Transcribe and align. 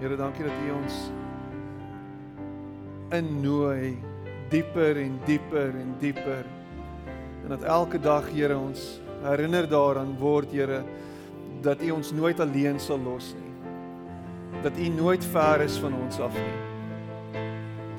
Here, 0.00 0.16
dankie 0.16 0.46
dat 0.46 0.60
U 0.64 0.70
ons 0.72 0.94
innooi 3.12 3.98
dieper 4.48 4.96
en 4.96 5.18
dieper 5.26 5.74
en 5.76 5.90
dieper. 6.00 6.46
En 7.44 7.52
dat 7.52 7.66
elke 7.68 8.00
dag, 8.00 8.30
Here, 8.32 8.56
ons 8.56 9.00
herinner 9.26 9.68
daaraan 9.68 10.14
word, 10.16 10.54
Here, 10.56 10.80
dat 11.60 11.84
U 11.84 11.90
ons 11.98 12.14
nooit 12.16 12.40
alleen 12.40 12.80
sal 12.80 13.02
los 13.04 13.34
nie. 13.36 13.52
Dat 14.64 14.80
U 14.80 14.88
nooit 14.88 15.24
ver 15.34 15.66
is 15.68 15.76
van 15.84 15.92
ons 16.00 16.20
af 16.20 16.32
nie. 16.32 17.44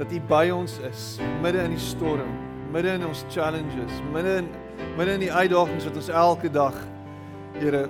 Dat 0.01 0.09
U 0.09 0.25
by 0.25 0.47
ons 0.57 0.79
is 0.89 1.05
midde 1.45 1.61
in 1.61 1.77
die 1.77 1.85
storm, 1.85 2.33
midde 2.73 2.97
in 2.97 3.05
ons 3.05 3.25
challenges, 3.29 4.01
midde 4.09 4.39
in 4.41 4.49
midde 4.97 5.13
in 5.13 5.27
die 5.27 5.33
uitdagings 5.33 5.85
wat 5.85 6.01
ons 6.01 6.09
elke 6.09 6.49
dag 6.49 6.77
Here 7.61 7.85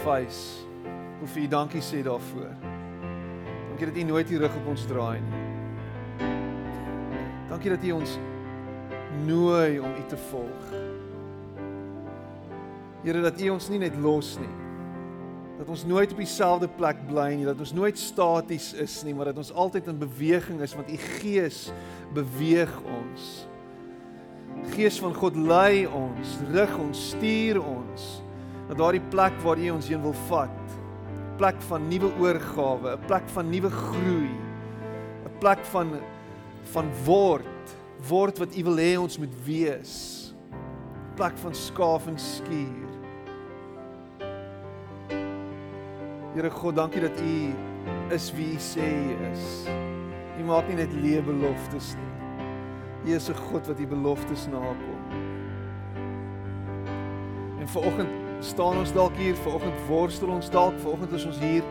face. 0.00 0.63
Hoe 1.24 1.32
vir 1.32 1.46
U 1.46 1.48
dankie 1.48 1.80
sê 1.80 2.02
daarvoor. 2.04 2.50
Dankie 3.70 3.86
dat 3.88 3.96
U 3.96 4.02
nooit 4.04 4.30
U 4.30 4.38
rug 4.42 4.56
op 4.58 4.66
ons 4.68 4.82
draai 4.84 5.22
nie. 5.24 5.38
Dankie 7.48 7.70
dat 7.72 7.84
U 7.88 7.92
ons 7.96 8.18
nooi 9.24 9.78
om 9.80 9.88
U 9.88 10.02
te 10.10 10.18
volg. 10.26 10.66
Here 13.06 13.22
dat 13.24 13.40
U 13.40 13.48
ons 13.54 13.68
nie 13.72 13.80
net 13.80 13.96
los 14.04 14.34
nie. 14.36 14.52
Dat 15.62 15.70
ons 15.72 15.86
nooit 15.88 16.12
op 16.12 16.20
dieselfde 16.20 16.68
plek 16.76 17.00
bly 17.08 17.30
nie, 17.38 17.48
dat 17.48 17.62
ons 17.64 17.72
nooit 17.72 17.96
staties 17.96 18.74
is 18.84 18.98
nie, 19.08 19.14
maar 19.16 19.32
dat 19.32 19.40
ons 19.40 19.52
altyd 19.56 19.88
in 19.94 20.02
beweging 20.02 20.60
is 20.60 20.76
want 20.76 20.92
U 20.92 20.98
Gees 21.22 21.70
beweeg 22.12 22.74
ons. 22.98 23.30
Gees 24.76 25.00
van 25.00 25.16
God 25.16 25.40
lei 25.40 25.86
ons, 25.88 26.36
rig 26.52 26.76
ons, 26.84 27.08
stuur 27.16 27.62
ons 27.64 28.12
na 28.68 28.76
daardie 28.76 29.02
plek 29.08 29.40
waar 29.40 29.56
U 29.56 29.72
ons 29.78 29.88
heen 29.88 30.04
wil 30.04 30.18
vat. 30.28 30.63
'n 31.34 31.36
Plek 31.36 31.60
van 31.66 31.88
nuwe 31.88 32.10
oorgawe, 32.20 32.94
'n 32.94 33.06
plek 33.06 33.28
van 33.34 33.50
nuwe 33.50 33.70
groei. 33.70 34.30
'n 35.26 35.38
Plek 35.38 35.58
van 35.64 35.90
van 36.62 36.86
word, 37.04 37.74
word 38.08 38.38
wat 38.38 38.56
U 38.56 38.62
wil 38.62 38.76
hê 38.76 38.94
ons 38.98 39.18
moet 39.18 39.34
wees. 39.44 40.32
'n 40.52 41.14
Plek 41.14 41.36
van 41.38 41.54
skaaf 41.54 42.06
en 42.06 42.18
skuur. 42.18 42.90
Here 46.34 46.50
God, 46.50 46.76
dankie 46.76 47.00
dat 47.00 47.20
U 47.20 47.54
is 48.14 48.32
wie 48.32 48.54
U 48.54 48.58
sê 48.58 48.86
U 48.86 49.30
is. 49.32 49.66
U 50.38 50.44
maak 50.44 50.68
nie 50.68 50.76
net 50.76 50.92
leë 50.92 51.22
beloftes 51.22 51.94
nie. 51.98 53.10
U 53.10 53.14
is 53.14 53.28
'n 53.28 53.34
God 53.34 53.66
wat 53.66 53.78
U 53.78 53.86
beloftes 53.86 54.46
nakom. 54.46 55.02
En 57.58 57.68
vanoggend 57.68 58.23
staan 58.40 58.78
ons 58.78 58.92
dalk 58.92 59.16
hier, 59.16 59.36
vanoggend 59.36 59.86
worstel 59.88 60.28
ons 60.28 60.50
dalk, 60.50 60.78
vanoggend 60.82 61.12
is 61.12 61.26
ons 61.28 61.38
hier 61.38 61.62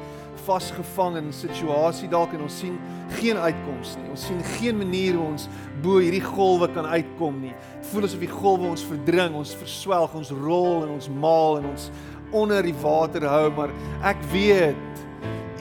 vasgevang 0.44 1.18
in 1.18 1.28
'n 1.28 1.34
situasie 1.34 2.10
dalk 2.10 2.34
en 2.34 2.42
ons 2.42 2.58
sien 2.60 2.80
geen 3.10 3.38
uitkoms 3.38 3.96
nie. 3.98 4.10
Ons 4.10 4.26
sien 4.26 4.44
geen 4.44 4.78
manier 4.78 5.14
hoe 5.14 5.26
ons 5.26 5.48
bo 5.82 5.98
hierdie 5.98 6.24
golwe 6.24 6.68
kan 6.68 6.86
uitkom 6.86 7.42
nie. 7.42 7.54
Dit 7.82 7.88
voel 7.92 8.04
asof 8.04 8.20
die 8.20 8.28
golwe 8.28 8.68
ons 8.68 8.84
verdring, 8.84 9.36
ons 9.36 9.56
verswelg, 9.56 10.14
ons 10.14 10.32
rol 10.32 10.84
en 10.84 10.90
ons 10.90 11.10
maal 11.10 11.58
en 11.58 11.66
ons 11.66 11.92
onder 12.32 12.64
die 12.64 12.76
water 12.82 13.28
hou, 13.30 13.52
maar 13.52 13.70
ek 14.04 14.18
weet 14.32 14.76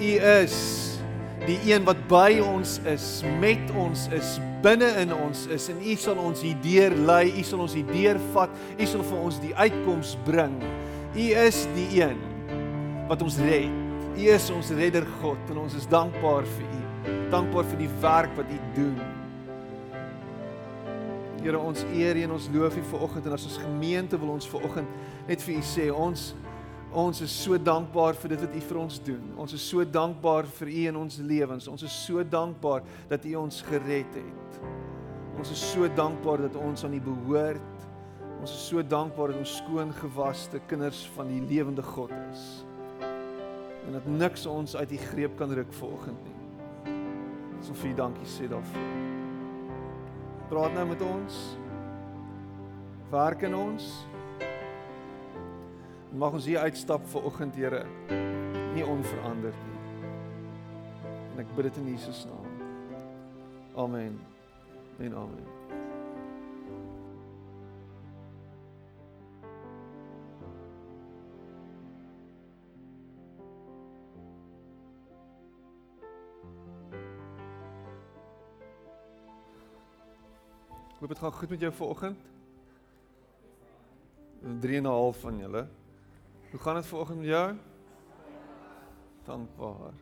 U 0.02 0.12
is 0.40 0.56
die 1.46 1.58
een 1.66 1.84
wat 1.84 1.98
by 2.08 2.40
ons 2.42 2.80
is, 2.90 3.22
met 3.40 3.70
ons 3.78 4.08
is, 4.14 4.38
binne 4.62 4.88
in 5.02 5.12
ons 5.14 5.46
is 5.46 5.68
en 5.68 5.78
U 5.82 5.94
sal 5.96 6.18
ons 6.22 6.42
hierdeur 6.42 6.96
lei, 7.06 7.32
U 7.38 7.42
sal 7.46 7.60
ons 7.60 7.74
hierdeur 7.74 8.18
vat, 8.32 8.50
U 8.78 8.86
sal 8.86 9.02
vir 9.02 9.18
ons 9.18 9.38
die 9.42 9.54
uitkoms 9.54 10.16
bring. 10.26 10.56
U 11.12 11.24
is 11.36 11.66
die 11.74 11.88
een 12.00 12.16
wat 13.08 13.20
ons 13.22 13.36
red. 13.44 13.72
U 14.16 14.28
is 14.32 14.46
ons 14.52 14.70
redder 14.72 15.04
God 15.20 15.50
en 15.52 15.58
ons 15.66 15.74
is 15.76 15.88
dankbaar 15.92 16.46
vir 16.48 16.64
U. 16.64 17.16
Dankbaar 17.32 17.66
vir 17.68 17.82
die 17.82 17.90
werk 18.00 18.32
wat 18.38 18.48
U 18.48 18.60
doen. 18.76 18.94
Here 21.42 21.58
ons 21.60 21.82
eer 21.92 22.16
U 22.16 22.22
en 22.28 22.32
ons 22.38 22.46
loof 22.54 22.78
U 22.80 22.84
vanoggend 22.94 23.28
en 23.28 23.36
as 23.36 23.44
ons 23.50 23.60
gemeente 23.60 24.20
wil 24.20 24.32
ons 24.38 24.48
vanoggend 24.48 25.28
net 25.28 25.44
vir 25.44 25.58
U 25.58 25.66
sê 25.74 25.90
ons 25.92 26.30
Ons 26.92 27.22
is 27.24 27.32
so 27.32 27.56
dankbaar 27.56 28.12
vir 28.20 28.34
dit 28.34 28.42
wat 28.44 28.56
U 28.56 28.58
vir 28.68 28.78
ons 28.82 28.98
doen. 29.00 29.20
Ons 29.40 29.54
is 29.56 29.62
so 29.64 29.84
dankbaar 29.88 30.44
vir 30.58 30.68
U 30.68 30.82
in 30.90 30.98
ons 31.00 31.14
lewens. 31.24 31.68
Ons 31.72 31.86
is 31.88 31.94
so 32.04 32.20
dankbaar 32.20 32.84
dat 33.08 33.24
U 33.24 33.32
ons 33.40 33.62
gered 33.64 34.18
het. 34.18 34.58
Ons 35.40 35.54
is 35.54 35.62
so 35.72 35.88
dankbaar 35.88 36.44
dat 36.50 36.58
ons 36.60 36.84
aan 36.84 36.98
U 36.98 37.00
behoort. 37.06 37.71
Ons 38.42 38.50
is 38.50 38.62
so 38.72 38.82
dankbaar 38.82 39.30
dat 39.30 39.38
ons 39.38 39.56
skoon 39.60 39.92
gewaste 39.94 40.58
kinders 40.66 41.04
van 41.14 41.28
die 41.30 41.38
lewende 41.46 41.82
God 41.86 42.10
is. 42.32 42.46
En 43.86 43.94
dat 43.94 44.06
niks 44.10 44.46
ons 44.50 44.74
uit 44.76 44.92
U 44.92 44.98
greep 45.12 45.36
kan 45.38 45.54
ruk 45.54 45.70
vanoggend 45.78 46.24
nie. 46.26 46.96
Ons 47.60 47.70
wil 47.70 47.78
vir 47.84 47.90
U 47.92 47.94
dankie 48.00 48.26
sê 48.26 48.50
daarvoor. 48.50 48.90
Praat 50.50 50.74
nou 50.74 50.88
met 50.90 51.06
ons. 51.06 51.38
Werk 53.14 53.46
in 53.46 53.54
ons. 53.54 53.88
Mag 56.10 56.34
ons 56.34 56.50
hier 56.50 56.66
uitstap 56.66 57.06
vir 57.14 57.30
oggend, 57.30 57.56
Here, 57.56 57.86
nie 58.74 58.84
onveranderd 58.84 59.64
nie. 59.70 60.04
En 61.30 61.46
ek 61.46 61.56
bid 61.56 61.70
dit 61.70 61.82
in 61.86 61.90
Jesus 61.94 62.26
naam. 62.26 62.52
Amen. 63.86 64.20
En 64.98 65.20
amen. 65.24 65.51
Het 81.02 81.10
dit 81.10 81.20
gaan 81.20 81.32
goed 81.32 81.48
met 81.48 81.60
jou 81.60 81.72
vanoggend? 81.72 82.18
3 84.60 84.76
en 84.76 84.82
'n 84.82 84.86
half 84.86 85.20
van 85.20 85.38
julle. 85.38 85.66
Hoe 86.50 86.60
gaan 86.60 86.74
dit 86.74 86.86
vanoggend 86.86 87.18
met 87.18 87.26
jou? 87.26 87.56
Dankbaar. 89.24 89.92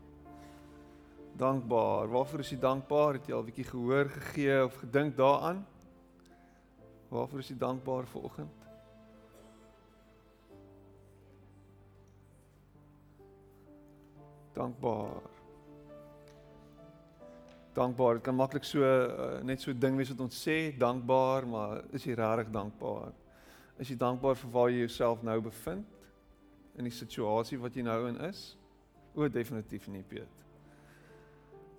Dankbaar. 1.32 2.08
Waarvoor 2.08 2.38
is 2.38 2.50
jy 2.50 2.58
dankbaar? 2.58 3.12
Het 3.12 3.26
jy 3.26 3.34
al 3.34 3.40
'n 3.40 3.44
bietjie 3.44 3.64
gehoor 3.64 4.08
gegee 4.08 4.64
of 4.64 4.74
gedink 4.74 5.16
daaraan? 5.16 5.66
Waarvoor 7.08 7.38
is 7.38 7.48
jy 7.48 7.56
dankbaar 7.58 8.06
vanoggend? 8.06 8.52
Dankbaar. 14.52 15.39
Dankbaar. 17.80 18.18
Dit 18.18 18.26
kan 18.26 18.36
maklik 18.36 18.66
so 18.68 18.84
uh, 18.84 19.38
net 19.46 19.62
so 19.62 19.72
ding 19.72 19.96
wees 19.96 20.12
wat 20.12 20.20
ons 20.26 20.36
sê, 20.36 20.58
dankbaar, 20.76 21.46
maar 21.48 21.80
is 21.96 22.04
jy 22.04 22.18
regtig 22.18 22.52
dankbaar? 22.52 23.14
Is 23.80 23.88
jy 23.88 23.96
dankbaar 23.96 24.36
vir 24.36 24.52
waar 24.52 24.68
jy 24.68 24.84
jouself 24.84 25.24
nou 25.24 25.38
bevind? 25.48 25.88
in 26.80 26.88
die 26.88 26.94
situasie 26.94 27.58
wat 27.60 27.76
jy 27.76 27.84
nou 27.84 27.98
in 28.08 28.16
is? 28.30 28.54
O, 29.14 29.28
definitief 29.28 29.88
nie, 29.90 30.02
Piet. 30.06 30.46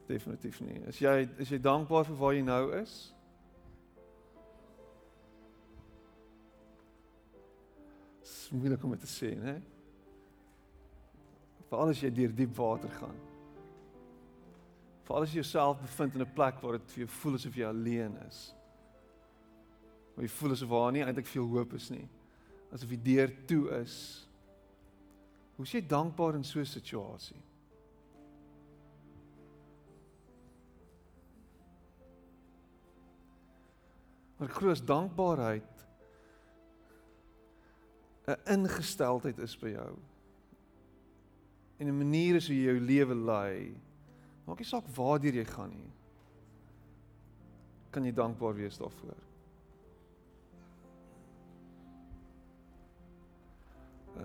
Definitief 0.10 0.60
nie. 0.66 0.82
Is 0.92 1.00
jy 1.02 1.16
is 1.42 1.54
jy 1.54 1.60
dankbaar 1.64 2.06
vir 2.10 2.20
waar 2.20 2.36
jy 2.36 2.44
nou 2.46 2.64
is? 2.82 2.96
Dis 8.22 8.36
moeilik 8.54 8.84
om 8.84 8.96
dit 8.98 9.06
te 9.06 9.10
sê, 9.10 9.34
né? 9.40 9.58
Veral 11.72 11.94
as 11.94 12.04
jy 12.04 12.12
deur 12.14 12.36
diep 12.36 12.58
water 12.58 12.92
gaan. 13.00 13.20
Veral 15.04 15.24
as 15.24 15.34
jy 15.34 15.42
jouself 15.42 15.82
bevind 15.82 16.16
in 16.16 16.22
'n 16.22 16.34
plek 16.34 16.62
waar 16.62 16.78
dit 16.78 16.92
vir 16.92 17.06
jou 17.06 17.08
voel 17.08 17.34
asof 17.36 17.56
jy 17.56 17.66
alleen 17.66 18.18
is. 18.28 18.56
Waar 20.16 20.26
jy 20.26 20.30
voel 20.30 20.52
asof 20.52 20.70
daar 20.70 20.92
nie 20.92 21.04
eintlik 21.04 21.28
veel 21.28 21.48
hoop 21.48 21.74
is 21.74 21.90
nie. 21.90 22.08
Asof 22.72 22.90
die 22.90 23.04
deur 23.04 23.32
toe 23.46 23.70
is 23.82 24.28
Hoe 25.62 25.68
is 25.68 25.76
jy 25.76 25.84
dankbaar 25.86 26.34
in 26.34 26.44
so 26.44 26.60
'n 26.60 26.66
situasie? 26.66 27.42
Maar 34.38 34.50
groot 34.50 34.88
dankbaarheid 34.88 35.86
'n 38.26 38.40
ingesteldheid 38.46 39.38
is 39.38 39.56
by 39.58 39.70
jou. 39.70 39.98
En 41.78 41.88
'n 41.88 41.98
manier 41.98 42.36
is 42.36 42.48
hoe 42.48 42.56
jy 42.56 42.64
jou 42.64 42.80
lewe 42.80 43.16
lei. 43.16 43.76
Maak 44.52 44.60
nie 44.60 44.68
saak 44.68 44.88
waartoe 44.92 45.32
jy 45.32 45.46
gaan 45.48 45.70
nie. 45.72 45.92
Kan 47.96 48.04
jy 48.04 48.12
dankbaar 48.12 48.58
wees 48.58 48.76
daarvoor? 48.82 49.16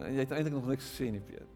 En 0.00 0.17
jy 0.17 0.25
het 0.25 0.34
eintlik 0.34 0.56
nog 0.56 0.67
niks 0.67 0.88
gesê 0.90 1.12
nie, 1.14 1.23
Piet. 1.23 1.55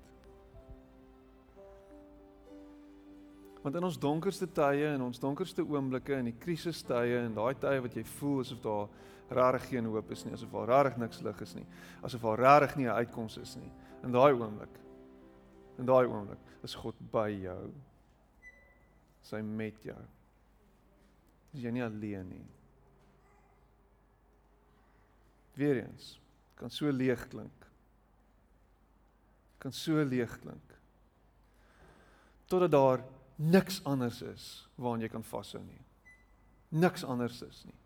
Want 3.66 3.74
in 3.74 3.88
ons 3.90 3.98
donkerste 3.98 4.46
tye 4.54 4.86
en 4.94 5.02
ons 5.08 5.18
donkerste 5.20 5.66
oomblikke 5.66 6.14
en 6.20 6.30
die 6.30 6.38
krisistye 6.38 7.24
en 7.24 7.34
daai 7.34 7.58
tye 7.58 7.82
wat 7.82 7.98
jy 7.98 8.06
voel 8.14 8.40
asof 8.46 8.62
daar 8.62 9.34
rarig 9.34 9.66
geen 9.66 9.90
hoop 9.90 10.14
is 10.14 10.22
nie, 10.24 10.38
asof 10.38 10.54
daar 10.54 10.76
rarig 10.76 11.02
niks 11.02 11.20
lig 11.26 11.42
is 11.42 11.58
nie, 11.58 11.66
asof 12.06 12.22
daar 12.22 12.46
rarig 12.46 12.78
nie 12.78 12.86
'n 12.86 13.02
uitkoms 13.02 13.36
is 13.42 13.56
nie. 13.56 13.72
In 14.06 14.12
daai 14.14 14.32
oomblik. 14.32 14.74
In 15.78 15.86
daai 15.86 16.06
oomblik 16.06 16.38
is 16.62 16.74
God 16.74 16.94
by 17.10 17.30
jou. 17.34 17.89
Sy 19.26 19.42
met 19.44 19.82
jou. 19.84 19.98
Is 21.54 21.64
jy 21.64 21.72
nie 21.74 21.84
alleen 21.84 22.28
nie. 22.30 22.46
Weereens 25.58 26.14
kan 26.60 26.72
so 26.72 26.90
leeg 26.92 27.22
klink. 27.32 27.66
Kan 29.60 29.72
so 29.72 30.02
leeg 30.04 30.32
klink. 30.42 30.76
Totdat 32.50 32.72
daar 32.72 33.04
niks 33.40 33.80
anders 33.88 34.22
is 34.22 34.46
waaraan 34.76 35.04
jy 35.04 35.10
kan 35.12 35.24
vashou 35.24 35.62
nie. 35.64 35.82
Niks 36.68 37.04
anders 37.04 37.40
is 37.42 37.62
nie. 37.64 37.76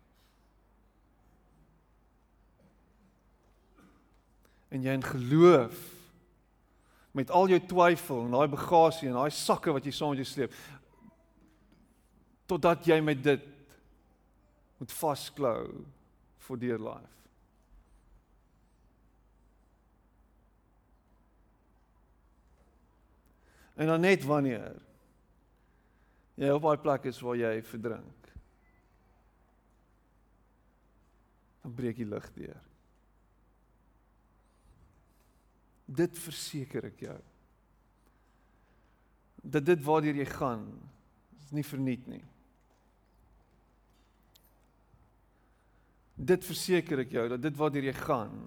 En 4.75 4.83
jy 4.83 4.95
in 4.97 5.05
geloof 5.05 5.83
met 7.15 7.31
al 7.31 7.47
jou 7.53 7.61
twyfel 7.63 8.25
en 8.25 8.33
daai 8.35 8.51
bagasie 8.51 9.07
en 9.07 9.15
daai 9.15 9.31
sakke 9.31 9.71
wat 9.71 9.85
jy 9.87 9.93
saam 9.95 10.11
met 10.11 10.19
jou 10.25 10.27
sleep 10.27 10.55
totdat 12.45 12.85
jy 12.87 12.99
met 13.01 13.21
dit 13.23 13.51
moet 14.79 14.91
vasklou 14.91 15.85
vir 16.45 16.61
dear 16.61 16.81
life. 16.81 17.15
En 23.75 23.89
dan 23.91 24.05
net 24.05 24.23
wanneer 24.23 24.77
jy 26.39 26.51
op 26.51 26.63
daai 26.63 26.79
plek 26.83 27.09
is 27.11 27.19
waar 27.23 27.39
jy 27.39 27.51
verdrink. 27.67 28.29
Dan 31.63 31.73
breek 31.75 31.99
die 31.99 32.07
lig 32.07 32.27
deur. 32.35 32.61
Dit 35.85 36.17
verseker 36.19 36.87
ek 36.91 37.03
jou. 37.07 37.17
Dat 39.45 39.65
dit 39.67 39.83
waartoe 39.85 40.15
jy 40.15 40.27
gaan 40.29 40.65
is 41.41 41.51
nie 41.55 41.65
verniet 41.65 42.07
nie. 42.09 42.23
Dit 46.15 46.45
verseker 46.47 47.03
ek 47.03 47.11
jou 47.11 47.25
dat 47.29 47.41
dit 47.43 47.57
waartoe 47.59 47.83
jy 47.83 47.95
gaan 47.97 48.37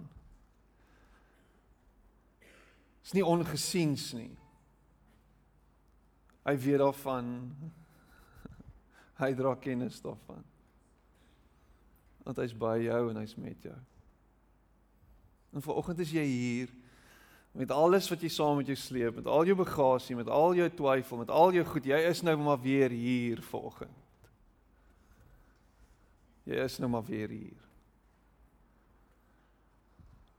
is 3.08 3.14
nie 3.16 3.24
ongesiens 3.24 4.10
nie. 4.12 4.34
Hy 6.44 6.52
weet 6.60 6.82
daarvan. 6.82 7.30
Hy 9.22 9.30
dra 9.36 9.54
kennis 9.56 10.02
daarvan. 10.04 10.44
Want 12.26 12.42
hy's 12.42 12.52
by 12.52 12.74
jou 12.84 12.98
en 13.08 13.16
hy's 13.22 13.32
met 13.40 13.64
jou. 13.64 13.76
En 15.56 15.64
vanoggend 15.64 16.04
is 16.04 16.12
jy 16.12 16.26
hier 16.28 16.74
met 17.56 17.72
alles 17.72 18.10
wat 18.12 18.20
jy 18.20 18.28
saam 18.30 18.60
met 18.60 18.68
jou 18.68 18.76
sleep, 18.76 19.16
met 19.16 19.26
al 19.32 19.48
jou 19.48 19.56
bagasie, 19.56 20.14
met 20.14 20.28
al 20.28 20.52
jou 20.58 20.68
twyfel, 20.76 21.22
met 21.24 21.32
al 21.32 21.56
jou 21.56 21.64
goed. 21.66 21.88
Jy 21.88 22.02
is 22.10 22.20
nou 22.22 22.36
maar 22.36 22.60
weer 22.60 22.92
hier 22.92 23.40
vanoggend. 23.48 24.07
Jy 26.48 26.64
is 26.64 26.78
nou 26.80 26.88
maar 26.88 27.04
weer 27.04 27.28
hier. 27.28 27.64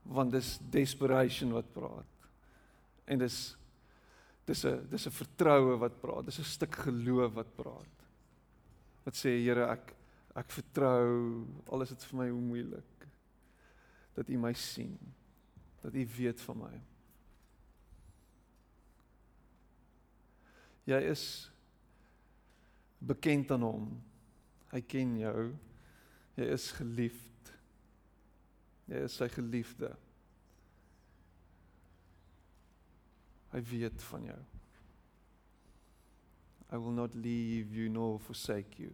Want 0.10 0.34
dis 0.34 0.56
desperation 0.74 1.54
wat 1.54 1.70
praat. 1.74 2.30
En 3.06 3.22
dis 3.22 3.38
dis 4.50 4.66
'n 4.66 4.88
dis 4.90 5.06
'n 5.06 5.12
vertroue 5.12 5.78
wat 5.78 6.02
praat. 6.02 6.26
Dis 6.26 6.40
'n 6.40 6.44
stuk 6.44 6.76
geloof 6.76 7.34
wat 7.34 7.56
praat. 7.56 7.96
Wat 9.06 9.16
sê 9.16 9.30
Here, 9.46 9.70
ek 9.70 9.96
ek 10.36 10.52
vertrou 10.52 11.46
al 11.68 11.82
is 11.82 11.90
dit 11.90 12.04
vir 12.04 12.18
my 12.20 12.30
moeilik 12.30 13.08
dat 14.16 14.30
U 14.30 14.38
my 14.38 14.54
sien. 14.54 14.98
Dat 15.82 15.94
U 15.94 16.08
weet 16.18 16.42
van 16.42 16.58
my. 16.58 16.82
Jy 20.86 21.02
is 21.12 21.52
bekend 22.98 23.52
aan 23.52 23.62
hom. 23.62 24.02
Hy 24.72 24.82
ken 24.82 25.18
jou. 25.18 25.56
Jy 26.40 26.46
is 26.56 26.70
geliefd. 26.72 27.50
Jy 28.88 29.02
is 29.10 29.18
sy 29.20 29.28
geliefde. 29.34 29.90
Hy 33.52 33.60
weet 33.68 34.06
van 34.08 34.30
jou. 34.30 34.40
I 36.72 36.78
will 36.78 36.96
not 36.96 37.16
leave 37.18 37.76
you 37.76 37.90
nor 37.90 38.22
forsake 38.24 38.80
you. 38.80 38.94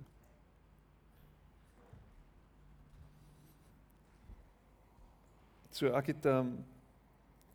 So 5.75 5.91
ek 5.91 6.13
het 6.13 6.27
um, 6.31 6.53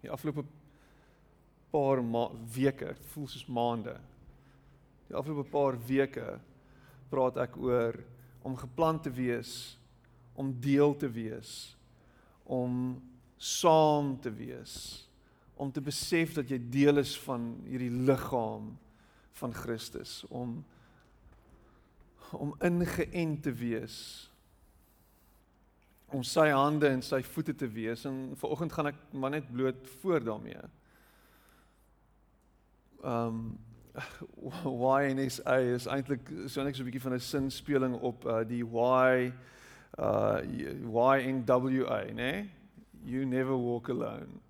die 0.05 0.13
afgelope 0.13 0.45
paar 1.73 2.03
weke, 2.55 2.93
voel 3.15 3.27
soos 3.33 3.47
maande. 3.49 3.97
Die 5.09 5.17
afgelope 5.17 5.49
paar 5.51 5.79
weke 5.89 6.37
praat 7.11 7.41
ek 7.41 7.57
oor 7.59 7.97
om 8.47 8.59
geplant 8.61 9.03
te 9.09 9.13
wees, 9.13 9.80
om 10.41 10.55
deel 10.61 10.97
te 10.97 11.11
wees, 11.13 11.53
om 12.49 12.97
saam 13.37 14.17
te 14.21 14.33
wees 14.33 14.81
om 15.61 15.73
te 15.73 15.83
besef 15.85 16.33
dat 16.39 16.49
jy 16.49 16.57
deel 16.73 17.03
is 17.03 17.13
van 17.21 17.51
hierdie 17.69 17.93
liggaam 18.09 18.71
van 19.43 19.53
Christus 19.55 20.23
om 20.29 20.63
om 22.31 22.55
ingeënt 22.63 23.43
te 23.45 23.53
wees 23.59 23.97
om 26.15 26.23
sy 26.27 26.47
hande 26.55 26.89
en 26.89 27.03
sy 27.05 27.21
voete 27.27 27.53
te 27.59 27.69
wees 27.71 28.07
en 28.09 28.31
vanoggend 28.41 28.73
gaan 28.73 28.89
ek 28.93 29.01
maar 29.13 29.35
net 29.35 29.51
bloot 29.53 29.89
voor 30.01 30.25
daarmee. 30.25 30.63
Um 33.11 33.59
why 34.65 35.11
NSA 35.17 35.57
is 35.75 35.87
eintlik 35.91 36.29
so 36.47 36.63
net 36.63 36.77
so 36.77 36.83
'n 36.83 36.89
bietjie 36.89 37.03
van 37.03 37.15
'n 37.17 37.21
sinspeling 37.21 37.95
op 38.01 38.25
uh, 38.25 38.45
die 38.47 38.65
why 38.65 39.33
uh 39.99 40.39
YNWA, 40.45 42.05
né? 42.05 42.15
Nee? 42.15 42.51
You 43.05 43.25
never 43.25 43.57
walk 43.57 43.89
alone. 43.89 44.41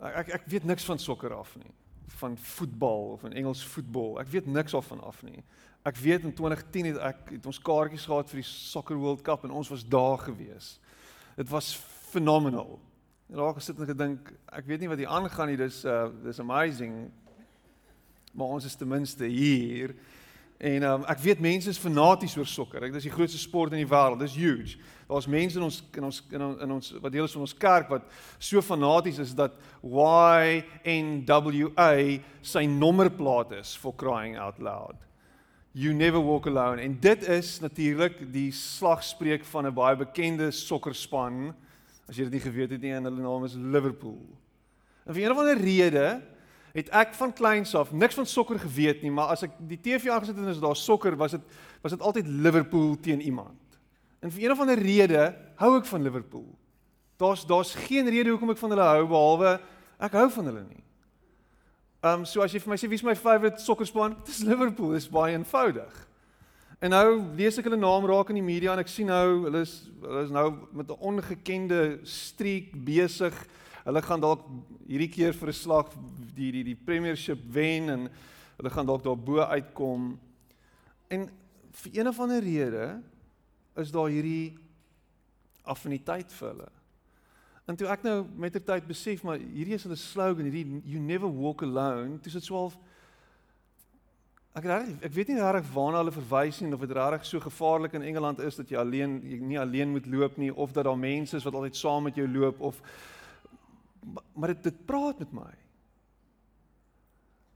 Ek 0.00 0.28
ek 0.28 0.46
weet 0.50 0.64
niks 0.64 0.84
van 0.84 0.98
sokker 0.98 1.32
af 1.34 1.56
nie. 1.56 1.70
Van 2.18 2.36
voetbal 2.36 3.14
of 3.14 3.20
van 3.20 3.32
Engels 3.32 3.64
voetbal. 3.64 4.18
Ek 4.20 4.28
weet 4.28 4.46
niks 4.46 4.74
af 4.74 4.86
van 4.86 5.00
af 5.00 5.22
nie. 5.22 5.44
Ek 5.84 5.96
weet 5.96 6.24
in 6.24 6.34
2010 6.34 6.90
het 6.92 6.98
ek 6.98 7.30
het 7.36 7.46
ons 7.46 7.60
kaartjies 7.60 8.06
gehad 8.08 8.30
vir 8.32 8.40
die 8.40 8.48
Soccer 8.48 8.96
World 8.96 9.22
Cup 9.22 9.44
en 9.44 9.54
ons 9.54 9.68
was 9.68 9.84
daar 9.88 10.18
gewees. 10.18 10.78
Dit 11.36 11.48
was 11.48 11.74
phenomenal. 12.10 12.78
En 13.28 13.36
daar 13.36 13.54
gesit 13.54 13.78
en 13.78 13.88
gedink, 13.88 14.32
ek 14.52 14.66
weet 14.66 14.80
nie 14.80 14.88
wat 14.88 15.00
hier 15.00 15.12
aangaan 15.12 15.52
nie. 15.52 15.60
Dis 15.60 15.84
uh 15.84 16.08
dis 16.24 16.40
amazing. 16.40 17.10
Maar 18.34 18.56
ons 18.58 18.64
is 18.64 18.74
ten 18.74 18.88
minste 18.88 19.24
hier. 19.24 19.94
En 20.58 20.82
um, 20.82 21.04
ek 21.10 21.18
weet 21.18 21.40
mense 21.42 21.68
is 21.68 21.78
fanaties 21.78 22.36
oor 22.38 22.46
sokker. 22.46 22.80
Dit 22.86 22.94
is 23.00 23.08
die 23.08 23.14
grootste 23.14 23.38
sport 23.38 23.72
in 23.74 23.78
die 23.82 23.90
wêreld. 23.90 24.18
Dit 24.22 24.30
is 24.30 24.36
huge. 24.38 24.78
Daar's 25.08 25.26
mense 25.26 25.58
in 25.58 25.64
ons 25.66 25.82
in 25.92 26.04
ons 26.04 26.22
in 26.30 26.42
ons, 26.42 26.60
in 26.62 26.70
ons 26.76 26.92
wat 27.02 27.12
deel 27.12 27.24
is 27.26 27.32
van 27.36 27.44
ons 27.44 27.58
kerk 27.60 27.90
wat 27.92 28.02
so 28.38 28.62
fanaties 28.64 29.18
is 29.20 29.34
dat 29.36 29.52
YNWA 29.84 30.62
sy 32.40 32.64
nommerplaat 32.70 33.52
is 33.58 33.74
for 33.76 33.92
crying 33.92 34.38
out 34.40 34.58
loud. 34.62 34.96
You 35.74 35.92
never 35.92 36.22
walk 36.22 36.46
alone. 36.46 36.80
En 36.80 37.00
dit 37.00 37.28
is 37.28 37.60
natuurlik 37.60 38.32
die 38.32 38.52
slagspreuk 38.54 39.44
van 39.44 39.66
'n 39.66 39.74
baie 39.74 39.96
bekende 39.96 40.50
sokkerspan. 40.50 41.54
As 42.08 42.16
jy 42.16 42.24
dit 42.24 42.32
nie 42.32 42.40
geweet 42.40 42.70
het 42.70 42.80
nie, 42.80 42.92
hulle 42.92 43.10
naam 43.10 43.44
is 43.44 43.54
Liverpool. 43.54 44.20
En 45.04 45.14
vir 45.14 45.24
een 45.24 45.30
of 45.30 45.38
ander 45.38 45.58
rede 45.58 46.22
het 46.74 46.90
ek 46.90 47.14
van 47.14 47.32
kleins 47.32 47.74
af 47.78 47.92
niks 47.94 48.16
van 48.18 48.26
sokker 48.26 48.58
geweet 48.58 49.02
nie, 49.02 49.12
maar 49.14 49.30
as 49.34 49.44
ek 49.46 49.54
die 49.62 49.78
TV 49.78 50.10
aangesit 50.10 50.34
het 50.34 50.48
en 50.50 50.60
daar 50.60 50.78
sokker 50.78 51.14
was 51.16 51.36
dit 51.36 51.44
was 51.84 51.94
dit 51.94 52.02
altyd 52.02 52.26
Liverpool 52.26 52.96
teen 53.00 53.20
iemand. 53.20 53.78
En 54.20 54.32
vir 54.32 54.44
een 54.46 54.54
of 54.54 54.60
ander 54.60 54.78
rede 54.78 55.34
hou 55.60 55.76
ek 55.78 55.86
van 55.86 56.02
Liverpool. 56.02 56.46
Daar's 57.20 57.46
daar's 57.46 57.74
geen 57.86 58.08
rede 58.10 58.32
hoekom 58.32 58.50
ek 58.50 58.58
van 58.58 58.74
hulle 58.74 58.88
hou 58.88 59.06
behalwe 59.06 59.60
ek 60.02 60.16
hou 60.18 60.26
van 60.30 60.50
hulle 60.50 60.64
nie. 60.66 60.82
Ehm 62.02 62.20
um, 62.20 62.24
so 62.26 62.42
as 62.42 62.52
jy 62.52 62.60
vir 62.60 62.74
my 62.74 62.76
sê 62.80 62.90
wie's 62.90 63.06
my 63.06 63.14
favourite 63.14 63.62
sokkerspan? 63.62 64.16
Dis 64.28 64.42
Liverpool, 64.44 64.92
dis 64.92 65.06
baie 65.08 65.32
eenvoudig. 65.38 65.94
En 66.82 66.90
nou 66.90 67.22
lees 67.38 67.56
ek 67.56 67.68
hulle 67.68 67.78
naam 67.80 68.04
raak 68.10 68.32
in 68.34 68.42
die 68.42 68.44
media 68.44 68.74
en 68.74 68.82
ek 68.82 68.90
sien 68.90 69.08
nou 69.08 69.44
hulle 69.46 69.62
is 69.64 69.76
hulle 70.02 70.24
is 70.26 70.34
nou 70.34 70.48
met 70.74 70.90
'n 70.90 70.98
ongekende 71.00 72.00
streak 72.02 72.74
besig 72.74 73.32
hulle 73.84 74.02
gaan 74.02 74.20
dalk 74.20 74.44
hierdie 74.88 75.10
keer 75.12 75.34
vir 75.36 75.48
'n 75.48 75.52
slag 75.52 75.90
die 76.34 76.50
die 76.52 76.64
die 76.64 76.76
premiership 76.76 77.38
wen 77.52 77.88
en 77.88 78.08
hulle 78.56 78.70
gaan 78.70 78.86
dalk 78.86 79.02
daarbo 79.02 79.40
uitkom. 79.40 80.18
En 81.08 81.30
vir 81.72 81.90
een 81.92 82.08
of 82.08 82.20
ander 82.20 82.40
rede 82.40 83.02
is 83.76 83.90
daar 83.90 84.08
hierdie 84.08 84.56
affiniteit 85.62 86.32
vir 86.32 86.48
hulle. 86.48 86.70
En 87.66 87.76
toe 87.76 87.88
ek 87.88 88.02
nou 88.02 88.26
met 88.36 88.52
ter 88.52 88.64
tyd 88.64 88.86
besef 88.86 89.22
maar 89.22 89.38
hierdie 89.38 89.74
is 89.74 89.82
hulle 89.82 89.96
slogan, 89.96 90.44
hierdie 90.44 90.82
you 90.84 91.00
never 91.00 91.28
walk 91.28 91.62
alone, 91.62 92.18
dis 92.22 92.32
dit 92.32 92.44
swaalf 92.44 92.78
Ek 94.54 94.68
reg 94.70 94.90
ek 95.02 95.10
weet 95.10 95.32
nie 95.32 95.42
reg 95.42 95.64
waarna 95.74 95.98
hulle 95.98 96.12
verwys 96.14 96.60
nie 96.62 96.68
of 96.76 96.82
dit 96.84 96.92
reg 96.94 97.24
so 97.26 97.42
gevaarlik 97.42 97.96
in 97.98 98.04
Engeland 98.06 98.38
is 98.38 98.54
dat 98.54 98.68
jy 98.70 98.76
alleen 98.78 99.16
jy 99.26 99.38
nie 99.42 99.58
alleen 99.58 99.90
moet 99.90 100.06
loop 100.06 100.36
nie 100.38 100.52
of 100.54 100.70
dat 100.76 100.86
daar 100.86 100.98
mense 100.98 101.34
is 101.34 101.42
wat 101.42 101.56
altyd 101.58 101.74
saam 101.74 102.06
met 102.06 102.14
jou 102.14 102.28
loop 102.30 102.60
of 102.60 102.78
maar 104.32 104.52
dit 104.54 104.62
dit 104.62 104.86
praat 104.86 105.18
met 105.18 105.32
my. 105.32 105.52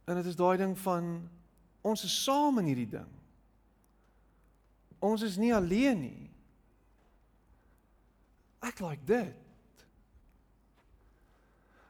En 0.08 0.16
dit 0.20 0.26
is 0.30 0.38
daai 0.38 0.56
ding 0.56 0.78
van 0.78 1.28
ons 1.80 2.04
is 2.04 2.22
saam 2.24 2.58
in 2.62 2.70
hierdie 2.70 2.90
ding. 2.96 3.10
Ons 4.98 5.22
is 5.22 5.36
nie 5.38 5.52
alleen 5.54 6.00
nie. 6.00 6.30
Ek 8.64 8.80
like 8.82 9.04
dit. 9.06 9.44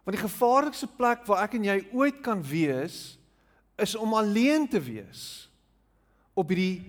Want 0.04 0.16
die 0.16 0.24
gevaarlikste 0.24 0.88
plek 0.98 1.26
waar 1.28 1.44
ek 1.44 1.58
en 1.58 1.68
jy 1.68 1.78
ooit 1.92 2.20
kan 2.24 2.42
wees 2.44 3.18
is 3.78 3.94
om 3.94 4.16
alleen 4.16 4.66
te 4.68 4.80
wees 4.80 5.46
op 6.38 6.48
hierdie 6.48 6.88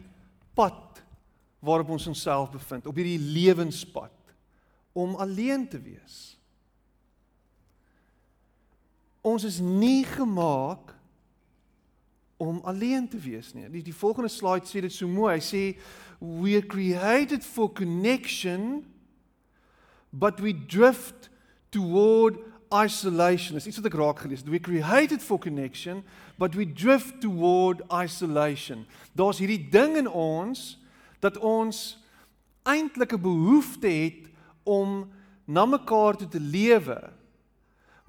pad 0.58 1.02
waarop 1.60 1.92
ons 1.92 2.08
onsself 2.08 2.52
bevind, 2.54 2.88
op 2.88 2.96
hierdie 2.96 3.20
lewenspad 3.20 4.16
om 4.96 5.16
alleen 5.20 5.68
te 5.70 5.80
wees. 5.82 6.39
Ons 9.30 9.46
is 9.48 9.60
nie 9.62 10.04
gemaak 10.08 10.96
om 12.40 12.62
alleen 12.64 13.08
te 13.12 13.20
wees 13.20 13.52
nie. 13.54 13.68
Die, 13.70 13.84
die 13.84 13.96
volgende 13.96 14.32
slide 14.32 14.68
sê 14.70 14.82
dit 14.86 14.94
so 14.96 15.10
mooi. 15.12 15.36
Hy 15.38 15.44
sê 15.44 15.64
we 16.20 16.56
are 16.58 16.66
created 16.66 17.44
for 17.46 17.70
connection 17.72 18.86
but 20.12 20.40
we 20.40 20.54
drift 20.54 21.30
toward 21.72 22.40
isolation. 22.72 23.58
Dis 23.58 23.68
iets 23.68 23.80
wat 23.82 23.90
ek 23.90 23.98
raak 23.98 24.24
gelees. 24.24 24.44
We 24.46 24.62
created 24.62 25.22
for 25.22 25.40
connection, 25.42 26.04
but 26.38 26.56
we 26.56 26.66
drift 26.66 27.22
toward 27.22 27.82
isolation. 27.92 28.86
Daar's 29.18 29.42
hierdie 29.42 29.70
ding 29.72 29.98
in 29.98 30.10
ons 30.10 30.78
dat 31.24 31.38
ons 31.38 31.98
eintlik 32.64 33.14
'n 33.14 33.22
behoefte 33.22 33.88
het 33.88 34.30
om 34.64 35.10
na 35.46 35.66
mekaar 35.66 36.18
toe 36.18 36.28
te 36.28 36.40
lewe. 36.40 37.12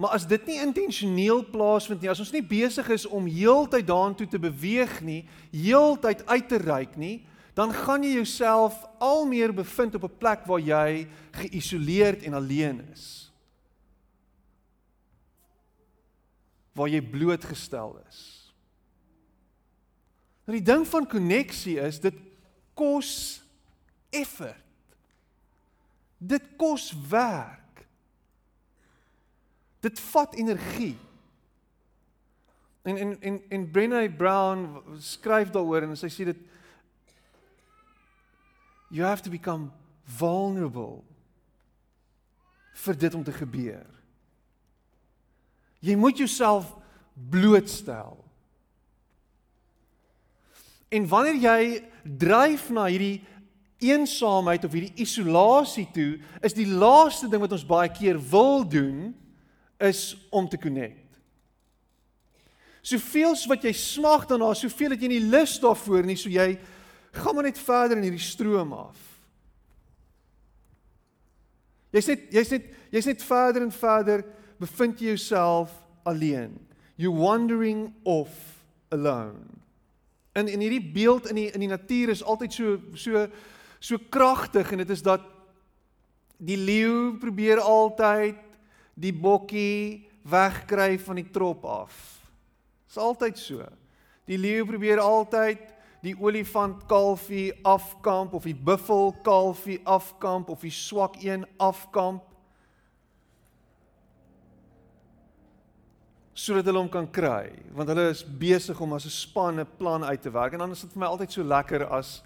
Maar 0.00 0.16
as 0.16 0.24
dit 0.26 0.46
nie 0.48 0.60
intentioneel 0.64 1.42
plaasvind 1.52 2.00
nie, 2.00 2.08
as 2.08 2.22
ons 2.22 2.32
nie 2.32 2.44
besig 2.44 2.88
is 2.88 3.04
om 3.04 3.28
heeltyd 3.28 3.84
daartoe 3.86 4.26
te 4.32 4.40
beweeg 4.40 5.00
nie, 5.04 5.26
heeltyd 5.52 6.24
uit 6.24 6.48
te 6.48 6.60
reik 6.62 6.96
nie, 6.96 7.18
dan 7.58 7.74
gaan 7.74 8.06
jy 8.06 8.14
jouself 8.16 8.78
al 9.02 9.26
meer 9.28 9.52
bevind 9.52 9.98
op 9.98 10.08
'n 10.08 10.18
plek 10.18 10.46
waar 10.48 10.62
jy 10.62 11.06
geïsoleerd 11.36 12.22
en 12.24 12.34
alleen 12.34 12.80
is. 12.92 13.30
waar 16.80 16.88
jy 16.88 17.00
blootgestel 17.02 17.98
is. 18.08 18.18
Nou 20.46 20.56
die 20.56 20.66
ding 20.66 20.86
van 20.88 21.08
koneksie 21.08 21.76
is 21.82 22.00
dit 22.02 22.16
kos 22.78 23.12
effort. 24.14 24.64
Dit 26.18 26.46
kos 26.60 26.90
werk. 27.10 27.59
Dit 29.80 30.00
vat 30.00 30.34
energie. 30.34 30.96
En 32.82 32.96
en 32.96 33.20
en 33.20 33.42
en 33.48 33.70
Brené 33.70 34.08
Brown 34.16 34.82
skryf 34.98 35.50
daaroor 35.50 35.82
en 35.82 35.96
sy 35.96 36.08
sê 36.08 36.24
dit 36.28 36.48
you 38.90 39.06
have 39.06 39.22
to 39.22 39.30
become 39.30 39.70
vulnerable 40.04 41.04
vir 42.72 42.96
dit 42.96 43.14
om 43.14 43.24
te 43.24 43.32
gebeur. 43.32 43.86
Jy 45.80 45.96
moet 45.96 46.18
jouself 46.18 46.74
blootstel. 47.30 48.18
En 50.90 51.06
wanneer 51.08 51.38
jy 51.38 51.60
dryf 52.18 52.68
na 52.74 52.88
hierdie 52.90 53.20
eensaamheid 53.80 54.64
of 54.66 54.74
hierdie 54.74 55.04
isolasie 55.04 55.86
toe, 55.94 56.18
is 56.44 56.56
die 56.56 56.68
laaste 56.68 57.30
ding 57.30 57.40
wat 57.40 57.54
ons 57.56 57.64
baie 57.64 57.88
keer 57.92 58.18
wil 58.30 58.64
doen 58.68 59.12
is 59.80 60.16
om 60.30 60.48
te 60.48 60.58
connect. 60.60 61.18
Soveel 62.80 63.34
as 63.34 63.44
wat 63.48 63.64
jy 63.64 63.72
smag 63.76 64.26
daarna, 64.28 64.54
soveel 64.56 64.94
het 64.94 65.02
jy 65.04 65.10
nie 65.12 65.24
lus 65.32 65.58
daarvoor 65.60 66.06
nie, 66.08 66.16
so 66.16 66.32
jy 66.32 66.54
gaan 67.12 67.36
maar 67.36 67.48
net 67.48 67.60
verder 67.60 67.98
in 67.98 68.06
hierdie 68.06 68.22
stroom 68.22 68.72
af. 68.76 68.98
Jy's 71.90 72.08
net 72.12 72.28
jy's 72.30 72.52
net 72.54 72.68
jy's 72.94 73.08
net 73.10 73.22
verder 73.26 73.64
en 73.66 73.72
verder 73.74 74.22
bevind 74.60 75.00
jy 75.00 75.14
jouself 75.14 75.72
alleen. 76.06 76.54
You 77.00 77.12
wandering 77.16 77.88
off 78.04 78.62
alone. 78.94 79.42
En 80.32 80.48
in 80.48 80.62
hierdie 80.62 80.84
beeld 80.92 81.28
in 81.30 81.40
die 81.40 81.48
in 81.50 81.64
die 81.64 81.70
natuur 81.70 82.12
is 82.14 82.22
altyd 82.22 82.54
so 82.54 82.78
so 82.94 83.26
so 83.80 83.98
kragtig 84.08 84.72
en 84.72 84.84
dit 84.84 84.90
is 84.90 85.02
dat 85.02 85.24
die 86.38 86.56
leeu 86.56 87.16
probeer 87.20 87.60
altyd 87.60 88.38
die 88.94 89.12
bokkie 89.12 90.08
wegkry 90.22 90.98
van 90.98 91.20
die 91.20 91.28
trop 91.30 91.64
af. 91.64 91.94
Dit's 92.86 92.98
altyd 93.00 93.38
so. 93.38 93.66
Die 94.26 94.38
leeu 94.38 94.64
probeer 94.68 95.00
altyd 95.02 95.62
die 96.04 96.14
olifant 96.16 96.86
kalfie 96.88 97.50
afkamp 97.66 98.34
of 98.34 98.46
die 98.48 98.56
buffel 98.56 99.12
kalfie 99.24 99.80
afkamp 99.84 100.48
of 100.48 100.64
die 100.64 100.74
swak 100.74 101.20
een 101.22 101.46
afkamp. 101.58 102.24
sodat 106.40 106.70
hulle 106.70 106.80
hom 106.80 106.88
kan 106.88 107.08
kry 107.12 107.50
want 107.76 107.90
hulle 107.92 108.06
is 108.14 108.22
besig 108.24 108.78
om 108.80 108.94
as 108.96 109.04
'n 109.04 109.12
span 109.12 109.60
'n 109.60 109.66
plan 109.78 110.04
uit 110.04 110.22
te 110.22 110.30
werk 110.30 110.52
en 110.54 110.60
dan 110.60 110.70
is 110.70 110.80
dit 110.80 110.92
vir 110.92 111.00
my 111.00 111.06
altyd 111.06 111.32
so 111.32 111.42
lekker 111.42 111.84
as 111.90 112.22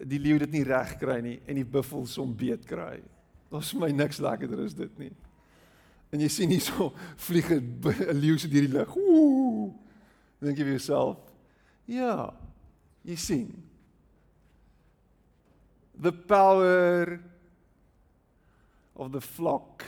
die 0.00 0.18
leeu 0.18 0.38
dit 0.38 0.52
nie 0.52 0.64
reg 0.64 0.98
kry 0.98 1.20
nie 1.20 1.40
en 1.46 1.54
die 1.54 1.64
buffels 1.64 2.16
hom 2.16 2.34
beet 2.34 2.66
kry. 2.66 3.00
Daar's 3.50 3.70
vir 3.70 3.80
my 3.80 3.90
niks 3.92 4.18
lekkerder 4.18 4.64
as 4.64 4.74
dit 4.74 4.98
nie. 4.98 5.12
En 6.14 6.22
jy 6.22 6.30
sien 6.30 6.52
hierso 6.54 6.92
vlieg 7.26 7.50
'n 7.50 8.14
leeu 8.14 8.38
so 8.38 8.48
deur 8.48 8.66
die 8.68 8.74
lug. 8.76 8.96
Ooh. 8.96 9.74
Dink 10.38 10.58
jy 10.58 10.66
vir 10.68 10.76
jouself? 10.78 11.18
Ja. 11.90 12.30
Jy 13.02 13.16
sien. 13.18 13.50
The 15.98 16.12
power 16.12 17.18
of 18.94 19.10
the 19.10 19.20
flock. 19.20 19.82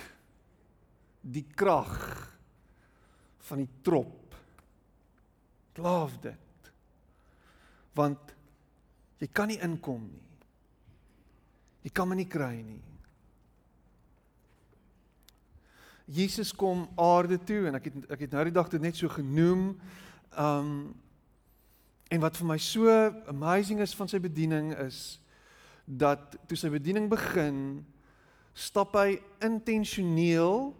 Die 1.22 1.46
krag 1.54 1.94
van 3.46 3.62
die 3.62 3.70
trop. 3.86 4.34
Klaaf 5.78 6.18
dit. 6.22 6.70
Want 7.94 8.34
jy 9.22 9.30
kan 9.30 9.50
nie 9.50 9.60
inkom 9.62 10.02
nie. 10.10 10.22
Jy 11.86 11.94
kan 11.94 12.10
my 12.10 12.18
nie 12.18 12.28
kry 12.30 12.56
nie. 12.66 12.82
Jesus 16.06 16.52
kom 16.54 16.86
aarde 16.94 17.38
toe 17.42 17.66
en 17.66 17.78
ek 17.78 17.90
het 17.90 18.10
ek 18.14 18.20
het 18.26 18.34
nou 18.34 18.44
die 18.46 18.54
dag 18.54 18.70
dit 18.70 18.82
net 18.82 18.96
so 18.96 19.10
genoem. 19.10 19.74
Um 20.38 20.94
en 22.06 22.22
wat 22.22 22.36
vir 22.38 22.46
my 22.46 22.58
so 22.62 22.90
amazing 23.26 23.80
is 23.82 23.94
van 23.98 24.06
sy 24.06 24.20
bediening 24.22 24.70
is 24.78 25.18
dat 25.86 26.36
toe 26.46 26.58
sy 26.58 26.70
bediening 26.70 27.08
begin 27.10 27.58
stap 28.54 28.94
hy 28.94 29.18
intentioneel 29.42 30.70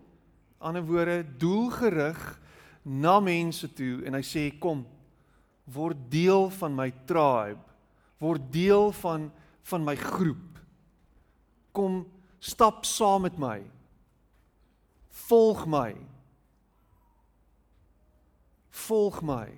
ander 0.63 0.85
woorde 0.87 1.25
doelgerig 1.43 2.21
na 2.87 3.19
mense 3.19 3.67
toe 3.75 4.05
en 4.07 4.15
hy 4.15 4.23
sê 4.23 4.45
kom 4.63 4.85
word 5.75 5.99
deel 6.11 6.47
van 6.61 6.79
my 6.79 6.93
tribe 7.11 7.63
word 8.23 8.47
deel 8.55 8.93
van 9.03 9.27
van 9.67 9.83
my 9.83 9.97
groep 9.99 10.61
kom 11.75 12.05
stap 12.39 12.87
saam 12.87 13.27
met 13.27 13.39
my 13.43 13.59
volg 15.27 15.65
my. 15.67 15.95
Volg 18.87 19.23
my. 19.25 19.49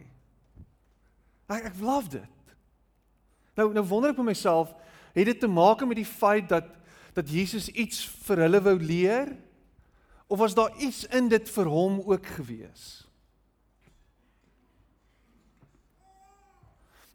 Ek 1.49 1.71
ek 1.73 1.81
love 1.81 2.13
dit. 2.13 2.55
Nou 3.59 3.73
nou 3.75 3.85
wonder 3.91 4.13
ek 4.13 4.21
by 4.21 4.29
myself 4.31 4.71
het 5.17 5.27
dit 5.27 5.41
te 5.41 5.51
maak 5.51 5.83
met 5.87 5.99
die 5.99 6.09
feit 6.09 6.49
dat 6.51 6.75
dat 7.17 7.31
Jesus 7.33 7.67
iets 7.75 8.05
vir 8.29 8.45
hulle 8.45 8.61
wou 8.63 8.77
leer? 8.79 9.33
Of 10.31 10.39
was 10.39 10.55
daar 10.55 10.77
iets 10.79 11.03
in 11.05 11.27
dit 11.33 11.49
vir 11.51 11.67
hom 11.67 11.97
ook 12.05 12.27
gewees? 12.37 13.09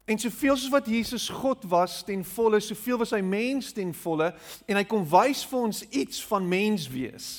En 0.04 0.20
soveel 0.20 0.58
soos 0.58 0.74
wat 0.74 0.90
Jesus 0.92 1.30
God 1.30 1.64
was 1.72 2.02
ten 2.04 2.26
volle, 2.26 2.60
soveel 2.60 2.98
was 3.00 3.14
hy 3.16 3.22
mens 3.24 3.72
ten 3.72 3.94
volle 3.96 4.34
en 4.68 4.76
hy 4.76 4.84
kom 4.84 5.06
wys 5.08 5.46
vir 5.48 5.68
ons 5.70 5.84
iets 5.88 6.20
van 6.28 6.48
mens 6.48 6.90
wees. 6.92 7.30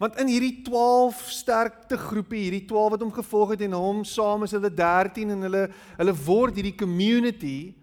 Want 0.00 0.16
in 0.16 0.30
hierdie 0.32 0.62
12 0.64 1.18
sterkte 1.28 1.98
groepe, 2.00 2.38
hierdie 2.38 2.64
12 2.64 2.94
wat 2.94 3.02
hom 3.04 3.12
gevolg 3.12 3.50
het 3.52 3.64
en 3.66 3.76
hom 3.76 3.98
saam 4.08 4.46
is 4.46 4.54
hulle 4.56 4.70
13 4.72 5.34
en 5.34 5.44
hulle 5.44 5.66
hulle 5.98 6.14
word 6.24 6.56
hierdie 6.56 6.76
community 6.76 7.74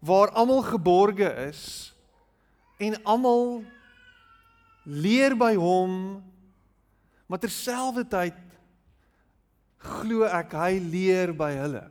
waar 0.00 0.32
almal 0.32 0.62
geborge 0.64 1.28
is 1.44 1.60
en 2.80 2.96
almal 3.04 3.60
leer 4.88 5.36
by 5.36 5.52
hom 5.60 5.92
maar 7.28 7.42
terselfdertyd 7.42 8.38
glo 10.00 10.24
ek 10.24 10.56
hy 10.56 10.78
leer 10.80 11.34
by 11.36 11.50
hulle. 11.58 11.84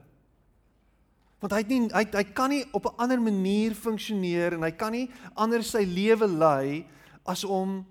Want 1.37 1.53
hy 1.53 1.59
het 1.61 1.69
nie 1.69 1.83
hy 1.93 2.03
hy 2.17 2.23
kan 2.33 2.49
nie 2.49 2.63
op 2.73 2.89
'n 2.89 2.97
ander 2.97 3.21
manier 3.21 3.77
funksioneer 3.77 4.57
en 4.57 4.65
hy 4.65 4.71
kan 4.71 4.91
nie 4.91 5.05
anders 5.35 5.69
sy 5.69 5.85
lewe 5.85 6.25
lei 6.25 6.87
as 7.29 7.45
om 7.45 7.85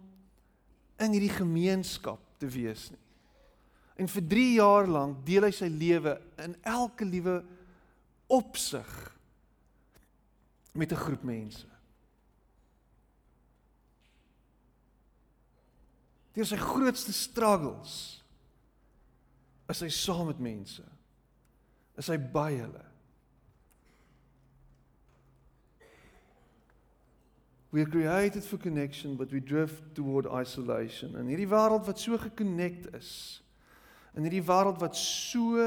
in 1.03 1.12
hierdie 1.12 1.33
gemeenskap 1.33 2.21
te 2.41 2.49
wees 2.50 2.88
nie. 2.91 3.03
En 3.97 4.09
vir 4.12 4.26
3 4.29 4.49
jaar 4.59 4.88
lank 4.88 5.23
deel 5.25 5.47
hy 5.49 5.53
sy 5.57 5.69
lewe 5.73 6.17
in 6.45 6.57
elke 6.69 7.07
liewe 7.09 7.38
opsig 8.33 8.93
met 10.76 10.93
'n 10.93 11.03
groep 11.05 11.23
mense. 11.25 11.67
Deur 16.37 16.45
sy 16.45 16.57
grootste 16.57 17.12
struggles 17.12 18.23
is 19.73 19.81
hy 19.81 19.88
saam 19.88 20.26
met 20.26 20.38
mense. 20.38 20.85
Is 21.97 22.11
hy 22.12 22.19
by 22.19 22.50
hulle. 22.53 22.85
We 27.76 27.83
are 27.83 27.90
created 27.90 28.42
for 28.42 28.56
connection 28.56 29.16
but 29.16 29.30
we 29.30 29.40
drift 29.40 29.83
toward 29.92 30.25
isolation. 30.33 31.12
En 31.21 31.26
hierdie 31.28 31.49
wêreld 31.49 31.85
wat 31.85 32.00
so 32.00 32.16
gekonnekt 32.16 32.87
is. 32.97 33.11
In 34.16 34.25
hierdie 34.25 34.40
wêreld 34.49 34.80
wat 34.80 34.97
so 34.97 35.61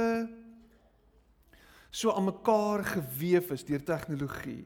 so 1.94 2.10
aan 2.10 2.26
mekaar 2.26 2.82
gewewe 2.96 3.54
is 3.54 3.66
deur 3.66 3.86
tegnologie. 3.86 4.66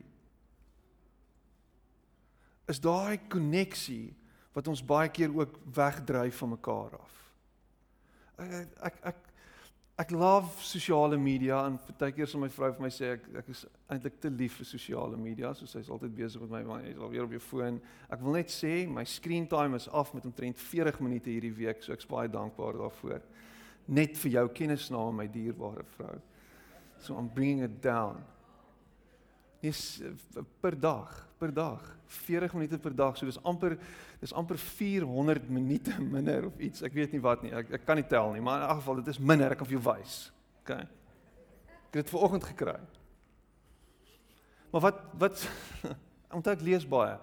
Is 2.71 2.79
daai 2.79 3.19
koneksie 3.27 4.15
wat 4.55 4.71
ons 4.71 4.85
baie 4.85 5.12
keer 5.12 5.35
ook 5.35 5.59
wegdryf 5.75 6.39
van 6.45 6.55
mekaar 6.55 6.95
af. 6.95 7.19
Ek 8.39 8.55
ek 8.91 9.03
ek 9.12 9.23
ek 10.03 10.12
love 10.12 10.50
sosiale 10.60 11.17
media 11.17 11.62
en 11.63 11.77
partykeer 11.79 12.27
sal 12.27 12.41
my 12.43 12.50
vrou 12.51 12.69
vir 12.75 12.83
my 12.83 12.89
sê 12.91 13.13
ek 13.15 13.27
ek 13.39 13.51
is 13.53 13.62
eintlik 13.93 14.17
te 14.19 14.31
lief 14.33 14.57
vir 14.60 14.67
sosiale 14.67 15.19
media, 15.19 15.53
so 15.55 15.69
sy's 15.69 15.91
altyd 15.93 16.15
besig 16.17 16.43
met 16.43 16.51
my 16.57 16.62
want 16.67 16.88
jy's 16.89 17.00
alweer 17.00 17.24
op 17.24 17.36
jou 17.38 17.43
foon. 17.43 17.79
Ek 18.12 18.19
wil 18.25 18.36
net 18.36 18.51
sê 18.51 18.74
my 18.89 19.05
screen 19.07 19.48
time 19.48 19.79
is 19.79 19.88
af 20.01 20.12
met 20.15 20.27
omtrent 20.27 20.60
40 20.60 21.00
minute 21.05 21.31
hierdie 21.31 21.53
week, 21.55 21.86
so 21.86 21.95
ek's 21.95 22.10
baie 22.10 22.27
dankbaar 22.31 22.81
daarvoor. 22.81 23.24
Net 23.88 24.19
vir 24.19 24.36
jou 24.39 24.45
kennisname 24.60 25.22
my 25.22 25.27
dierbare 25.31 25.86
vrou. 25.95 26.19
So 27.00 27.15
I'm 27.15 27.31
bringing 27.31 27.63
it 27.63 27.79
down. 27.83 28.19
Dis 29.63 30.01
per 30.60 30.75
dag, 30.75 31.12
per 31.39 31.53
dag, 31.55 31.84
40 32.25 32.58
minute 32.58 32.79
per 32.84 32.91
dag. 32.96 33.15
So 33.15 33.27
dis 33.29 33.39
amper 33.48 33.77
dis 34.20 34.34
amper 34.36 34.60
400 34.60 35.48
minute 35.51 35.96
minder 36.15 36.50
of 36.50 36.60
iets. 36.60 36.84
Ek 36.84 36.96
weet 36.96 37.15
nie 37.15 37.24
wat 37.24 37.46
nie. 37.46 37.53
Ek 37.55 37.72
ek 37.79 37.86
kan 37.88 38.00
nie 38.00 38.08
tel 38.08 38.34
nie, 38.36 38.43
maar 38.43 38.60
in 38.60 38.67
elk 38.67 38.82
geval 38.82 39.00
dit 39.01 39.13
is 39.13 39.22
minder. 39.24 39.55
Ek 39.55 39.62
kan 39.62 39.70
vir 39.70 39.77
jou 39.77 39.86
wys. 39.88 40.17
OK. 40.63 40.75
Ek 40.75 41.96
het 41.96 42.01
dit 42.01 42.12
vanoggend 42.12 42.48
gekry. 42.51 42.75
Maar 44.74 44.86
wat 44.89 45.01
wat 45.22 45.48
onthou 46.36 46.55
ek 46.58 46.65
lees 46.65 46.88
baie. 46.89 47.15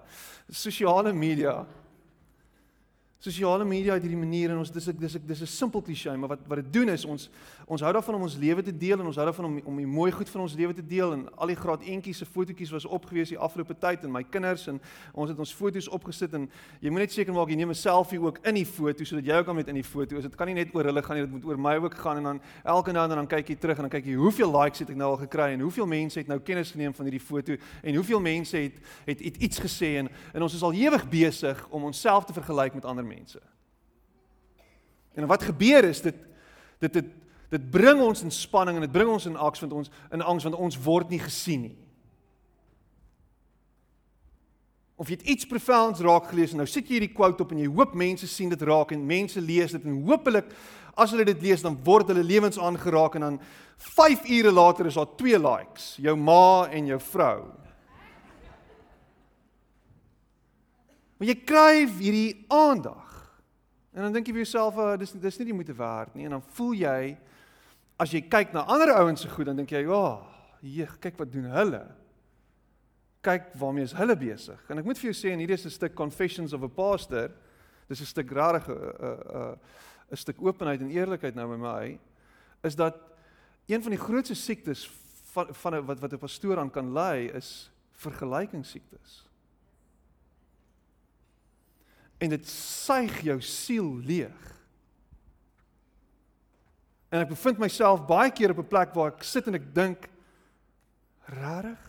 Sosiale 0.49 1.13
media 1.13 1.59
Sosiale 3.21 3.65
media 3.69 3.93
het 3.93 4.01
hierdie 4.01 4.17
manier 4.17 4.49
en 4.49 4.57
ons 4.63 4.71
dis 4.73 4.87
ek 4.89 4.97
dis 4.97 5.15
ek 5.19 5.27
dis 5.29 5.41
'n 5.43 5.45
simpel 5.45 5.81
klise 5.85 6.09
maar 6.17 6.29
wat 6.29 6.39
wat 6.49 6.57
dit 6.57 6.73
doen 6.73 6.89
is 6.89 7.05
ons 7.05 7.29
ons 7.67 7.81
hou 7.81 7.91
daarvan 7.93 8.15
om 8.15 8.21
ons 8.21 8.35
lewe 8.35 8.63
te 8.63 8.73
deel 8.73 8.99
en 8.99 9.05
ons 9.05 9.15
hou 9.15 9.25
daarvan 9.25 9.45
om 9.45 9.61
om 9.63 9.77
die 9.77 9.85
mooi 9.85 10.11
goed 10.11 10.29
van 10.29 10.41
ons 10.41 10.55
lewe 10.55 10.73
te 10.73 10.81
deel 10.81 11.13
en 11.13 11.27
al 11.37 11.47
die 11.47 11.55
graad 11.55 11.83
eentjies 11.83 12.17
se 12.17 12.25
fotootjies 12.25 12.71
was 12.71 12.85
opgewees 12.85 13.29
die 13.29 13.37
afgelope 13.37 13.77
tyd 13.77 14.03
en 14.03 14.11
my 14.11 14.23
kinders 14.23 14.67
en 14.67 14.81
ons 15.13 15.29
het 15.29 15.37
ons 15.37 15.53
foto's 15.53 15.87
opgesit 15.87 16.33
en 16.33 16.49
jy 16.81 16.89
moet 16.89 17.01
net 17.01 17.11
seker 17.11 17.33
maak 17.33 17.49
jy 17.49 17.55
neem 17.55 17.69
'n 17.69 17.75
selfie 17.75 18.19
ook 18.19 18.39
in 18.43 18.55
die 18.55 18.65
foto 18.65 19.03
sodat 19.03 19.25
jy 19.25 19.37
ook 19.37 19.45
kan 19.45 19.55
met 19.55 19.67
in 19.67 19.75
die 19.75 19.83
foto 19.83 20.17
is 20.17 20.23
dit 20.23 20.35
kan 20.35 20.47
nie 20.47 20.55
net 20.55 20.73
oor 20.73 20.83
hulle 20.83 21.03
gaan 21.03 21.15
nie 21.17 21.25
dit 21.25 21.31
moet 21.31 21.45
oor 21.45 21.57
my 21.59 21.75
ook 21.77 21.93
gaan 21.93 22.17
en 22.17 22.23
dan 22.23 22.41
elke 22.65 22.91
nou 22.91 23.03
en 23.03 23.15
dan 23.17 23.27
kyk 23.27 23.49
jy 23.49 23.55
terug 23.55 23.77
en 23.77 23.83
dan 23.83 24.01
kyk 24.01 24.05
jy 24.05 24.15
hoeveel 24.15 24.49
likes 24.61 24.79
het 24.79 24.89
ek 24.89 24.95
nou 24.95 25.11
al 25.11 25.17
gekry 25.17 25.53
en 25.53 25.59
hoeveel 25.59 25.85
mense 25.85 26.17
het 26.17 26.27
nou 26.27 26.39
kennis 26.39 26.71
geneem 26.71 26.93
van 26.93 27.05
hierdie 27.05 27.21
foto 27.21 27.53
en 27.83 27.95
hoeveel 27.95 28.19
mense 28.19 28.57
het 28.57 28.73
het, 29.05 29.19
het 29.21 29.37
iets 29.37 29.59
gesê 29.59 29.99
en 30.01 30.09
en 30.33 30.41
ons 30.41 30.53
is 30.53 30.63
al 30.63 30.73
ewig 30.73 31.09
besig 31.09 31.67
om 31.69 31.83
onsself 31.83 32.25
te 32.25 32.33
vergelyk 32.33 32.73
met 32.73 32.85
ander 32.85 33.03
mense. 33.03 33.10
En 35.15 35.27
wat 35.27 35.43
gebeur 35.43 35.83
is 35.89 36.01
dit 36.01 36.15
dit 36.79 36.93
dit 36.93 37.05
dit 37.51 37.69
bring 37.71 37.99
ons 37.99 38.21
in 38.23 38.31
spanning 38.31 38.77
en 38.79 38.85
dit 38.85 38.91
bring 38.91 39.09
ons 39.11 39.25
in 39.27 39.35
angs 39.35 39.59
want 39.59 39.73
ons 39.73 39.91
in 40.15 40.21
angs 40.23 40.43
want 40.47 40.55
ons 40.55 40.77
word 40.85 41.09
nie 41.11 41.19
gesien 41.19 41.65
nie. 41.67 41.77
Of 45.01 45.09
jy 45.09 45.17
iets 45.33 45.47
profounds 45.49 45.99
raak 46.05 46.29
gelees 46.29 46.53
en 46.53 46.61
nou 46.61 46.67
sit 46.69 46.87
jy 46.87 46.99
hierdie 46.99 47.15
quote 47.15 47.43
op 47.43 47.51
en 47.51 47.63
jy 47.63 47.69
hoop 47.71 47.95
mense 47.97 48.27
sien 48.29 48.51
dit 48.53 48.67
raak 48.69 48.93
en 48.95 49.07
mense 49.07 49.41
lees 49.41 49.73
dit 49.75 49.87
en 49.89 50.03
hopelik 50.07 50.53
as 50.95 51.11
hulle 51.11 51.25
dit 51.25 51.41
lees 51.43 51.63
dan 51.65 51.77
word 51.83 52.11
hulle 52.11 52.23
lewens 52.23 52.59
aangeraak 52.61 53.17
en 53.17 53.27
dan 53.27 53.39
5 53.81 54.27
ure 54.29 54.51
later 54.53 54.85
is 54.85 54.99
daar 54.99 55.09
twee 55.17 55.39
likes, 55.41 55.95
jou 55.97 56.13
ma 56.15 56.67
en 56.69 56.91
jou 56.91 56.99
vrou. 57.01 57.49
Maar 61.21 61.29
jy 61.29 61.41
kry 61.45 61.83
hierdie 61.85 62.45
aandag. 62.49 63.09
En 63.93 64.07
dan 64.07 64.15
dink 64.15 64.25
jy 64.25 64.33
vir 64.33 64.41
jouself, 64.41 64.79
oh, 64.81 64.95
dis 64.97 65.11
dis 65.21 65.35
nie 65.37 65.51
die 65.51 65.53
moeite 65.53 65.75
werd 65.77 66.15
nie 66.17 66.25
en 66.25 66.33
dan 66.33 66.41
voel 66.57 66.71
jy 66.79 67.11
as 68.01 68.15
jy 68.15 68.23
kyk 68.25 68.55
na 68.55 68.63
ander 68.65 68.89
ouens 68.95 69.21
se 69.21 69.29
goed 69.29 69.45
dan 69.45 69.59
dink 69.59 69.69
jy, 69.69 69.83
"Ja, 69.85 69.93
oh, 69.93 70.25
jeeg, 70.65 70.97
kyk 70.99 71.19
wat 71.19 71.31
doen 71.31 71.45
hulle." 71.45 71.85
Kyk 73.21 73.53
waarmee 73.53 73.83
is 73.83 73.93
hulle 73.93 74.15
besig. 74.15 74.59
En 74.67 74.79
ek 74.79 74.85
moet 74.85 74.97
vir 74.97 75.11
jou 75.11 75.13
sê 75.13 75.31
en 75.31 75.37
hierdie 75.37 75.53
is 75.53 75.65
'n 75.65 75.69
stuk 75.69 75.93
Confessions 75.93 76.53
of 76.53 76.63
a 76.63 76.67
Pastor. 76.67 77.29
Dis 77.87 78.01
'n 78.01 78.05
stuk 78.05 78.31
regtig 78.31 78.67
'n 78.67 78.73
'n 78.73 79.59
'n 80.11 80.17
stuk 80.17 80.41
openheid 80.41 80.81
en 80.81 80.89
eerlikheid 80.89 81.35
nou 81.35 81.47
by 81.47 81.61
my 81.61 81.99
is 82.63 82.75
dat 82.75 82.97
een 83.67 83.81
van 83.81 83.91
die 83.91 83.99
grootste 83.99 84.35
siektes 84.35 84.89
van 85.33 85.53
van 85.53 85.85
wat 85.85 85.99
wat 85.99 86.13
'n 86.13 86.17
pastoor 86.17 86.57
aan 86.57 86.71
kan 86.71 86.93
lei 86.93 87.29
is 87.29 87.69
vergelykingssiektes 87.91 89.30
en 92.21 92.29
dit 92.29 92.47
suig 92.47 93.21
jou 93.25 93.37
siel 93.41 93.95
leeg. 94.05 94.49
En 97.09 97.23
ek 97.23 97.31
bevind 97.33 97.59
myself 97.59 98.05
baie 98.07 98.31
keer 98.31 98.53
op 98.53 98.61
'n 98.61 98.67
plek 98.67 98.93
waar 98.93 99.13
ek 99.15 99.23
sit 99.23 99.47
en 99.47 99.57
ek 99.57 99.73
dink 99.75 100.09
rarig 101.25 101.87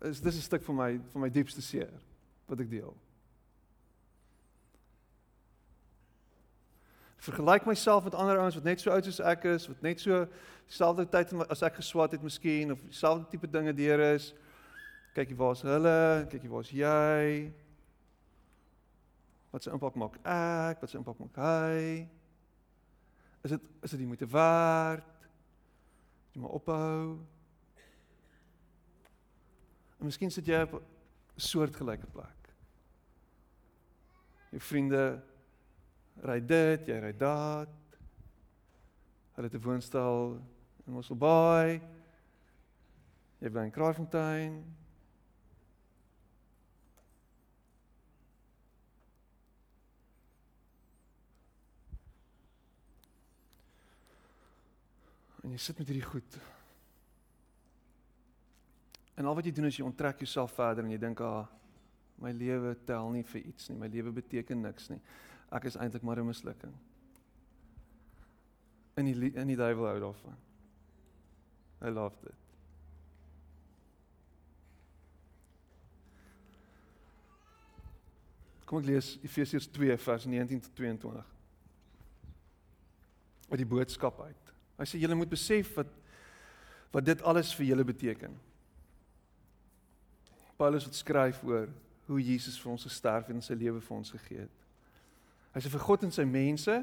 is 0.00 0.20
dis 0.20 0.36
'n 0.36 0.48
stuk 0.48 0.64
van 0.64 0.74
my 0.74 1.00
van 1.12 1.20
my 1.20 1.30
diepste 1.30 1.62
seer 1.62 1.92
wat 2.46 2.60
ek 2.60 2.70
deel. 2.70 2.96
Vergelyk 7.16 7.66
myself 7.66 8.04
met 8.04 8.14
ander 8.14 8.38
ouens 8.38 8.54
wat 8.54 8.64
net 8.64 8.80
so 8.80 8.90
oud 8.90 9.04
soos 9.04 9.20
ek 9.20 9.44
is, 9.44 9.66
wat 9.66 9.82
net 9.82 10.00
so 10.00 10.28
dieselfde 10.66 11.08
tyd 11.08 11.32
as 11.50 11.62
ek 11.62 11.74
geswat 11.74 12.12
het 12.12 12.22
miskien 12.22 12.72
of 12.72 12.80
dieselfde 12.80 13.28
tipe 13.28 13.50
dinge 13.50 13.74
deur 13.74 14.00
is. 14.14 14.34
Kyk 15.16 15.30
hier 15.32 15.38
waar's 15.40 15.62
hulle, 15.64 16.26
kyk 16.28 16.42
hier 16.44 16.52
waar's 16.52 16.70
jy. 16.76 17.52
Wat 19.48 19.64
se 19.64 19.72
impak 19.72 19.94
maak 19.96 20.18
ek? 20.20 20.82
Wat 20.82 20.90
se 20.92 20.98
impak 20.98 21.16
maak 21.22 21.38
hy? 21.40 22.04
Is 23.40 23.54
dit 23.54 23.70
is 23.80 23.94
dit 23.94 24.02
die 24.02 24.10
moeite 24.10 24.28
werd? 24.28 25.24
Jy 26.34 26.42
moet 26.44 26.58
ophou. 26.58 27.16
En 29.96 30.10
miskien 30.10 30.30
sit 30.30 30.52
jy 30.52 30.60
op 30.68 30.76
'n 30.76 30.84
soortgelyke 31.40 32.12
plek. 32.12 32.52
Jou 34.52 34.60
vriende 34.60 35.22
ry 36.20 36.40
dit, 36.40 36.88
jy 36.88 37.00
ry 37.00 37.16
dat. 37.16 37.72
Hulle 39.32 39.48
het 39.48 39.54
'n 39.54 39.64
woonstel 39.64 40.40
in 40.86 40.92
Mosselbaai. 40.92 41.80
Jy 43.40 43.48
bly 43.50 43.64
in 43.64 43.70
Kraaifontein. 43.70 44.76
En 55.46 55.52
jy 55.54 55.60
sit 55.62 55.78
met 55.78 55.86
hierdie 55.86 56.08
goed. 56.08 56.38
En 59.14 59.28
al 59.30 59.36
wat 59.38 59.46
jy 59.46 59.52
doen 59.54 59.68
is 59.68 59.78
jy 59.78 59.86
onttrek 59.86 60.18
jouself 60.24 60.56
verder 60.58 60.84
en 60.84 60.90
jy 60.90 60.98
dink, 60.98 61.20
"Ag, 61.20 61.46
ah, 61.46 61.54
my 62.18 62.32
lewe 62.32 62.74
tel 62.84 63.10
nie 63.10 63.22
vir 63.22 63.40
iets 63.40 63.68
nie. 63.68 63.78
My 63.78 63.86
lewe 63.86 64.10
beteken 64.10 64.60
niks 64.60 64.90
nie. 64.90 65.00
Ek 65.52 65.64
is 65.64 65.76
eintlik 65.76 66.02
maar 66.02 66.18
'n 66.18 66.26
mislukking." 66.26 66.74
En 68.96 69.04
die 69.04 69.32
in 69.34 69.46
die 69.46 69.56
duiwel 69.56 69.86
hou 69.86 70.00
daarvan. 70.00 70.36
I 71.82 71.90
love 71.90 72.16
dit. 72.22 72.34
Kom 78.64 78.78
ek 78.78 78.86
lees 78.86 79.18
Efesiërs 79.22 79.66
2 79.66 79.96
vers 79.96 80.24
19 80.24 80.60
tot 80.60 80.74
22. 80.74 81.26
Uit 83.48 83.58
die 83.58 83.66
boodskap 83.66 84.20
uit. 84.20 84.45
Hy 84.76 84.86
sê 84.88 85.00
julle 85.00 85.16
moet 85.18 85.30
besef 85.30 85.74
wat 85.78 85.92
wat 86.94 87.04
dit 87.04 87.22
alles 87.28 87.50
vir 87.52 87.66
julle 87.66 87.84
beteken. 87.84 88.32
Paulus 90.56 90.86
het 90.88 90.94
skryf 90.96 91.42
oor 91.44 91.66
hoe 92.06 92.20
Jesus 92.22 92.56
vir 92.62 92.70
ons 92.72 92.86
gesterf 92.86 93.28
en 93.28 93.42
sy 93.44 93.56
lewe 93.58 93.82
vir 93.84 93.96
ons 93.96 94.12
gegee 94.14 94.46
het. 94.46 94.62
Hy 95.52 95.60
sê 95.60 95.72
vir 95.72 95.82
God 95.84 96.06
en 96.06 96.14
sy 96.14 96.24
mense 96.28 96.76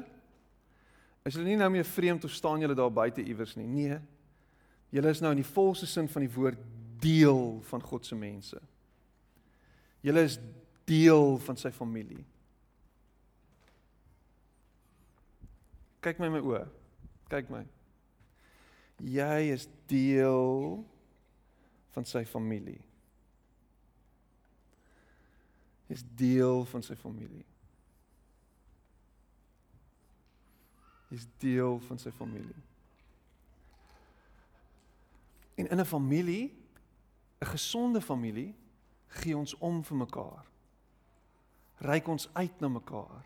is 1.24 1.34
hulle 1.34 1.48
nie 1.48 1.58
nou 1.58 1.70
meer 1.72 1.88
vreemd 1.88 2.26
of 2.28 2.34
staan 2.36 2.62
julle 2.62 2.76
daar 2.78 2.92
buite 2.92 3.24
iewers 3.24 3.56
nie. 3.56 3.66
Nee. 3.66 3.98
Julle 4.94 5.10
is 5.10 5.22
nou 5.24 5.32
in 5.34 5.40
die 5.40 5.52
volste 5.54 5.88
sin 5.90 6.10
van 6.10 6.22
die 6.22 6.34
woord 6.34 6.60
deel 7.02 7.58
van 7.70 7.82
God 7.82 8.06
se 8.06 8.14
mense. 8.14 8.60
Julle 10.04 10.26
is 10.28 10.38
deel 10.86 11.38
van 11.46 11.58
sy 11.58 11.72
familie. 11.74 12.22
Kyk 16.04 16.20
my 16.20 16.28
in 16.28 16.36
my 16.36 16.44
oë. 16.44 16.66
Kyk 17.32 17.48
my. 17.50 17.64
Jy 19.04 19.52
is 19.52 19.66
deel 19.90 20.80
van 21.92 22.06
sy 22.08 22.24
familie. 22.24 22.80
Jy 25.86 25.98
is 25.98 26.04
deel 26.16 26.64
van 26.70 26.82
sy 26.82 26.96
familie. 26.96 27.44
Jy 31.10 31.18
is 31.20 31.26
deel 31.42 31.76
van 31.84 32.00
sy 32.00 32.10
familie. 32.16 32.62
En 35.54 35.68
in 35.68 35.80
'n 35.80 35.84
familie, 35.84 36.50
'n 37.40 37.46
gesonde 37.46 38.00
familie, 38.00 38.54
gee 39.06 39.36
ons 39.36 39.54
om 39.58 39.84
vir 39.84 39.96
mekaar. 39.96 40.44
Ryk 41.78 42.08
ons 42.08 42.28
uit 42.32 42.60
na 42.60 42.68
mekaar. 42.68 43.24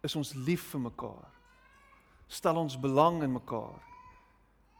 Is 0.00 0.16
ons 0.16 0.34
lief 0.34 0.62
vir 0.70 0.80
mekaar. 0.80 1.30
Stel 2.26 2.56
ons 2.56 2.80
belang 2.80 3.22
in 3.22 3.32
mekaar. 3.32 3.95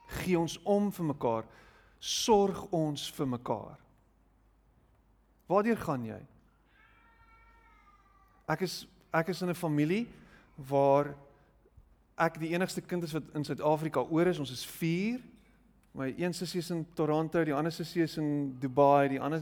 Gee 0.06 0.38
ons 0.38 0.58
om 0.62 0.90
vir 0.92 1.04
mekaar. 1.04 1.44
Sorg 1.98 2.66
ons 2.74 3.10
vir 3.16 3.26
mekaar. 3.26 3.78
Waartoe 5.46 5.76
gaan 5.76 6.04
jy? 6.04 6.20
Ek 8.48 8.66
is 8.66 8.86
ek 9.12 9.28
is 9.28 9.42
in 9.42 9.48
'n 9.48 9.54
familie 9.54 10.06
waar 10.56 11.14
ek 12.18 12.38
die 12.38 12.52
enigste 12.52 12.80
kind 12.80 13.02
is 13.02 13.12
wat 13.12 13.22
in 13.34 13.44
Suid-Afrika 13.44 14.00
oor 14.00 14.26
is. 14.26 14.38
Ons 14.38 14.50
is 14.50 14.64
4 14.64 15.20
My 15.96 16.14
een 16.16 16.34
sussie 16.34 16.60
is 16.60 16.70
in 16.70 16.86
Toronto, 16.94 17.40
die 17.44 17.54
ander 17.54 17.72
sussie 17.72 18.02
is 18.02 18.18
in 18.20 18.58
Dubai, 18.60 19.08
die 19.08 19.20
ander 19.20 19.40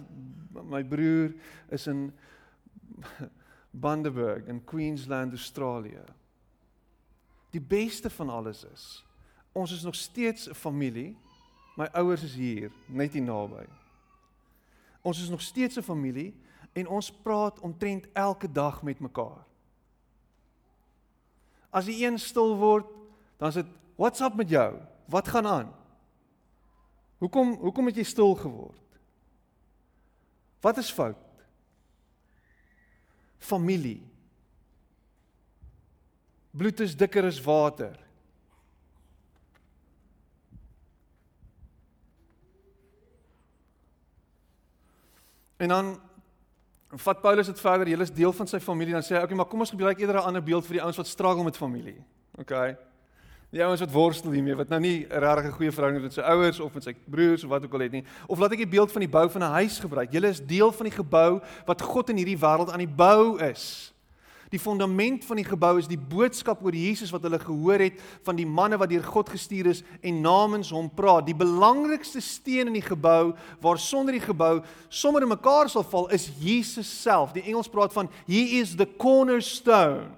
my 0.71 0.85
broer 0.87 1.33
is 1.75 1.89
in 1.91 2.13
Bundaberg 3.85 4.47
in 4.47 4.61
Queensland, 4.65 5.35
Australië. 5.35 6.05
Die 7.51 7.61
beste 7.63 8.11
van 8.11 8.31
alles 8.31 8.63
is 8.71 8.85
ons 9.55 9.73
is 9.73 9.83
nog 9.83 9.95
steeds 9.95 10.49
'n 10.49 10.55
familie. 10.55 11.17
My 11.77 11.89
ouers 11.93 12.23
is 12.23 12.35
hier, 12.35 12.71
net 12.87 13.13
hier 13.13 13.23
naby. 13.23 13.67
Ons 15.03 15.21
is 15.23 15.29
nog 15.29 15.41
steeds 15.41 15.77
'n 15.77 15.83
familie 15.83 16.35
en 16.73 16.89
ons 16.89 17.13
praat 17.13 17.61
omtrent 17.61 18.07
elke 18.13 18.53
dag 18.53 18.83
met 18.83 18.99
mekaar. 19.01 19.45
As 21.71 21.85
die 21.85 22.07
een 22.07 22.19
stil 22.19 22.57
word, 22.57 22.87
dan 23.37 23.49
is 23.49 23.55
dit, 23.55 23.67
"What's 23.97 24.21
up 24.21 24.35
met 24.35 24.49
jou? 24.49 24.81
Wat 25.07 25.29
gaan 25.29 25.47
aan?" 25.47 25.75
Hoekom 27.19 27.55
hoekom 27.55 27.87
het 27.87 27.97
jy 27.97 28.05
stil 28.05 28.35
geword? 28.35 28.81
Wat 30.61 30.77
is 30.77 30.91
fout? 30.91 31.17
Familie. 33.39 34.03
Bloed 36.51 36.81
is 36.81 36.97
dikker 36.97 37.25
as 37.25 37.41
water. 37.41 38.04
En 45.65 45.69
dan 45.69 46.01
vat 46.89 47.21
Paulus 47.21 47.47
dit 47.47 47.61
verder, 47.61 47.89
jy 47.89 48.01
is 48.05 48.13
deel 48.13 48.33
van 48.37 48.49
sy 48.51 48.61
familie, 48.61 48.93
dan 48.93 49.03
sê 49.03 49.15
hy, 49.15 49.17
"Oké, 49.17 49.25
okay, 49.25 49.37
maar 49.37 49.47
kom 49.47 49.61
ons 49.61 49.71
gebruik 49.71 49.99
eerder 49.99 50.17
'n 50.17 50.27
ander 50.29 50.43
beeld 50.43 50.67
vir 50.67 50.77
die 50.77 50.83
ouens 50.83 50.97
wat 50.97 51.07
struggle 51.07 51.45
met 51.45 51.57
familie." 51.57 52.05
OK. 52.39 52.77
Die 53.51 53.65
ouens 53.65 53.81
wat 53.81 53.91
worstel 53.91 54.31
hiermee 54.31 54.57
wat 54.57 54.69
nou 54.69 54.81
nie 54.81 55.07
'n 55.07 55.19
regtig 55.19 55.55
goeie 55.55 55.73
verhouding 55.73 56.03
het 56.03 56.15
met 56.17 56.25
sy 56.25 56.31
ouers 56.31 56.61
of 56.61 56.75
met 56.75 56.83
sy 56.83 56.95
broers 57.07 57.45
of 57.45 57.51
wat 57.51 57.65
ook 57.65 57.73
al 57.73 57.81
het 57.81 57.93
nie. 57.93 58.05
Of 58.27 58.39
laat 58.39 58.53
ek 58.53 58.59
die 58.59 58.67
beeld 58.77 58.93
van 58.93 59.01
die 59.01 59.09
bou 59.09 59.31
van 59.31 59.43
'n 59.43 59.53
huis 59.53 59.79
gebruik. 59.79 60.13
Julle 60.13 60.29
is 60.29 60.47
deel 60.47 60.73
van 60.73 60.85
die 60.85 60.97
gebou 60.97 61.41
wat 61.67 61.83
God 61.83 62.11
in 62.11 62.17
hierdie 62.17 62.39
wêreld 62.39 62.71
aan 62.71 62.79
die 62.79 62.97
bou 62.97 63.39
is. 63.39 63.94
Die 64.53 64.61
fondament 64.61 65.25
van 65.25 65.39
die 65.41 65.47
gebou 65.47 65.73
is 65.81 65.89
die 65.89 65.99
boodskap 65.99 66.61
oor 66.65 66.77
Jesus 66.77 67.13
wat 67.15 67.25
hulle 67.25 67.41
gehoor 67.41 67.81
het 67.87 68.01
van 68.27 68.37
die 68.37 68.47
manne 68.47 68.79
wat 68.81 68.93
deur 68.93 69.05
God 69.07 69.33
gestuur 69.33 69.71
is 69.73 69.83
en 70.05 70.21
namens 70.25 70.73
hom 70.75 70.91
praat. 70.93 71.27
Die 71.29 71.37
belangrikste 71.37 72.21
steen 72.25 72.69
in 72.69 72.77
die 72.77 72.85
gebou 72.85 73.33
waar 73.65 73.81
sonder 73.81 74.17
die 74.17 74.25
gebou 74.25 74.59
sommer 74.89 75.25
in 75.25 75.33
mekaar 75.33 75.73
sal 75.73 75.87
val 75.89 76.11
is 76.15 76.29
Jesus 76.41 76.91
self. 76.91 77.33
Die 77.33 77.47
Engels 77.47 77.73
praat 77.73 77.95
van 77.97 78.11
he 78.29 78.61
is 78.61 78.77
the 78.77 78.89
cornerstone. 78.99 80.13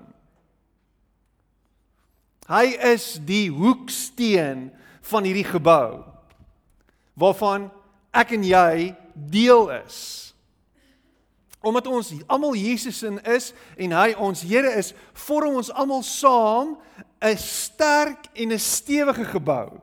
Hy 2.47 2.77
is 2.93 3.17
die 3.27 3.49
hoeksteen 3.51 4.69
van 5.11 5.27
hierdie 5.27 5.47
gebou 5.47 6.05
waarvan 7.17 7.71
ek 8.15 8.37
en 8.37 8.45
jy 8.45 8.93
deel 9.15 9.71
is. 9.81 10.26
Omdat 11.61 11.87
ons 11.87 12.13
almal 12.27 12.55
Jesus 12.55 13.03
in 13.03 13.19
is 13.25 13.53
en 13.77 13.93
hy 13.93 14.15
ons 14.19 14.43
Here 14.43 14.77
is, 14.79 14.93
vorm 15.13 15.57
ons 15.57 15.73
almal 15.73 16.03
saam 16.03 16.77
'n 17.21 17.37
sterk 17.37 18.29
en 18.35 18.53
'n 18.53 18.59
stewige 18.59 19.25
gebou. 19.25 19.81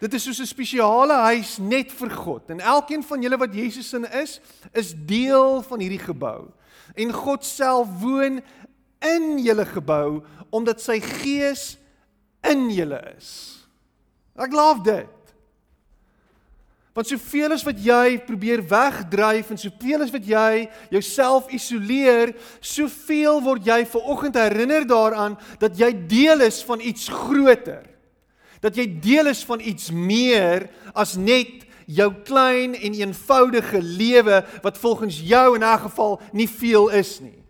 Dit 0.00 0.14
is 0.14 0.22
soos 0.22 0.40
'n 0.40 0.46
spesiale 0.46 1.14
huis 1.14 1.58
net 1.58 1.92
vir 1.92 2.10
God. 2.10 2.50
En 2.50 2.60
elkeen 2.60 3.02
van 3.02 3.22
julle 3.22 3.36
wat 3.36 3.54
Jesus 3.54 3.92
in 3.92 4.04
is, 4.12 4.40
is 4.72 4.94
deel 4.96 5.62
van 5.62 5.80
hierdie 5.80 6.02
gebou. 6.02 6.50
En 6.94 7.12
God 7.12 7.44
self 7.44 7.88
woon 8.00 8.42
in 9.00 9.38
julle 9.38 9.64
gebou 9.64 10.22
omdat 10.50 10.80
sy 10.80 11.00
gees 11.00 11.78
in 12.42 12.70
julle 12.70 13.00
is. 13.16 13.58
Ek 14.36 14.50
glo 14.50 14.82
dit. 14.82 15.23
Want 16.94 17.10
soveel 17.10 17.50
as 17.56 17.64
wat 17.66 17.80
jy 17.82 18.20
probeer 18.22 18.60
wegdryf 18.70 19.48
en 19.50 19.58
soveel 19.58 20.04
as 20.04 20.12
wat 20.14 20.26
jy 20.30 20.68
jouself 20.94 21.48
isoleer, 21.50 22.30
soveel 22.62 23.40
word 23.42 23.66
jy 23.66 23.80
ver 23.90 24.06
oggend 24.14 24.38
herinner 24.38 24.86
daaraan 24.86 25.34
dat 25.58 25.74
jy 25.78 25.90
deel 26.06 26.44
is 26.46 26.62
van 26.62 26.78
iets 26.78 27.10
groter. 27.10 27.82
Dat 28.62 28.78
jy 28.78 28.86
deel 29.02 29.32
is 29.32 29.42
van 29.44 29.60
iets 29.60 29.90
meer 29.90 30.68
as 30.94 31.16
net 31.18 31.66
jou 31.90 32.12
klein 32.24 32.78
en 32.78 32.94
eenvoudige 32.96 33.82
lewe 33.82 34.44
wat 34.62 34.78
volgens 34.78 35.18
jou 35.18 35.56
in 35.58 35.64
'n 35.64 35.78
geval 35.90 36.20
nie 36.32 36.48
veel 36.48 36.88
is 36.94 37.20
nie. 37.20 37.42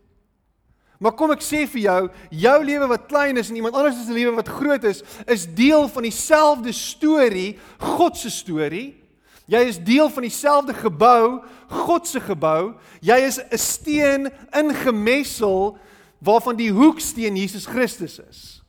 Maar 0.98 1.12
kom 1.12 1.30
ek 1.30 1.42
sê 1.42 1.66
vir 1.68 1.80
jou, 1.80 2.10
jou 2.30 2.64
lewe 2.64 2.86
wat 2.86 3.06
klein 3.06 3.36
is 3.36 3.50
en 3.50 3.56
iemand 3.56 3.74
anders 3.74 4.06
se 4.06 4.12
lewe 4.12 4.34
wat 4.34 4.48
groot 4.48 4.84
is, 4.84 5.02
is 5.26 5.46
deel 5.46 5.88
van 5.88 6.02
dieselfde 6.02 6.72
storie, 6.72 7.58
God 7.78 8.16
se 8.16 8.30
storie. 8.30 9.03
Jy 9.44 9.60
is 9.68 9.78
deel 9.78 10.08
van 10.10 10.22
dieselfde 10.24 10.74
gebou, 10.74 11.42
God 11.68 12.08
se 12.08 12.20
gebou. 12.20 12.74
Jy 13.00 13.18
is 13.26 13.38
'n 13.38 13.58
steen 13.58 14.32
ingemessel 14.52 15.78
waarvan 16.18 16.56
die 16.56 16.72
hoeksteen 16.72 17.36
Jesus 17.36 17.66
Christus 17.66 18.18
is. 18.18 18.62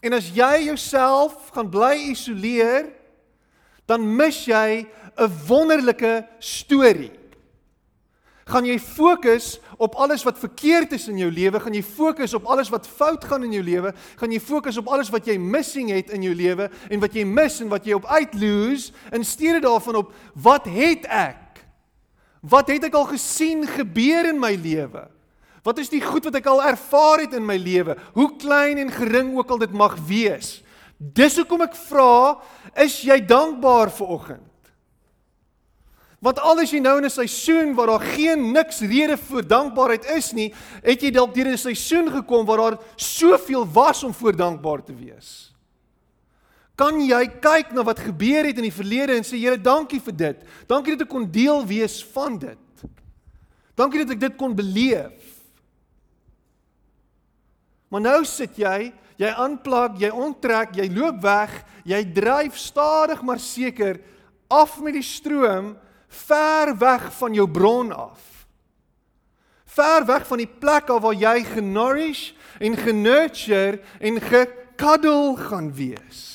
En 0.00 0.12
as 0.12 0.28
jy 0.28 0.64
jouself 0.64 1.50
gaan 1.54 1.70
bly 1.70 2.10
isoleer, 2.10 2.92
dan 3.86 4.16
mis 4.16 4.44
jy 4.44 4.86
'n 5.16 5.30
wonderlike 5.46 6.26
storie 6.38 7.21
gaan 8.50 8.66
jy 8.66 8.78
fokus 8.82 9.56
op 9.78 9.94
alles 10.00 10.24
wat 10.26 10.40
verkeerd 10.40 10.92
is 10.96 11.06
in 11.10 11.20
jou 11.20 11.30
lewe, 11.30 11.60
gaan 11.62 11.76
jy 11.76 11.82
fokus 11.86 12.34
op 12.34 12.48
alles 12.50 12.70
wat 12.72 12.88
fout 12.88 13.24
gaan 13.24 13.46
in 13.46 13.54
jou 13.56 13.62
lewe, 13.64 13.92
gaan 14.18 14.34
jy 14.34 14.40
fokus 14.42 14.78
op 14.80 14.90
alles 14.92 15.10
wat 15.14 15.28
jy 15.30 15.38
missing 15.38 15.92
het 15.94 16.10
in 16.14 16.26
jou 16.26 16.34
lewe 16.34 16.68
en 16.90 17.02
wat 17.02 17.14
jy 17.14 17.24
mis 17.28 17.60
en 17.62 17.70
wat 17.72 17.86
jy 17.86 17.96
op 17.98 18.08
uitloos 18.10 18.90
in 19.14 19.26
steede 19.26 19.62
daarvan 19.66 20.02
op 20.02 20.12
wat 20.34 20.66
het 20.70 21.06
ek? 21.06 21.62
Wat 22.42 22.70
het 22.72 22.88
ek 22.88 22.96
al 22.98 23.06
gesien 23.12 23.62
gebeur 23.70 24.32
in 24.32 24.40
my 24.42 24.56
lewe? 24.58 25.06
Wat 25.62 25.78
is 25.78 25.92
die 25.92 26.02
goed 26.02 26.26
wat 26.26 26.40
ek 26.40 26.48
al 26.50 26.62
ervaar 26.72 27.22
het 27.22 27.36
in 27.38 27.46
my 27.46 27.54
lewe? 27.54 27.94
Hoe 28.16 28.32
klein 28.34 28.80
en 28.82 28.90
gering 28.90 29.30
ook 29.36 29.50
al 29.54 29.62
dit 29.62 29.74
mag 29.78 29.94
wees. 30.08 30.56
Dis 30.98 31.36
hoekom 31.38 31.62
ek 31.66 31.76
vra, 31.88 32.38
is 32.82 33.00
jy 33.06 33.20
dankbaar 33.26 33.90
vir 33.94 34.10
oggend? 34.10 34.51
Want 36.22 36.38
al 36.38 36.60
is 36.62 36.70
jy 36.70 36.78
nou 36.78 36.98
in 37.00 37.04
'n 37.04 37.10
seisoen 37.10 37.74
waar 37.74 37.86
daar 37.86 38.06
geen 38.14 38.52
niks 38.52 38.80
rede 38.80 39.16
vir 39.16 39.42
dankbaarheid 39.42 40.04
is 40.14 40.32
nie, 40.32 40.54
het 40.82 41.02
jy 41.02 41.10
dalk 41.10 41.34
deur 41.34 41.48
'n 41.50 41.58
seisoen 41.58 42.10
gekom 42.10 42.46
waar 42.46 42.56
daar 42.56 42.78
soveel 42.96 43.66
was 43.66 44.04
om 44.04 44.14
voor 44.14 44.36
dankbaar 44.36 44.84
te 44.84 44.94
wees. 44.94 45.52
Kan 46.76 47.00
jy 47.00 47.26
kyk 47.40 47.72
na 47.72 47.82
wat 47.82 47.98
gebeur 47.98 48.46
het 48.46 48.56
in 48.56 48.62
die 48.62 48.72
verlede 48.72 49.16
en 49.16 49.24
sê 49.24 49.36
Here, 49.36 49.60
dankie 49.60 50.00
vir 50.00 50.16
dit. 50.16 50.38
Dankie 50.66 50.96
dat 50.96 51.02
ek 51.02 51.08
kon 51.08 51.30
deel 51.30 51.66
wees 51.66 52.04
van 52.04 52.38
dit. 52.38 52.58
Dankie 53.74 54.04
dat 54.04 54.14
ek 54.14 54.20
dit 54.20 54.36
kon 54.36 54.54
beleef. 54.54 55.42
Maar 57.88 58.00
nou 58.00 58.24
sit 58.24 58.56
jy, 58.56 58.92
jy 59.16 59.28
aanplak, 59.28 59.98
jy 60.00 60.08
onttrek, 60.08 60.76
jy 60.76 60.88
loop 60.88 61.20
weg, 61.20 61.64
jy 61.84 62.04
dryf 62.14 62.56
stadig 62.56 63.22
maar 63.22 63.38
seker 63.38 64.00
af 64.48 64.80
met 64.80 64.94
die 64.94 65.02
stroom 65.02 65.76
ver 66.12 66.74
weg 66.78 67.08
van 67.16 67.34
jou 67.34 67.48
bron 67.50 67.92
af. 67.92 68.46
Ver 69.64 70.04
weg 70.06 70.26
van 70.28 70.42
die 70.42 70.50
plek 70.50 70.90
waar 70.92 71.16
jy 71.16 71.44
genourish 71.48 72.32
en 72.60 72.76
genurture 72.76 73.80
en 74.00 74.20
gekuddel 74.20 75.36
gaan 75.36 75.72
wees. 75.74 76.28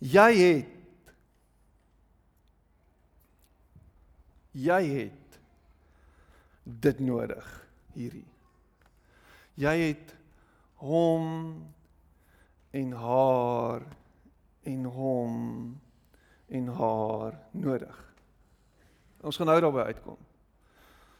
Jy 0.00 0.30
het 0.38 0.76
jy 4.50 4.82
het 4.88 5.38
dit 6.64 6.98
nodig. 7.00 7.46
hierdie. 7.94 8.26
Jy 9.60 9.76
het 9.90 10.12
hom 10.80 11.26
en 12.70 12.92
haar 12.92 13.82
en 14.62 14.84
hom 14.84 15.80
en 16.48 16.66
haar 16.66 17.38
nodig. 17.50 18.14
Ons 19.20 19.36
gaan 19.36 19.46
nou 19.46 19.60
daarby 19.60 19.78
uitkom. 19.78 20.18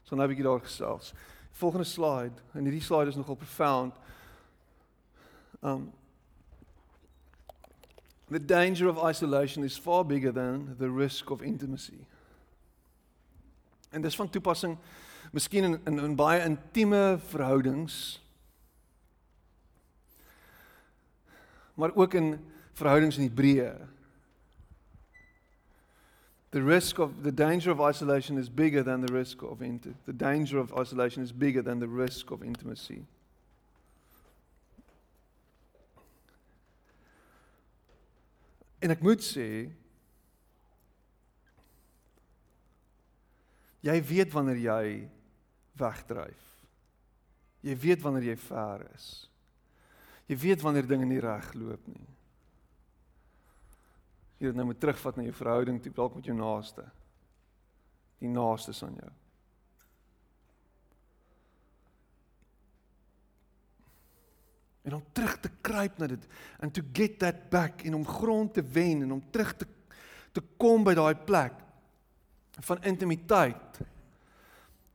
Ons 0.00 0.08
gaan 0.08 0.18
nou 0.18 0.28
'n 0.28 0.34
bietjie 0.34 0.48
daar 0.50 0.60
gesels. 0.60 1.14
Volgende 1.50 1.84
slide 1.84 2.40
en 2.52 2.62
hierdie 2.62 2.82
slide 2.82 3.08
is 3.08 3.16
nogal 3.16 3.34
profound. 3.34 3.94
Um 5.62 5.92
The 8.30 8.38
danger 8.38 8.88
of 8.88 8.96
isolation 8.96 9.64
is 9.64 9.76
far 9.76 10.04
bigger 10.04 10.30
than 10.30 10.76
the 10.78 10.88
risk 10.88 11.30
of 11.30 11.42
intimacy. 11.42 12.06
En 13.90 14.00
dis 14.00 14.16
van 14.16 14.30
toepassing 14.30 14.78
miskien 15.32 15.64
in 15.64 15.80
in, 15.84 15.98
in 15.98 16.14
baie 16.14 16.44
intieme 16.44 17.18
verhoudings. 17.26 18.22
Maar 21.74 21.94
ook 21.94 22.14
in 22.14 22.38
verhoudings 22.80 23.18
in 23.20 23.28
Hebreë. 23.28 23.74
The 26.50 26.62
risk 26.62 26.98
of 26.98 27.22
the 27.22 27.30
danger 27.30 27.70
of 27.70 27.80
isolation 27.80 28.36
is 28.38 28.48
bigger 28.48 28.82
than 28.82 29.06
the 29.06 29.12
risk 29.12 29.42
of 29.42 29.62
intimacy. 29.62 30.00
The 30.06 30.12
danger 30.12 30.58
of 30.58 30.72
isolation 30.76 31.22
is 31.22 31.30
bigger 31.30 31.62
than 31.62 31.78
the 31.78 31.86
risk 31.86 32.30
of 32.32 32.42
intimacy. 32.42 33.04
En 38.80 38.90
ek 38.90 39.02
moet 39.04 39.20
sê 39.22 39.68
jy 43.84 43.96
weet 44.08 44.32
wanneer 44.32 44.62
jy 44.64 44.84
wegdryf. 45.78 46.46
Jy 47.60 47.76
weet 47.76 48.02
wanneer 48.02 48.32
jy 48.32 48.38
ver 48.40 48.86
is. 48.94 49.10
Jy 50.32 50.38
weet 50.40 50.64
wanneer 50.64 50.88
dinge 50.88 51.06
nie 51.06 51.20
reg 51.20 51.52
loop 51.54 51.84
nie. 51.92 52.08
Jy 54.40 54.50
het 54.50 54.56
nou 54.56 54.66
moet 54.70 54.80
terugvat 54.80 55.16
na 55.16 55.26
jou 55.26 55.36
verhouding, 55.36 55.82
toe 55.84 55.92
dalk 55.92 56.14
met 56.16 56.24
jou 56.24 56.36
naaste. 56.36 56.86
Die 58.20 58.30
naaste 58.32 58.72
aan 58.86 58.96
jou. 59.00 59.10
en 64.82 64.94
om 64.94 65.04
terug 65.12 65.36
te 65.40 65.50
kruip 65.60 65.98
na 65.98 66.08
dit 66.10 66.26
and 66.58 66.74
to 66.74 66.82
get 66.92 67.18
that 67.18 67.48
back 67.50 67.84
en 67.84 67.94
om 67.94 68.06
grond 68.06 68.54
te 68.54 68.62
wen 68.62 69.02
en 69.02 69.12
om 69.12 69.22
terug 69.30 69.54
te 69.56 69.66
te 70.32 70.42
kom 70.62 70.84
by 70.86 70.94
daai 70.94 71.14
plek 71.26 71.56
van 72.66 72.82
intimiteit 72.86 73.80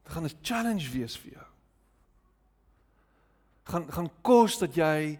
gaan 0.03 0.25
'n 0.25 0.39
challenge 0.41 0.89
wees 0.91 1.17
vir 1.17 1.31
jou. 1.31 1.47
gaan 3.63 3.91
gaan 3.91 4.10
kos 4.21 4.58
dat 4.60 4.75
jy 4.75 5.19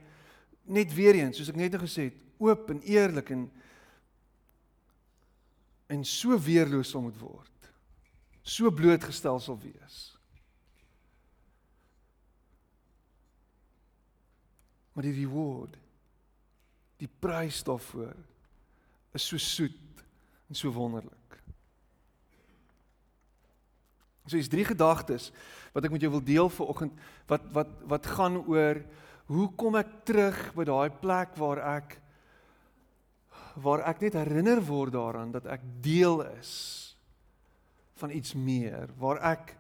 net 0.64 0.94
weer 0.94 1.16
eens 1.16 1.38
soos 1.38 1.50
ek 1.50 1.56
net 1.56 1.72
nou 1.72 1.82
gesê 1.82 2.04
het 2.04 2.18
oop 2.38 2.70
en 2.70 2.82
eerlik 2.82 3.30
en 3.30 3.52
en 5.92 6.06
so 6.08 6.38
weerloos 6.42 6.92
sal 6.94 7.04
moet 7.06 7.18
word. 7.20 7.72
So 8.46 8.72
blootgestel 8.74 9.40
sal 9.42 9.58
wees. 9.62 10.00
Maar 14.96 15.10
die 15.10 15.18
reward, 15.18 15.76
die 17.02 17.10
prys 17.20 17.60
daarvoor 17.68 18.16
is 19.16 19.26
so 19.28 19.38
soet 19.42 20.04
en 20.50 20.56
so 20.56 20.72
wonderlik. 20.72 21.40
So 24.26 24.40
is 24.40 24.50
drie 24.50 24.66
gedagtes 24.66 25.30
wat 25.76 25.86
ek 25.86 25.94
met 25.94 26.06
jou 26.06 26.14
wil 26.16 26.24
deel 26.24 26.50
vanoggend 26.50 26.96
wat 27.30 27.44
wat 27.54 27.74
wat 27.92 28.08
gaan 28.16 28.40
oor 28.48 28.80
hoe 29.30 29.48
kom 29.60 29.78
ek 29.78 29.92
terug 30.08 30.40
by 30.56 30.66
daai 30.66 30.90
plek 31.02 31.36
waar 31.38 31.62
ek 31.76 31.98
waar 33.64 33.86
ek 33.90 34.02
net 34.04 34.18
herinner 34.20 34.62
word 34.66 34.96
daaraan 34.96 35.32
dat 35.32 35.48
ek 35.48 35.64
deel 35.84 36.22
is 36.36 36.54
van 38.00 38.12
iets 38.12 38.34
meer, 38.36 38.92
waar 39.00 39.22
ek 39.24 39.56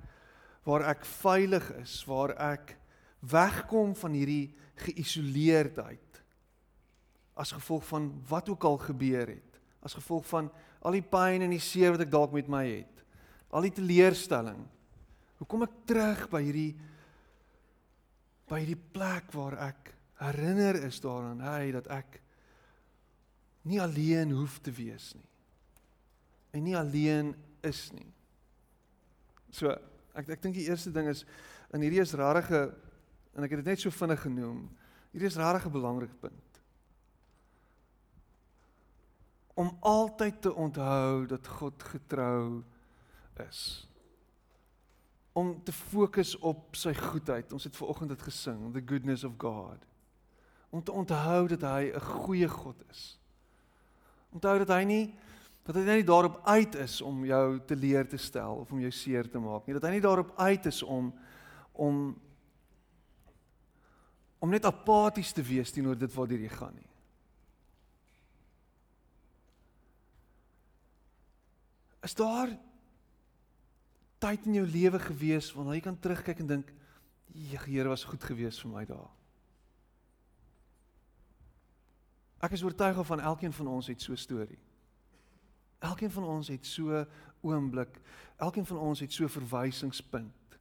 waar 0.65 0.81
ek 0.89 1.03
veilig 1.05 1.67
is, 1.77 1.99
waar 2.09 2.31
ek 2.41 2.71
wegkom 3.21 3.93
van 3.99 4.15
hierdie 4.17 4.49
geïsoleerdheid 4.81 6.21
as 7.37 7.53
gevolg 7.53 7.85
van 7.85 8.07
wat 8.29 8.49
ook 8.49 8.65
al 8.65 8.79
gebeur 8.81 9.29
het 9.29 9.59
as 9.85 9.93
gevolg 9.93 10.25
van 10.25 10.49
al 10.81 10.97
die 10.97 11.05
pyn 11.05 11.45
en 11.45 11.53
die 11.53 11.61
seer 11.61 11.93
wat 11.93 12.01
ek 12.07 12.13
dalk 12.13 12.33
met 12.33 12.49
my 12.49 12.63
het 12.65 12.95
al 13.55 13.63
die 13.63 13.75
teleurstelling. 13.77 14.59
Hoe 15.39 15.47
kom 15.47 15.63
ek 15.63 15.75
terug 15.87 16.25
by 16.31 16.41
hierdie 16.43 16.73
by 18.49 18.59
hierdie 18.61 18.81
plek 18.93 19.31
waar 19.33 19.55
ek 19.71 19.93
herinner 20.19 20.77
is 20.85 20.99
daaraan 21.03 21.41
hy 21.41 21.71
dat 21.73 21.87
ek 21.93 22.19
nie 23.65 23.81
alleen 23.81 24.31
hoef 24.31 24.59
te 24.61 24.71
wees 24.71 25.11
nie 25.17 25.29
en 26.55 26.63
nie 26.63 26.77
alleen 26.77 27.33
is 27.65 27.89
nie 27.91 28.09
so 29.51 29.73
ek 30.15 30.29
ek 30.37 30.41
dink 30.41 30.55
die 30.55 30.69
eerste 30.69 30.93
ding 30.95 31.09
is 31.11 31.25
in 31.73 31.81
hierdie 31.81 32.03
is 32.03 32.15
rarige 32.15 32.69
En 33.35 33.43
ek 33.43 33.51
het 33.51 33.63
dit 33.63 33.73
net 33.73 33.83
so 33.83 33.91
vinnig 33.91 34.21
genoem. 34.23 34.59
Hierdie 35.11 35.27
is 35.27 35.39
regtig 35.39 35.65
'n 35.67 35.71
belangrike 35.71 36.15
punt. 36.19 36.61
Om 39.53 39.77
altyd 39.79 40.41
te 40.41 40.53
onthou 40.53 41.25
dat 41.25 41.47
God 41.47 41.83
getrou 41.83 42.63
is. 43.49 43.87
Om 45.31 45.63
te 45.63 45.71
fokus 45.71 46.37
op 46.37 46.75
sy 46.75 46.93
goedheid. 46.93 47.51
Ons 47.51 47.63
het 47.63 47.75
ver 47.75 47.87
oggend 47.87 48.09
dit 48.09 48.21
gesing, 48.21 48.73
the 48.73 48.83
goodness 48.85 49.23
of 49.23 49.33
God. 49.37 49.85
Om 50.69 50.83
te 50.83 50.91
onthou 50.91 51.47
dat 51.47 51.61
hy 51.61 51.91
'n 51.91 51.99
goeie 51.99 52.47
God 52.47 52.83
is. 52.89 53.19
Onthou 54.35 54.57
dat 54.65 54.73
hy 54.75 54.83
nie 54.89 55.05
dat 55.65 55.79
hy 55.79 55.97
nie 55.97 56.05
daarop 56.05 56.43
uit 56.45 56.75
is 56.77 56.99
om 57.01 57.23
jou 57.25 57.45
te 57.65 57.75
leer 57.75 58.05
te 58.05 58.19
stel 58.21 58.59
of 58.61 58.69
om 58.71 58.83
jou 58.83 58.91
seer 58.93 59.25
te 59.25 59.41
maak 59.41 59.65
nie. 59.65 59.73
Dat 59.73 59.87
hy 59.87 59.95
nie 59.95 60.03
daarop 60.03 60.35
uit 60.37 60.67
is 60.69 60.83
om 60.83 61.09
om 61.73 62.13
om 64.45 64.51
net 64.53 64.67
apaties 64.67 65.31
te 65.33 65.41
wees 65.41 65.71
teenoor 65.73 65.97
dit 65.97 66.11
waartoe 66.13 66.37
jy 66.43 66.51
gaan 66.53 66.75
nie. 66.77 66.89
Is 72.05 72.13
daar 72.13 72.51
tyd 74.21 74.45
in 74.45 74.59
jou 74.59 74.67
lewe 74.69 74.99
gewees 75.01 75.49
wanneer 75.55 75.79
jy 75.79 75.85
kan 75.87 75.97
terugkyk 75.97 76.43
en 76.43 76.47
dink, 76.47 76.73
"Die 77.33 77.57
Here 77.57 77.89
was 77.89 78.03
goed 78.03 78.23
geweest 78.23 78.61
vir 78.61 78.71
my 78.71 78.85
daar." 78.85 79.09
Ek 82.43 82.51
is 82.51 82.63
oortuig 82.63 83.05
van 83.05 83.19
elkeen 83.19 83.53
van 83.53 83.67
ons 83.67 83.87
het 83.87 84.01
so 84.01 84.11
'n 84.11 84.17
storie. 84.17 84.59
Elkeen 85.79 86.11
van 86.11 86.23
ons 86.23 86.47
het 86.47 86.65
so 86.65 87.05
oomblik, 87.41 88.01
elkeen 88.37 88.65
van 88.65 88.77
ons 88.77 88.99
het 88.99 89.13
so 89.13 89.27
verwysingspunt 89.27 90.59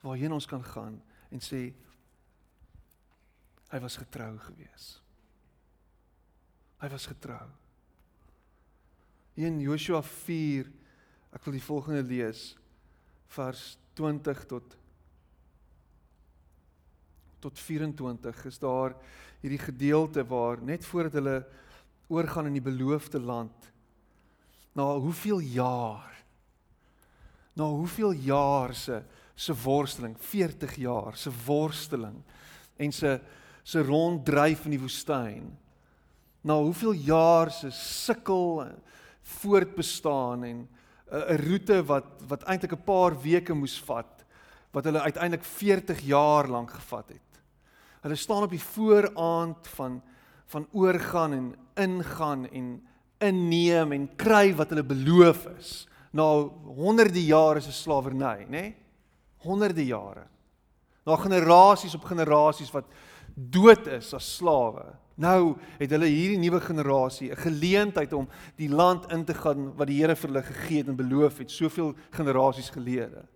waarheen 0.00 0.32
ons 0.32 0.46
kan 0.46 0.64
gaan 0.64 1.02
en 1.30 1.40
sê 1.40 1.74
Hy 3.66 3.80
was 3.82 3.96
getrou 3.96 4.38
gewees. 4.38 4.84
Hy 6.78 6.88
was 6.88 7.06
getrou. 7.06 7.48
In 9.34 9.58
Joshua 9.60 10.02
4 10.02 10.70
ek 11.34 11.44
wil 11.44 11.56
die 11.58 11.64
volgende 11.66 12.02
lees 12.06 12.54
vers 13.34 13.78
20 13.98 14.44
tot 14.48 14.76
tot 17.46 17.62
24 17.62 18.44
is 18.50 18.58
daar 18.58 18.96
hierdie 19.40 19.62
gedeelte 19.62 20.24
waar 20.26 20.62
net 20.62 20.84
voordat 20.84 21.18
hulle 21.20 21.38
oorgaan 22.08 22.50
in 22.50 22.58
die 22.58 22.66
beloofde 22.66 23.20
land 23.20 23.70
na 24.76 24.86
hoeveel 24.98 25.38
jaar 25.38 26.12
na 27.56 27.64
hoeveel 27.64 28.12
jaar 28.12 28.74
se 28.74 29.02
se 29.36 29.54
worsteling 29.62 30.16
40 30.18 30.74
jaar 30.80 31.16
se 31.16 31.30
worsteling 31.46 32.22
en 32.76 32.92
se 32.92 33.20
se 33.66 33.82
ronddryf 33.82 34.64
in 34.68 34.76
die 34.76 34.80
woestyn. 34.80 35.46
Na 36.46 36.54
hoeveel 36.62 36.94
jaar 37.08 37.50
se 37.50 37.72
sukkel 37.74 38.62
voortbestaan 39.40 40.44
en 40.44 40.68
'n 41.10 41.38
roete 41.46 41.82
wat 41.84 42.22
wat 42.28 42.42
eintlik 42.42 42.72
'n 42.72 42.84
paar 42.84 43.14
weke 43.22 43.54
moes 43.54 43.78
vat 43.78 44.24
wat 44.70 44.84
hulle 44.84 45.00
uiteindelik 45.00 45.44
40 45.44 46.00
jaar 46.00 46.48
lank 46.48 46.70
gevat 46.70 47.08
het. 47.08 47.25
Hulle 48.06 48.18
staan 48.18 48.44
op 48.46 48.52
die 48.54 48.62
vooraand 48.62 49.66
van 49.74 50.02
van 50.46 50.68
oorgaan 50.72 51.32
en 51.32 51.54
ingaan 51.74 52.44
en 52.48 52.66
inneem 53.18 53.92
en 53.92 54.04
kry 54.16 54.54
wat 54.54 54.70
hulle 54.70 54.84
beloof 54.86 55.46
is. 55.58 55.88
Na 56.14 56.22
honderde 56.78 57.24
jare 57.24 57.60
se 57.60 57.72
slawerny, 57.72 58.44
nê? 58.44 58.50
Nee? 58.50 58.76
Honderde 59.42 59.82
jare. 59.86 60.28
Na 61.02 61.16
generasies 61.16 61.94
op 61.98 62.06
generasies 62.06 62.70
wat 62.70 62.86
dood 63.34 63.86
is 63.86 64.14
as 64.14 64.28
slawe. 64.36 64.86
Nou 65.18 65.56
het 65.80 65.90
hulle 65.90 66.06
hierdie 66.06 66.38
nuwe 66.38 66.60
generasie 66.60 67.32
'n 67.32 67.42
geleentheid 67.42 68.12
om 68.12 68.28
die 68.56 68.70
land 68.70 69.10
in 69.12 69.24
te 69.24 69.34
gaan 69.34 69.74
wat 69.76 69.86
die 69.86 69.98
Here 70.00 70.16
vir 70.16 70.28
hulle 70.28 70.42
gegee 70.42 70.78
het 70.78 70.88
en 70.88 70.96
beloof 70.96 71.38
het 71.38 71.50
soveel 71.50 71.94
generasies 72.10 72.70
gelede. 72.70 73.26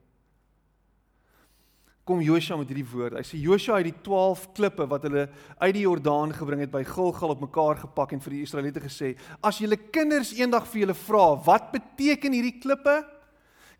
Kom 2.08 2.22
Joshua 2.24 2.56
met 2.58 2.70
hierdie 2.72 2.86
woord. 2.88 3.18
Hy 3.20 3.24
sê 3.26 3.38
Joshua 3.40 3.78
het 3.78 3.90
die 3.90 4.02
12 4.06 4.46
klippe 4.56 4.86
wat 4.88 5.04
hulle 5.06 5.26
uit 5.60 5.74
die 5.76 5.84
Jordaan 5.84 6.32
gebring 6.34 6.64
het 6.64 6.72
by 6.72 6.82
Gilgal 6.88 7.34
op 7.34 7.44
mekaar 7.44 7.82
gepak 7.82 8.14
en 8.16 8.22
vir 8.24 8.36
die 8.36 8.44
Israeliete 8.46 8.82
gesê: 8.82 9.14
"As 9.42 9.60
julle 9.60 9.76
kinders 9.76 10.32
eendag 10.32 10.66
vir 10.72 10.86
julle 10.86 10.96
vra, 10.96 11.26
wat 11.46 11.70
beteken 11.72 12.32
hierdie 12.32 12.58
klippe? 12.60 13.04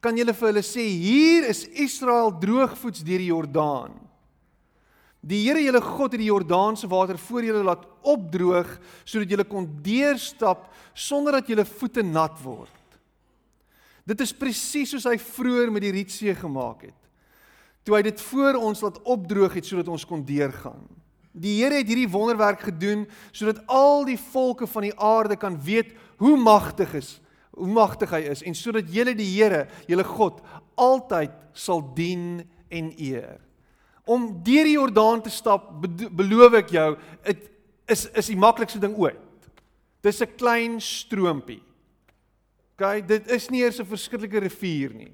Kan 0.00 0.16
julle 0.16 0.32
vir 0.32 0.48
hulle 0.52 0.62
sê: 0.62 0.84
Hier 0.84 1.48
is 1.48 1.64
Israel 1.74 2.30
droogvoets 2.30 3.02
deur 3.02 3.18
die 3.18 3.32
Jordaan." 3.32 3.98
Die 5.20 5.42
Here 5.44 5.60
julle 5.60 5.80
God 5.84 6.12
het 6.12 6.20
die 6.20 6.30
Jordaanse 6.30 6.88
water 6.88 7.18
voor 7.18 7.44
julle 7.44 7.64
laat 7.64 7.84
opdroog 8.02 8.78
sodat 9.04 9.28
julle 9.28 9.44
kon 9.44 9.66
deurstap 9.84 10.70
sonder 10.94 11.32
dat 11.32 11.48
julle 11.48 11.64
voete 11.64 12.02
nat 12.02 12.38
word. 12.40 12.72
Dit 14.06 14.20
is 14.20 14.32
presies 14.32 14.94
soos 14.94 15.04
hy 15.04 15.18
vroeër 15.20 15.70
met 15.70 15.82
die 15.84 15.92
Rietsee 15.92 16.34
gemaak 16.34 16.88
het 16.88 16.99
toe 17.84 17.96
hy 17.96 18.02
dit 18.02 18.20
voor 18.30 18.58
ons 18.60 18.82
laat 18.84 19.02
opdroog 19.02 19.54
het 19.56 19.66
sodat 19.66 19.88
ons 19.88 20.04
kon 20.06 20.24
deurgaan. 20.24 20.82
Die 21.32 21.60
Here 21.60 21.78
het 21.78 21.88
hierdie 21.88 22.10
wonderwerk 22.10 22.60
gedoen 22.68 23.06
sodat 23.32 23.62
al 23.70 24.04
die 24.08 24.18
volke 24.18 24.66
van 24.66 24.88
die 24.88 24.96
aarde 24.98 25.36
kan 25.36 25.56
weet 25.62 25.94
hoe 26.20 26.36
magtig 26.36 26.94
is, 26.98 27.20
hoe 27.56 27.70
magtig 27.70 28.10
hy 28.10 28.24
is 28.32 28.42
en 28.42 28.54
sodat 28.54 28.90
julle 28.92 29.14
die 29.14 29.28
Here, 29.36 29.66
julle 29.88 30.04
God, 30.04 30.42
altyd 30.80 31.32
sal 31.54 31.82
dien 31.94 32.42
en 32.70 32.92
eer. 32.98 33.38
Om 34.10 34.30
deur 34.44 34.66
die 34.66 34.74
Jordaan 34.74 35.22
te 35.22 35.30
stap, 35.30 35.70
beloof 36.16 36.56
ek 36.64 36.74
jou, 36.74 36.90
dit 37.26 37.48
is 37.90 38.06
is 38.14 38.30
die 38.30 38.38
maklikste 38.38 38.80
ding 38.82 38.94
ooit. 38.98 39.50
Dis 40.02 40.22
'n 40.22 40.36
klein 40.36 40.80
stroompie. 40.80 41.62
OK, 42.74 43.06
dit 43.06 43.30
is 43.30 43.50
nie 43.50 43.60
eers 43.62 43.80
'n 43.80 43.86
verskriklike 43.86 44.40
rivier 44.40 44.94
nie. 44.94 45.12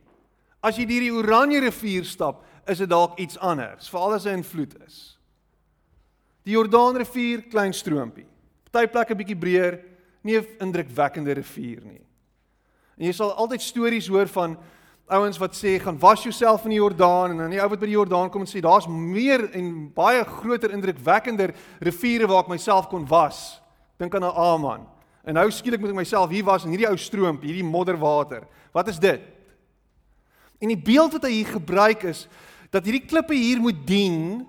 As 0.62 0.76
jy 0.76 0.86
deur 0.86 1.00
die 1.00 1.12
Oranje 1.12 1.60
rivier 1.60 2.04
stap, 2.04 2.44
is 2.66 2.78
dit 2.78 2.90
dalk 2.90 3.18
iets 3.18 3.38
anders, 3.38 3.88
veral 3.88 4.16
as 4.16 4.24
hy 4.24 4.34
in 4.36 4.44
vloed 4.44 4.74
is. 4.86 5.18
Die 6.46 6.54
Jordaanrivier, 6.54 7.46
klein 7.50 7.74
stroompie. 7.74 8.26
Party 8.70 8.90
plekke 8.92 9.16
bietjie 9.18 9.38
breër, 9.38 9.80
nie 10.22 10.36
'n 10.38 10.46
indrukwekkende 10.60 11.34
rivier 11.34 11.82
nie. 11.84 12.04
En 12.98 13.06
jy 13.06 13.12
sal 13.12 13.32
altyd 13.32 13.62
stories 13.62 14.08
hoor 14.08 14.26
van 14.26 14.56
ouens 15.06 15.38
wat 15.38 15.54
sê 15.54 15.78
gaan 15.80 15.98
was 15.98 16.22
jouself 16.22 16.64
in 16.64 16.70
die 16.70 16.80
Jordaan 16.80 17.30
en 17.30 17.38
dan 17.38 17.50
die 17.50 17.60
ou 17.62 17.68
wat 17.68 17.80
by 17.80 17.86
die 17.86 17.94
Jordaan 17.94 18.30
kom 18.30 18.42
en 18.42 18.50
sê 18.50 18.60
daar's 18.60 18.88
meer 18.88 19.46
en 19.54 19.92
baie 19.94 20.24
groter 20.24 20.72
indrukwekkender 20.74 21.54
riviere 21.80 22.26
waar 22.26 22.42
ek 22.42 22.48
myself 22.48 22.88
kon 22.88 23.06
was. 23.06 23.60
Dink 23.98 24.14
aan 24.14 24.24
'n 24.24 24.36
Aman. 24.36 24.86
En 25.24 25.34
nou 25.34 25.50
skielik 25.50 25.80
moet 25.80 25.90
ek 25.90 25.96
myself 25.96 26.30
hier 26.30 26.44
was 26.44 26.64
in 26.64 26.70
hierdie 26.70 26.88
ou 26.88 26.96
stroomp, 26.96 27.42
hierdie 27.42 27.64
modderwater. 27.64 28.46
Wat 28.72 28.88
is 28.88 28.98
dit? 28.98 29.20
En 30.60 30.68
die 30.68 30.82
beeld 30.82 31.12
wat 31.12 31.22
hy 31.22 31.30
hier 31.30 31.52
gebruik 31.52 32.02
is 32.02 32.28
dat 32.70 32.84
hierdie 32.84 33.06
klippe 33.06 33.34
hier 33.34 33.60
moet 33.60 33.86
dien 33.86 34.46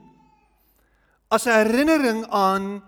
as 1.28 1.46
'n 1.46 1.58
herinnering 1.66 2.26
aan 2.30 2.84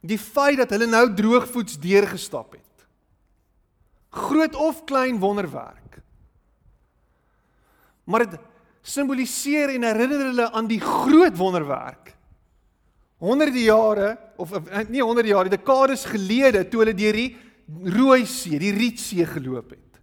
die 0.00 0.18
feit 0.18 0.58
dat 0.60 0.70
hulle 0.70 0.86
nou 0.86 1.06
droogvoets 1.14 1.78
deurgestap 1.80 2.52
het. 2.52 2.86
Groot 4.10 4.54
of 4.54 4.84
klein 4.84 5.18
wonderwerk. 5.18 6.02
Maar 8.04 8.26
dit 8.28 8.40
simboliseer 8.82 9.72
en 9.74 9.82
herinner 9.82 10.26
hulle 10.28 10.50
aan 10.52 10.66
die 10.68 10.80
groot 10.80 11.36
wonderwerk. 11.36 12.12
Honderde 13.18 13.62
jare 13.62 14.18
of 14.36 14.52
nie 14.88 15.02
honderde 15.02 15.28
jare, 15.28 15.48
dekades 15.48 16.04
gelede 16.04 16.68
toe 16.68 16.82
hulle 16.82 16.94
deur 16.94 17.12
die 17.16 17.36
Rooi 17.84 18.26
See, 18.28 18.58
die 18.60 18.74
Rietsee 18.76 19.24
geloop 19.24 19.70
het. 19.72 20.00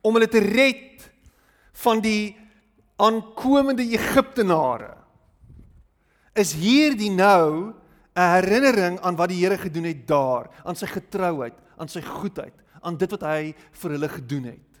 Om 0.00 0.16
hulle 0.16 0.28
te 0.28 0.40
red 0.40 1.04
van 1.82 2.00
die 2.00 2.32
aankomende 2.96 3.84
Egiptenare 3.84 4.94
is 6.36 6.52
hierdie 6.56 7.10
nou 7.10 7.74
'n 8.16 8.30
herinnering 8.32 9.00
aan 9.00 9.16
wat 9.16 9.28
die 9.28 9.44
Here 9.44 9.58
gedoen 9.58 9.84
het 9.84 10.06
daar, 10.08 10.48
aan 10.64 10.76
sy 10.76 10.86
getrouheid, 10.86 11.54
aan 11.76 11.88
sy 11.88 12.00
goedheid, 12.00 12.54
aan 12.80 12.96
dit 12.96 13.10
wat 13.10 13.20
hy 13.20 13.54
vir 13.72 13.90
hulle 13.90 14.08
gedoen 14.08 14.44
het. 14.44 14.72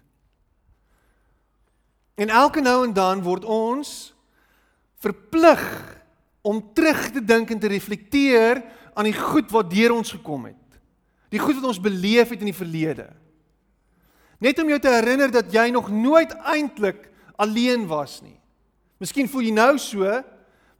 En 2.16 2.28
elke 2.28 2.60
nou 2.60 2.84
en 2.86 2.92
dan 2.92 3.22
word 3.22 3.44
ons 3.44 4.14
verplig 5.04 5.62
om 6.40 6.62
terug 6.72 7.10
te 7.10 7.24
dink 7.24 7.50
en 7.50 7.58
te 7.58 7.68
reflekteer 7.68 8.62
aan 8.94 9.04
die 9.04 9.18
goed 9.18 9.50
wat 9.52 9.70
deur 9.70 9.92
ons 9.92 10.14
gekom 10.16 10.46
het. 10.48 10.80
Die 11.28 11.42
goed 11.42 11.58
wat 11.58 11.68
ons 11.74 11.80
beleef 11.82 12.32
het 12.32 12.40
in 12.40 12.52
die 12.52 12.56
verlede. 12.56 13.10
Net 14.40 14.58
om 14.62 14.68
jou 14.68 14.78
te 14.80 14.92
herinner 14.92 15.30
dat 15.32 15.52
jy 15.52 15.68
nog 15.74 15.90
nooit 15.90 16.32
eintlik 16.32 17.10
alleen 17.36 17.86
was 17.88 18.20
nie. 18.24 18.36
Miskien 19.02 19.28
voel 19.28 19.48
jy 19.48 19.52
nou 19.56 19.74
so, 19.80 20.08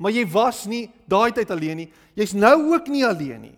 maar 0.01 0.13
jy 0.13 0.25
was 0.29 0.65
nie 0.69 0.87
daai 1.09 1.33
tyd 1.37 1.51
alleen 1.53 1.85
nie. 1.85 1.89
Jy's 2.17 2.35
nou 2.37 2.73
ook 2.73 2.89
nie 2.93 3.05
alleen 3.07 3.41
nie. 3.51 3.57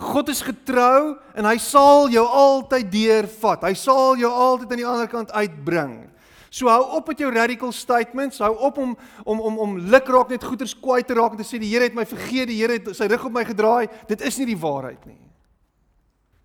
God 0.00 0.30
is 0.32 0.40
getrou 0.40 1.18
en 1.36 1.44
hy 1.44 1.58
sal 1.60 2.08
jou 2.12 2.24
altyd 2.24 2.88
deurvat. 2.92 3.66
Hy 3.68 3.74
sal 3.76 4.16
jou 4.20 4.30
altyd 4.32 4.72
aan 4.72 4.80
die 4.80 4.88
ander 4.88 5.10
kant 5.12 5.32
uitbring. 5.36 5.98
So 6.50 6.70
hou 6.72 6.96
op 6.96 7.10
met 7.12 7.20
jou 7.20 7.28
radical 7.30 7.70
statements. 7.76 8.40
Hou 8.42 8.54
op 8.56 8.80
om 8.80 8.96
om 9.24 9.40
om 9.40 9.58
om 9.66 9.76
lukraak 9.92 10.32
net 10.32 10.44
goeters 10.44 10.72
kwyt 10.74 11.06
te 11.06 11.14
raak 11.14 11.36
en 11.36 11.42
te 11.42 11.46
sê 11.46 11.60
die 11.60 11.70
Here 11.70 11.86
het 11.86 11.94
my 11.94 12.06
vergeet, 12.08 12.48
die 12.48 12.58
Here 12.58 12.80
het 12.80 12.88
sy 12.96 13.06
rug 13.12 13.28
op 13.28 13.36
my 13.36 13.44
gedraai. 13.46 13.86
Dit 14.08 14.24
is 14.24 14.40
nie 14.40 14.48
die 14.50 14.58
waarheid 14.58 15.04
nie. 15.06 15.20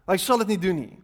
Hy 0.05 0.17
sal 0.21 0.43
dit 0.43 0.53
nie 0.53 0.61
doen 0.61 0.83
nie. 0.83 0.97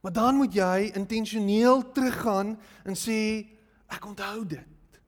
Maar 0.00 0.12
dan 0.12 0.34
moet 0.34 0.54
jy 0.54 0.90
intentioneel 0.96 1.92
teruggaan 1.92 2.54
en 2.84 2.96
sê 2.96 3.44
ek 3.90 4.06
onthou 4.06 4.46
dit. 4.48 5.00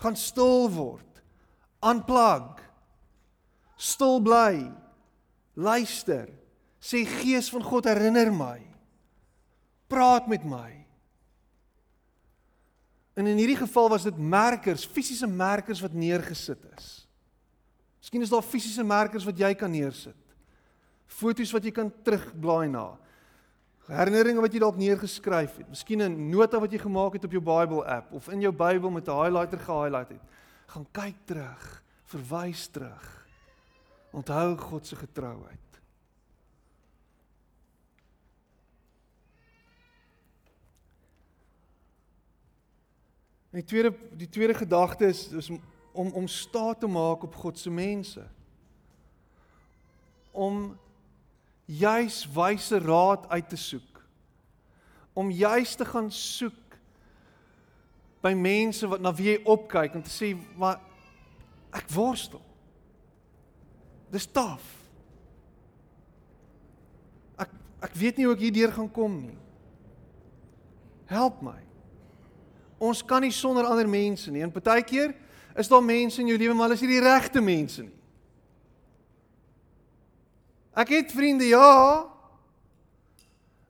Gaan 0.00 0.16
stil 0.16 0.70
word. 0.70 1.22
Unplug. 1.82 2.60
Stil 3.76 4.20
bly. 4.22 4.70
Luister. 5.58 6.28
Sê 6.80 7.02
Gees 7.04 7.50
van 7.50 7.64
God 7.66 7.88
herinner 7.90 8.30
my. 8.32 8.60
Praat 9.90 10.30
met 10.30 10.46
my. 10.46 10.70
En 13.18 13.26
in 13.26 13.36
hierdie 13.36 13.58
geval 13.58 13.90
was 13.90 14.06
dit 14.06 14.16
merkers, 14.16 14.86
fisiese 14.86 15.26
merkers 15.26 15.82
wat 15.82 15.92
neergesit 15.92 16.62
is. 16.76 16.86
Miskien 18.00 18.22
is 18.24 18.30
daar 18.32 18.46
fisiese 18.46 18.84
merkers 18.86 19.26
wat 19.28 19.38
jy 19.38 19.50
kan 19.58 19.72
neersit. 19.74 20.16
Foto's 21.10 21.52
wat 21.52 21.66
jy 21.66 21.72
kan 21.74 21.90
terugblaai 22.06 22.70
na 22.70 22.86
herinneringe 23.90 24.40
wat 24.40 24.52
jy 24.54 24.60
dalk 24.62 24.76
neergeskryf 24.78 25.56
het, 25.56 25.68
miskien 25.68 26.02
'n 26.02 26.28
nota 26.30 26.60
wat 26.60 26.72
jy 26.72 26.78
gemaak 26.78 27.12
het 27.12 27.24
op 27.24 27.32
jou 27.32 27.42
Bible 27.42 27.84
app 27.84 28.12
of 28.12 28.28
in 28.28 28.40
jou 28.40 28.52
Bybel 28.52 28.90
met 28.90 29.08
'n 29.08 29.22
highlighter 29.22 29.58
gehighlight 29.58 30.08
het. 30.08 30.22
Gaan 30.66 30.86
kyk 30.92 31.16
terug, 31.24 31.82
verwys 32.04 32.66
terug. 32.66 33.26
Onthou 34.12 34.56
God 34.56 34.86
se 34.86 34.96
getrouheid. 34.96 35.70
Die 43.50 43.64
tweede 43.64 43.94
die 44.14 44.28
tweede 44.28 44.54
gedagte 44.54 45.06
is 45.06 45.28
is 45.28 45.50
om 45.92 46.12
om 46.12 46.28
staat 46.28 46.80
te 46.80 46.86
maak 46.86 47.22
op 47.22 47.34
God 47.34 47.58
se 47.58 47.70
mense. 47.70 48.26
Om 50.30 50.78
juis 51.70 52.24
wyse 52.34 52.78
raad 52.78 53.28
uit 53.28 53.48
te 53.48 53.56
soek. 53.56 54.02
Om 55.12 55.30
juis 55.30 55.74
te 55.74 55.84
gaan 55.84 56.10
soek 56.10 56.58
by 58.20 58.32
mense 58.36 58.88
wat 58.88 59.00
na 59.00 59.12
wie 59.16 59.30
jy 59.32 59.38
opkyk 59.48 59.96
en 59.96 60.04
te 60.04 60.12
sê 60.12 60.32
maar 60.58 60.80
ek 61.74 61.88
worstel. 61.94 62.42
Dis 64.10 64.26
taaf. 64.26 64.64
Ek 67.40 67.54
ek 67.86 67.94
weet 67.96 68.18
nie 68.18 68.26
hoe 68.28 68.34
ek 68.36 68.44
hierdeur 68.48 68.74
gaan 68.76 68.90
kom 68.92 69.20
nie. 69.22 69.38
Help 71.10 71.40
my. 71.42 71.58
Ons 72.80 73.04
kan 73.04 73.22
nie 73.22 73.34
sonder 73.34 73.68
ander 73.68 73.88
mense 73.88 74.30
nie. 74.32 74.42
En 74.44 74.52
partykeer 74.52 75.14
is 75.58 75.68
daar 75.70 75.84
mense 75.84 76.20
in 76.20 76.28
jou 76.30 76.38
lewe 76.38 76.54
maar 76.54 76.68
hulle 76.68 76.78
is 76.78 76.84
nie 76.84 76.96
die 76.96 77.06
regte 77.06 77.42
mense 77.44 77.86
nie. 77.86 77.99
Ek 80.74 80.88
het 80.88 81.12
vriende, 81.12 81.48
ja. 81.50 82.06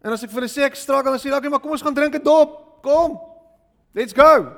En 0.00 0.12
as 0.12 0.22
ek 0.24 0.32
vir 0.32 0.42
hulle 0.42 0.52
sê 0.52 0.64
ek 0.64 0.76
struggle, 0.76 1.12
dan 1.12 1.20
sê 1.20 1.28
hulle, 1.28 1.38
"Oké, 1.38 1.50
maar 1.50 1.60
kom 1.60 1.72
ons 1.72 1.82
gaan 1.82 1.94
drink 1.94 2.14
'n 2.14 2.22
dop. 2.22 2.82
Kom. 2.82 3.20
Let's 3.94 4.12
go." 4.12 4.56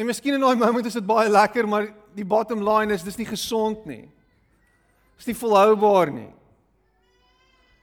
En 0.00 0.06
miskien 0.06 0.34
in 0.34 0.40
daai 0.40 0.56
oomblik 0.56 0.86
is 0.86 0.96
dit 0.96 1.06
baie 1.06 1.28
lekker, 1.28 1.68
maar 1.68 1.92
die 2.14 2.24
bottom 2.24 2.62
line 2.64 2.94
is 2.94 3.02
dis 3.02 3.16
nie 3.16 3.26
gesond 3.26 3.84
nie. 3.84 4.08
Dis 5.16 5.26
nie 5.26 5.36
volhoubaar 5.36 6.10
nie. 6.10 6.30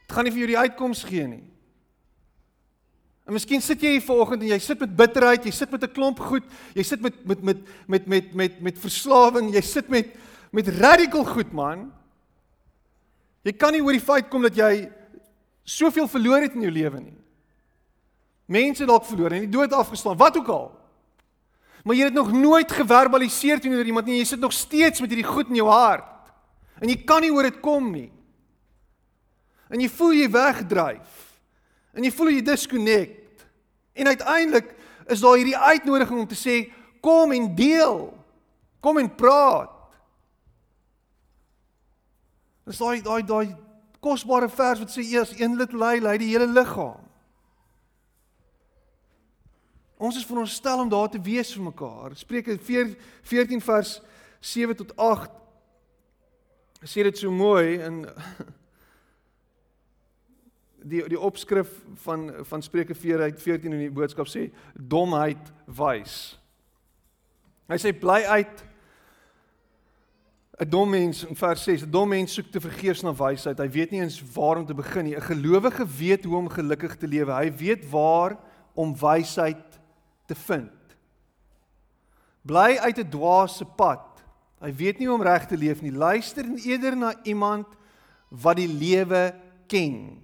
Dit 0.07 0.15
gaan 0.15 0.23
nie 0.23 0.31
vir 0.31 0.39
jou 0.39 0.47
die 0.47 0.57
uitkoms 0.57 1.03
gee 1.03 1.27
nie. 1.27 1.43
En 3.27 3.35
miskien 3.35 3.61
sit 3.61 3.81
jy 3.83 3.97
hier 3.97 4.05
vanoggend 4.07 4.41
en 4.41 4.53
jy 4.53 4.59
sit 4.63 4.79
met 4.79 4.95
bitterheid, 4.95 5.45
jy 5.45 5.51
sit 5.51 5.71
met 5.71 5.83
'n 5.83 5.93
klomp 5.93 6.19
goed, 6.19 6.43
jy 6.73 6.83
sit 6.83 7.01
met 7.01 7.13
met 7.25 7.43
met 7.43 7.57
met 7.87 8.07
met 8.07 8.33
met 8.33 8.61
met 8.61 8.77
verslawing, 8.79 9.53
jy 9.53 9.61
sit 9.61 9.89
met 9.89 10.07
met 10.51 10.67
radical 10.67 11.25
goed 11.25 11.51
man. 11.51 11.87
Jy 13.47 13.53
kan 13.55 13.73
nie 13.75 13.83
oor 13.83 13.95
die 13.95 14.03
feit 14.03 14.29
kom 14.31 14.43
dat 14.43 14.55
jy 14.55 14.89
soveel 15.67 16.07
verloor 16.07 16.43
het 16.43 16.55
in 16.55 16.65
jou 16.67 16.71
lewe 16.71 16.99
nie. 16.99 17.17
Mense 18.47 18.87
dalk 18.87 19.05
verloor 19.07 19.35
en 19.35 19.43
die 19.43 19.51
dood 19.51 19.73
afgestaan, 19.75 20.17
wat 20.19 20.37
ook 20.39 20.51
al. 20.51 20.67
Maar 21.83 21.95
jy 21.95 22.07
het 22.09 22.15
nog 22.15 22.31
nooit 22.31 22.71
geverbaliseer 22.71 23.61
teenoor 23.63 23.87
iemand 23.87 24.07
nie. 24.07 24.17
Jy 24.19 24.27
sit 24.33 24.43
nog 24.43 24.53
steeds 24.55 24.99
met 24.99 25.11
hierdie 25.11 25.27
goed 25.27 25.51
in 25.51 25.59
jou 25.61 25.69
hart. 25.71 26.31
En 26.83 26.91
jy 26.91 26.97
kan 27.07 27.23
nie 27.23 27.31
oor 27.31 27.47
dit 27.47 27.61
kom 27.63 27.91
nie. 27.93 28.09
En 29.71 29.79
jy 29.79 29.87
voel 29.91 30.17
jy 30.19 30.27
wegdryf. 30.31 31.23
En 31.95 32.03
jy 32.03 32.11
voel 32.11 32.33
jy 32.35 32.41
disconnect. 32.43 33.45
En 33.95 34.11
uiteindelik 34.11 34.73
is 35.07 35.23
daar 35.23 35.39
hierdie 35.39 35.57
uitnodiging 35.57 36.19
om 36.19 36.27
te 36.27 36.39
sê 36.39 36.57
kom 37.03 37.31
en 37.31 37.47
deel. 37.55 38.11
Kom 38.83 38.99
en 38.99 39.09
praat. 39.15 39.76
Dis 42.67 42.81
daai 42.81 42.99
daai 43.01 43.23
daai 43.23 43.55
kosbare 44.03 44.49
vers 44.51 44.81
wat 44.83 44.91
sê 44.91 45.05
eers 45.07 45.31
een 45.39 45.55
lid 45.55 45.71
lei 45.73 46.01
lei 46.03 46.17
die 46.19 46.33
hele 46.33 46.47
liggaam. 46.51 46.99
Ons 49.97 50.19
is 50.19 50.25
veronderstel 50.27 50.83
om 50.83 50.89
daar 50.91 51.09
te 51.09 51.21
wees 51.21 51.53
vir 51.55 51.63
mekaar. 51.71 52.13
Spreuke 52.15 52.57
14 52.59 53.61
vers 53.65 54.01
7 54.39 54.75
tot 54.83 54.91
8 54.97 55.31
sê 56.83 57.07
dit 57.07 57.17
so 57.17 57.31
mooi 57.31 57.79
in 57.81 58.03
die 60.91 61.01
die 61.07 61.19
opskrif 61.19 61.71
van 62.03 62.29
van 62.51 62.61
Spreuke 62.61 62.95
14 62.95 63.71
in 63.71 63.79
die 63.79 63.91
boodskap 63.91 64.27
sê 64.27 64.49
domheid 64.75 65.53
wys. 65.65 66.35
Hy 67.71 67.79
sê 67.79 67.95
bly 67.95 68.21
uit 68.27 68.66
'n 70.57 70.69
dom 70.69 70.89
mens 70.89 71.23
in 71.23 71.35
vers 71.35 71.63
6, 71.63 71.83
'n 71.85 71.91
dom 71.91 72.09
mens 72.09 72.33
soek 72.33 72.49
te 72.51 72.59
vergeefs 72.59 73.03
na 73.03 73.13
wysheid. 73.13 73.59
Hy 73.59 73.69
weet 73.69 73.91
nie 73.91 74.01
eens 74.01 74.21
waar 74.33 74.57
om 74.57 74.65
te 74.65 74.73
begin 74.73 75.05
nie. 75.05 75.15
'n 75.15 75.21
Gelowige 75.21 75.85
weet 75.85 76.23
hoe 76.23 76.35
om 76.35 76.49
gelukkig 76.49 76.97
te 76.97 77.07
lewe. 77.07 77.31
Hy 77.31 77.53
weet 77.53 77.89
waar 77.89 78.37
om 78.73 78.97
wysheid 78.97 79.79
te 80.25 80.35
vind. 80.35 80.97
Bly 82.41 82.77
uit 82.77 82.97
'n 82.97 83.09
dwaase 83.09 83.65
pad. 83.65 84.23
Hy 84.59 84.73
weet 84.73 84.97
nie 84.97 85.07
hoe 85.07 85.15
om 85.15 85.21
reg 85.21 85.45
te 85.45 85.57
leef 85.57 85.81
nie. 85.81 85.91
Luister 85.91 86.45
eerder 86.65 86.97
na 86.97 87.13
iemand 87.23 87.67
wat 88.29 88.55
die 88.55 88.67
lewe 88.67 89.35
ken. 89.67 90.23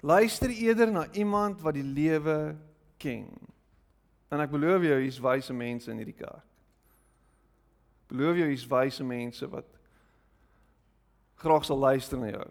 Luister 0.00 0.48
eerder 0.48 0.90
na 0.92 1.06
iemand 1.12 1.60
wat 1.60 1.74
die 1.74 1.82
lewe 1.82 2.56
ken. 2.96 3.28
En 4.28 4.40
ek 4.40 4.50
belowe 4.50 4.86
jou, 4.86 5.00
hier's 5.00 5.18
wyse 5.18 5.52
mense 5.52 5.90
in 5.90 5.96
hierdie 5.96 6.14
kerk. 6.14 6.49
Beloof 8.10 8.40
jou 8.40 8.48
hier's 8.50 8.66
wyse 8.66 9.04
mense 9.06 9.46
wat 9.50 9.66
graag 11.40 11.64
sal 11.64 11.78
luister 11.78 12.18
na 12.18 12.32
jou. 12.34 12.48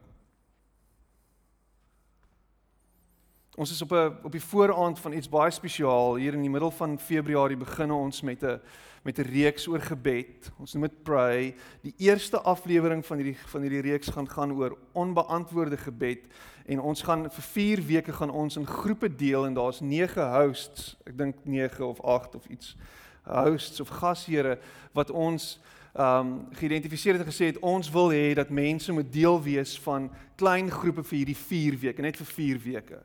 Ons 3.60 3.72
is 3.72 3.82
op 3.82 3.92
'n 3.92 4.16
op 4.24 4.32
die 4.32 4.44
vooraand 4.44 5.00
van 5.00 5.14
iets 5.14 5.30
baie 5.30 5.52
spesiaal 5.52 6.16
hier 6.16 6.34
in 6.34 6.42
die 6.42 6.50
middel 6.50 6.72
van 6.72 7.00
Februarie 7.00 7.58
begin 7.58 7.92
ons 7.92 8.22
met 8.22 8.44
'n 8.44 8.62
met 9.04 9.20
'n 9.20 9.22
reeks 9.22 9.68
oor 9.68 9.82
gebed. 9.82 10.52
Ons 10.60 10.74
noem 10.74 10.84
dit 10.88 11.04
pray. 11.04 11.56
Die 11.82 11.94
eerste 11.98 12.42
aflewering 12.42 13.06
van 13.06 13.18
hierdie 13.18 13.38
van 13.46 13.62
hierdie 13.62 13.82
reeks 13.92 14.08
gaan 14.08 14.30
gaan 14.30 14.52
oor 14.52 14.78
onbeantwoorde 14.92 15.78
gebed 15.78 16.28
en 16.66 16.80
ons 16.80 17.02
gaan 17.02 17.30
vir 17.30 17.44
4 17.44 17.86
weke 17.86 18.14
gaan 18.14 18.30
ons 18.30 18.56
in 18.56 18.68
groepe 18.68 19.16
deel 19.16 19.46
en 19.46 19.54
daar's 19.54 19.80
9 19.80 20.42
hosts. 20.42 20.98
Ek 21.06 21.18
dink 21.18 21.36
9 21.44 21.88
of 21.88 22.02
8 22.02 22.36
of 22.36 22.46
iets 22.48 22.78
hosts 23.30 23.80
of 23.80 23.90
gasheere 24.02 24.58
wat 24.94 25.12
ons 25.12 25.60
ehm 25.94 26.20
um, 26.20 26.34
geïdentifiseer 26.54 27.18
het 27.18 27.26
en 27.26 27.32
gesê 27.32 27.46
het 27.50 27.62
ons 27.66 27.90
wil 27.92 28.12
hê 28.14 28.34
dat 28.38 28.50
mense 28.50 28.92
moet 28.94 29.08
deel 29.12 29.40
wees 29.44 29.80
van 29.80 30.10
klein 30.38 30.70
groepe 30.72 31.04
vir 31.04 31.18
hierdie 31.18 31.36
4 31.36 31.80
weke, 31.82 32.02
net 32.02 32.18
vir 32.18 32.26
4 32.26 32.60
weke. 32.64 33.00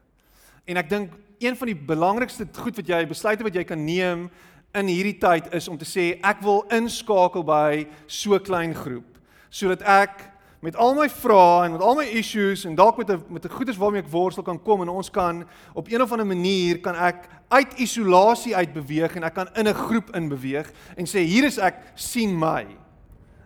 En 0.64 0.76
ek 0.76 0.90
dink 0.90 1.14
een 1.38 1.56
van 1.56 1.66
die 1.66 1.76
belangrikste 1.76 2.46
goed 2.56 2.76
wat 2.76 2.88
jy 2.88 3.00
besluite 3.08 3.44
wat 3.44 3.56
jy 3.56 3.64
kan 3.64 3.80
neem 3.84 4.28
in 4.74 4.90
hierdie 4.90 5.18
tyd 5.18 5.48
is 5.54 5.68
om 5.68 5.78
te 5.78 5.88
sê 5.88 6.18
ek 6.22 6.42
wil 6.44 6.64
inskakel 6.74 7.44
by 7.46 7.86
so 8.06 8.38
klein 8.38 8.74
groep 8.74 9.18
sodat 9.54 9.84
ek 9.86 10.24
met 10.64 10.76
al 10.80 10.94
my 10.96 11.10
vrae 11.12 11.66
en 11.66 11.74
met 11.74 11.82
al 11.84 11.98
my 11.98 12.04
issues 12.16 12.62
en 12.64 12.74
dalk 12.74 12.96
met 12.96 13.10
'n 13.10 13.22
met 13.28 13.44
'n 13.44 13.52
goedes 13.52 13.76
waarmee 13.76 14.02
ek 14.02 14.08
worstel 14.08 14.42
kan 14.42 14.62
kom 14.62 14.80
en 14.80 14.88
ons 14.88 15.10
kan 15.10 15.44
op 15.74 15.88
een 15.92 16.02
of 16.02 16.10
ander 16.12 16.26
manier 16.26 16.80
kan 16.80 16.94
ek 16.94 17.28
uit 17.48 17.78
isolasie 17.78 18.56
uit 18.56 18.72
beweeg 18.72 19.16
en 19.16 19.22
ek 19.22 19.34
kan 19.34 19.48
in 19.54 19.68
'n 19.68 19.74
groep 19.74 20.14
in 20.14 20.28
beweeg 20.28 20.72
en 20.96 21.06
sê 21.06 21.18
hier 21.18 21.44
is 21.44 21.58
ek 21.58 21.74
sien 21.94 22.38
my. 22.38 22.66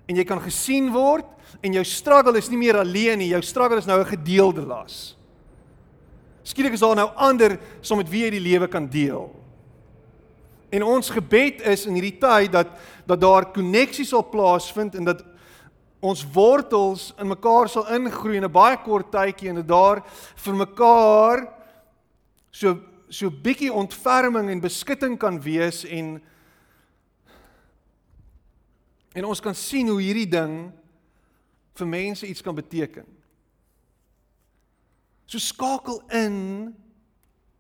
En 0.06 0.16
jy 0.16 0.24
kan 0.24 0.40
gesien 0.40 0.92
word 0.92 1.24
en 1.60 1.72
jou 1.72 1.84
struggle 1.84 2.38
is 2.38 2.48
nie 2.48 2.58
meer 2.58 2.78
alleen 2.78 3.18
nie, 3.18 3.28
jou 3.28 3.42
struggle 3.42 3.78
is 3.78 3.86
nou 3.86 4.00
'n 4.00 4.06
gedeelde 4.16 4.66
las. 4.66 5.16
Skielik 6.42 6.72
is 6.72 6.80
daar 6.80 6.96
nou 6.96 7.10
ander 7.16 7.58
som 7.80 7.96
met 7.96 8.08
wie 8.08 8.22
jy 8.24 8.30
die 8.30 8.50
lewe 8.52 8.68
kan 8.68 8.88
deel. 8.88 9.34
En 10.70 10.82
ons 10.82 11.10
gebed 11.10 11.60
is 11.60 11.86
in 11.86 11.94
hierdie 11.94 12.18
tyd 12.18 12.52
dat 12.52 12.68
dat 13.06 13.20
daar 13.20 13.52
koneksies 13.52 14.08
sal 14.08 14.28
plaasvind 14.28 14.94
en 14.94 15.04
dat 15.04 15.24
ons 16.00 16.24
wortels 16.32 17.12
in 17.18 17.26
mekaar 17.26 17.68
sal 17.68 17.88
ingroei 17.94 18.36
in 18.36 18.44
'n 18.44 18.52
baie 18.52 18.76
kort 18.84 19.10
tydjie 19.10 19.48
en 19.50 19.56
dit 19.56 19.68
daar 19.68 20.02
vir 20.36 20.54
mekaar 20.54 21.48
so 22.50 22.78
so 23.10 23.30
bietjie 23.30 23.72
ontferming 23.72 24.50
en 24.50 24.60
beskutting 24.60 25.18
kan 25.18 25.40
wees 25.40 25.84
en 25.84 26.20
en 29.14 29.24
ons 29.24 29.40
kan 29.40 29.54
sien 29.54 29.88
hoe 29.88 30.00
hierdie 30.00 30.28
ding 30.28 30.72
vir 31.74 31.86
mense 31.86 32.26
iets 32.26 32.42
kan 32.42 32.54
beteken. 32.54 33.06
So 35.26 35.38
skakel 35.38 36.02
in 36.10 36.36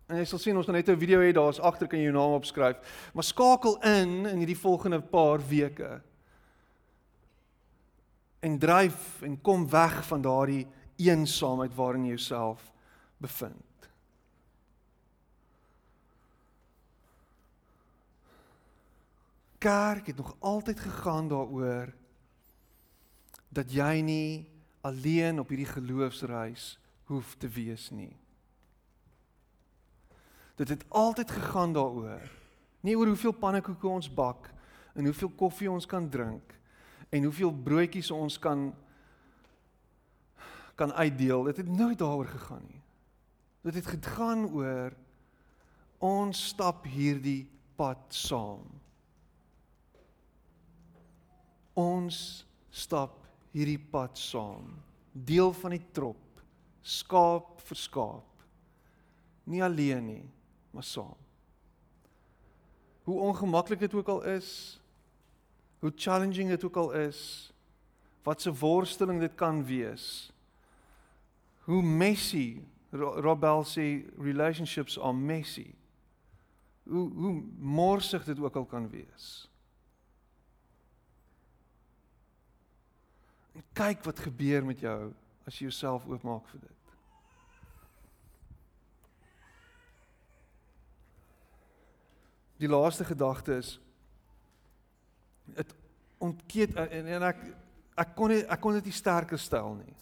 en 0.08 0.16
jy 0.16 0.24
sal 0.24 0.38
sien 0.38 0.56
ons 0.56 0.66
gaan 0.66 0.74
net 0.74 0.88
'n 0.88 0.96
video 0.96 1.20
hê 1.20 1.32
daar's 1.32 1.60
agter 1.60 1.88
kan 1.88 1.98
jy 1.98 2.04
jou 2.04 2.12
naam 2.12 2.38
opskryf, 2.38 2.76
maar 3.12 3.24
skakel 3.24 3.76
in 3.82 4.26
in 4.26 4.38
hierdie 4.38 4.56
volgende 4.56 5.00
paar 5.00 5.38
weke 5.38 6.00
en 8.40 8.58
dryf 8.58 9.22
en 9.22 9.40
kom 9.40 9.68
weg 9.70 10.06
van 10.06 10.22
daardie 10.22 10.66
eensaamheid 10.96 11.74
waarin 11.74 12.04
jy 12.04 12.14
jouself 12.16 12.72
bevind. 13.18 13.64
Kerk 19.58 20.06
het 20.06 20.16
nog 20.16 20.36
altyd 20.38 20.80
gegaan 20.80 21.28
daaroor 21.28 21.92
dat 23.48 23.72
jy 23.72 24.00
nie 24.00 24.46
alleen 24.80 25.40
op 25.40 25.48
hierdie 25.48 25.72
geloofsreis 25.72 26.78
hoef 27.04 27.34
te 27.38 27.48
wees 27.48 27.90
nie. 27.90 28.14
Dit 30.54 30.68
het 30.68 30.84
altyd 30.88 31.30
gegaan 31.30 31.72
daaroor 31.72 32.30
nie 32.80 32.94
oor 32.98 33.10
hoeveel 33.10 33.34
pannekoeke 33.34 33.88
ons 33.88 34.10
bak 34.14 34.50
en 34.94 35.04
hoeveel 35.04 35.30
koffie 35.34 35.70
ons 35.70 35.86
kan 35.86 36.06
drink 36.10 36.54
en 37.08 37.24
hoeveel 37.24 37.52
broodjies 37.52 38.10
ons 38.10 38.38
kan 38.38 38.70
kan 40.78 40.92
uitdeel. 40.92 41.42
Dit 41.50 41.56
het 41.56 41.68
nooit 41.68 41.98
daaroor 41.98 42.26
gegaan 42.30 42.62
nie. 42.68 42.82
Dit 43.66 43.74
het 43.74 43.86
gegaan 43.86 44.46
oor 44.54 44.94
ons 45.98 46.44
stap 46.52 46.86
hierdie 46.86 47.48
pad 47.76 47.98
saam. 48.14 48.62
Ons 51.74 52.46
stap 52.70 53.26
hierdie 53.50 53.80
pad 53.90 54.18
saam. 54.18 54.70
Deel 55.12 55.50
van 55.52 55.74
die 55.74 55.82
trop, 55.92 56.42
skaap 56.82 57.58
vir 57.66 57.78
skaap. 57.82 58.44
Nie 59.50 59.64
alleen 59.64 60.06
nie, 60.06 60.24
maar 60.70 60.86
saam. 60.86 61.16
Hoe 63.08 63.20
ongemaklik 63.20 63.80
dit 63.80 63.94
ook 63.94 64.08
al 64.08 64.22
is, 64.36 64.77
hoe 65.78 65.92
challenging 65.96 66.48
dit 66.48 66.64
ook 66.64 66.76
al 66.76 66.92
is, 66.92 67.52
wat 68.22 68.42
se 68.42 68.54
worsteling 68.54 69.20
dit 69.20 69.34
kan 69.34 69.64
wees. 69.64 70.32
Hoe 71.58 71.82
messy 71.82 72.62
Robel 72.90 73.64
sê 73.68 74.06
relationships 74.16 74.98
are 74.98 75.12
messy. 75.12 75.74
Hoe 76.88 77.12
hoe 77.12 77.42
morsig 77.58 78.24
dit 78.24 78.40
ook 78.40 78.56
al 78.56 78.64
kan 78.64 78.88
wees. 78.90 79.50
En 83.52 83.64
kyk 83.72 84.04
wat 84.04 84.18
gebeur 84.18 84.64
met 84.64 84.80
jou 84.80 85.12
as 85.44 85.58
jy 85.58 85.68
jouself 85.68 86.06
oopmaak 86.08 86.48
vir 86.48 86.60
dit. 86.60 86.74
Die 92.58 92.68
laaste 92.68 93.04
gedagte 93.04 93.60
is 93.60 93.76
dit 95.54 95.74
ontkeet 96.18 96.74
en, 96.74 97.06
en 97.06 97.22
ek 97.30 97.42
ek 97.98 98.14
kon 98.14 98.30
nie, 98.30 98.44
ek 98.46 98.60
kon 98.62 98.76
dit 98.78 98.84
nie 98.84 98.94
sterker 98.94 99.40
stel 99.42 99.72
nie. 99.74 99.94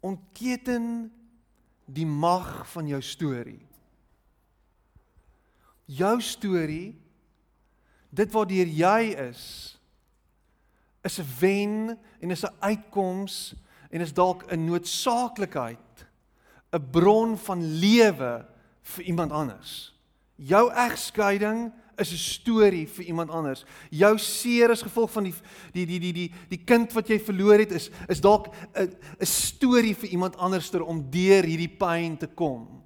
Ontketen 0.00 1.10
die 1.84 2.06
mag 2.08 2.62
van 2.72 2.88
jou 2.88 3.00
storie. 3.04 3.60
Jou 5.86 6.16
storie 6.24 6.94
dit 8.12 8.32
waardeur 8.32 8.68
jy 8.68 9.12
is 9.28 9.44
is 11.02 11.18
'n 11.18 11.28
wen 11.40 11.98
en 12.20 12.30
is 12.30 12.44
'n 12.44 12.56
uitkoms 12.60 13.54
en 13.90 14.00
is 14.00 14.12
dalk 14.12 14.44
'n 14.52 14.64
noodsaaklikheid, 14.64 16.06
'n 16.72 16.90
bron 16.90 17.36
van 17.38 17.60
lewe 17.78 18.46
vir 18.82 19.04
iemand 19.04 19.32
anders. 19.32 19.94
Jou 20.36 20.70
egskeiding 20.70 21.72
is 21.98 22.12
'n 22.12 22.16
storie 22.16 22.86
vir 22.86 23.04
iemand 23.04 23.30
anders. 23.30 23.64
Jou 23.90 24.18
seer 24.18 24.70
as 24.70 24.82
gevolg 24.82 25.10
van 25.10 25.24
die 25.24 25.34
die 25.72 25.86
die 25.86 25.98
die 25.98 26.12
die 26.12 26.32
die 26.48 26.64
kind 26.64 26.92
wat 26.92 27.08
jy 27.08 27.18
verloor 27.18 27.58
het 27.58 27.72
is 27.72 27.90
is 28.08 28.20
dalk 28.20 28.54
'n 28.74 28.94
'n 29.20 29.26
storie 29.26 29.94
vir 29.94 30.08
iemand 30.08 30.36
anderster 30.36 30.82
om 30.82 31.10
deur 31.10 31.44
hierdie 31.44 31.76
pyn 31.78 32.16
te 32.16 32.26
kom. 32.26 32.82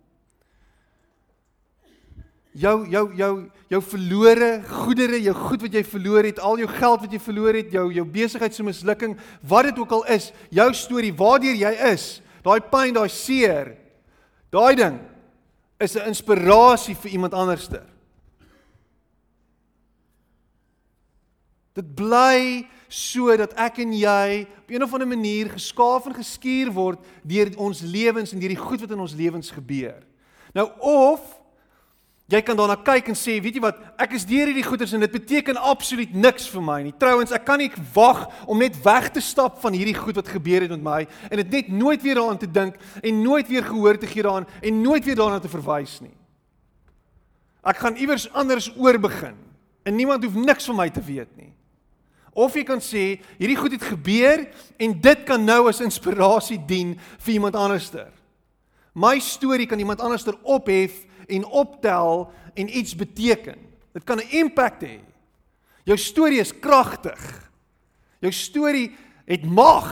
Jou 2.53 2.89
jou 2.89 3.15
jou 3.15 3.51
jou 3.69 3.83
verlore 3.83 4.63
goedere, 4.65 5.23
jou 5.23 5.35
goed 5.35 5.63
wat 5.63 5.73
jy 5.73 5.85
verloor 5.85 6.25
het, 6.25 6.39
al 6.39 6.59
jou 6.59 6.69
geld 6.69 7.01
wat 7.01 7.13
jy 7.13 7.19
verloor 7.19 7.55
het, 7.55 7.73
jou 7.73 7.93
jou 7.93 8.05
besigheid 8.05 8.55
se 8.55 8.63
mislukking, 8.63 9.19
wat 9.43 9.65
dit 9.65 9.79
ook 9.79 9.91
al 9.93 10.05
is, 10.05 10.33
jou 10.51 10.75
storie, 10.75 11.13
waardeur 11.13 11.55
jy 11.55 11.73
is, 11.93 12.23
daai 12.43 12.61
pyn, 12.61 12.95
daai 12.95 13.09
seer, 13.09 13.77
daai 14.51 14.75
ding 14.75 15.01
is 15.79 15.97
'n 15.97 16.09
inspirasie 16.09 16.95
vir 16.95 17.11
iemand 17.11 17.35
anderster. 17.35 17.95
Dit 21.77 21.93
bly 21.97 22.64
sodat 22.89 23.53
ek 23.61 23.83
en 23.85 23.93
jy 23.93 24.47
op 24.47 24.70
een 24.70 24.85
of 24.85 24.93
ander 24.95 25.09
manier 25.11 25.51
geskaaf 25.53 26.07
en 26.09 26.14
geskuur 26.16 26.70
word 26.72 27.03
deur 27.27 27.51
ons 27.61 27.83
lewens 27.85 28.33
en 28.33 28.41
deur 28.41 28.55
die 28.55 28.61
goed 28.61 28.81
wat 28.85 28.95
in 28.95 29.03
ons 29.03 29.16
lewens 29.18 29.51
gebeur. 29.53 29.99
Nou 30.57 30.70
of 30.81 31.24
jy 32.33 32.41
kan 32.43 32.59
daarna 32.59 32.79
kyk 32.83 33.11
en 33.12 33.18
sê, 33.18 33.37
weet 33.43 33.59
jy 33.59 33.62
wat, 33.62 33.79
ek 34.03 34.16
is 34.18 34.24
deur 34.27 34.49
hierdie 34.51 34.64
goeders 34.66 34.95
en 34.97 35.05
dit 35.05 35.12
beteken 35.14 35.61
absoluut 35.62 36.14
niks 36.16 36.49
vir 36.51 36.64
my 36.64 36.79
nie. 36.89 36.95
Trouwens, 36.99 37.35
ek 37.35 37.45
kan 37.47 37.61
nie 37.62 37.68
wag 37.95 38.24
om 38.51 38.59
net 38.62 38.79
weg 38.83 39.11
te 39.14 39.22
stap 39.22 39.61
van 39.62 39.77
hierdie 39.77 39.95
goed 39.99 40.18
wat 40.18 40.31
gebeur 40.33 40.64
het 40.64 40.72
met 40.74 40.87
my 40.87 41.01
en 41.29 41.43
dit 41.43 41.59
net 41.59 41.68
nooit 41.74 42.03
weer 42.03 42.18
daaraan 42.18 42.41
te 42.41 42.51
dink 42.51 42.79
en 43.03 43.20
nooit 43.22 43.51
weer 43.51 43.66
gehoor 43.66 44.01
te 44.01 44.11
gee 44.11 44.27
daaraan 44.27 44.49
en 44.62 44.81
nooit 44.83 45.05
weer 45.07 45.18
daarna 45.18 45.43
te 45.43 45.53
verwys 45.53 46.01
nie. 46.03 46.14
Ek 47.66 47.83
gaan 47.83 47.99
iewers 47.99 48.31
anders 48.31 48.70
oor 48.79 48.99
begin 49.03 49.39
en 49.87 49.95
niemand 49.95 50.24
hoef 50.24 50.35
niks 50.39 50.66
van 50.70 50.79
my 50.79 50.91
te 50.91 51.03
weet 51.03 51.31
nie. 51.39 51.53
Of 52.37 52.53
jy 52.59 52.66
kan 52.68 52.82
sê 52.84 53.16
hierdie 53.39 53.57
goed 53.57 53.72
het 53.72 53.87
gebeur 53.89 54.43
en 54.76 54.95
dit 55.01 55.24
kan 55.24 55.41
nou 55.41 55.62
as 55.70 55.80
inspirasie 55.80 56.59
dien 56.68 56.93
vir 57.24 57.32
iemand 57.39 57.57
anderster. 57.57 58.11
My 58.93 59.16
storie 59.24 59.68
kan 59.68 59.80
iemand 59.80 60.03
anderster 60.05 60.37
ophef 60.45 60.99
en 61.32 61.47
optel 61.49 62.26
en 62.55 62.68
iets 62.68 62.93
beteken. 62.97 63.57
Dit 63.97 64.05
kan 64.05 64.20
'n 64.20 64.28
impak 64.45 64.80
hê. 64.84 65.01
Jou 65.84 65.97
storie 65.97 66.41
is 66.41 66.53
kragtig. 66.53 67.51
Jou 68.20 68.32
storie 68.32 68.97
het 69.24 69.45
mag. 69.45 69.87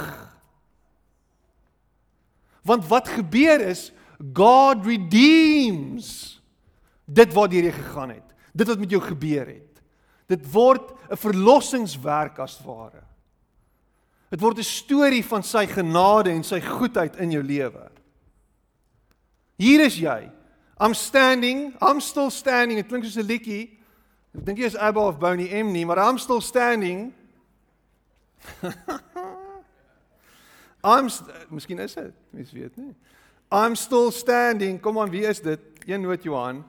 Want 2.62 2.88
wat 2.88 3.08
gebeur 3.08 3.60
is 3.60 3.92
God 4.34 4.86
redeems 4.86 6.40
dit 7.04 7.32
wat 7.32 7.52
jy 7.52 7.70
gegaan 7.72 8.10
het. 8.10 8.34
Dit 8.52 8.66
wat 8.66 8.78
met 8.78 8.90
jou 8.90 9.02
gebeur 9.02 9.46
het. 9.46 9.73
Dit 10.26 10.52
word 10.52 10.92
'n 11.10 11.16
verlossingswerk 11.16 12.38
as 12.38 12.60
ware. 12.64 13.02
Dit 14.30 14.40
word 14.40 14.58
'n 14.58 14.62
storie 14.62 15.24
van 15.24 15.42
sy 15.42 15.66
genade 15.66 16.30
en 16.30 16.42
sy 16.42 16.60
goedheid 16.60 17.16
in 17.16 17.30
jou 17.30 17.42
lewe. 17.42 17.90
Hier 19.56 19.80
is 19.80 19.96
jy. 19.96 20.30
I'm 20.80 20.94
standing, 20.94 21.76
I'm 21.80 22.00
still 22.00 22.30
standing. 22.30 22.78
Dit 22.78 22.88
klink 22.88 23.04
soos 23.04 23.16
'n 23.16 23.26
liedjie. 23.26 23.78
Ek 24.34 24.44
dink 24.44 24.58
jy 24.58 24.64
is 24.64 24.76
Abba 24.76 25.00
of 25.00 25.18
Boney 25.18 25.62
M 25.62 25.72
nie, 25.72 25.84
maar 25.86 25.98
I'm 25.98 26.18
still 26.18 26.40
standing. 26.40 27.14
I'm 30.84 31.08
Miskien 31.50 31.78
is 31.78 31.94
dit, 31.94 32.12
mens 32.30 32.52
weet 32.52 32.76
nie. 32.76 32.94
I'm 33.52 33.76
still 33.76 34.10
standing. 34.10 34.80
Kom 34.80 34.98
aan, 34.98 35.10
wie 35.10 35.24
is 35.26 35.40
dit? 35.40 35.60
Een 35.86 36.00
noot 36.00 36.22
Johan. 36.22 36.64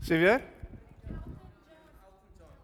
Sê 0.00 0.16
weer? 0.20 0.40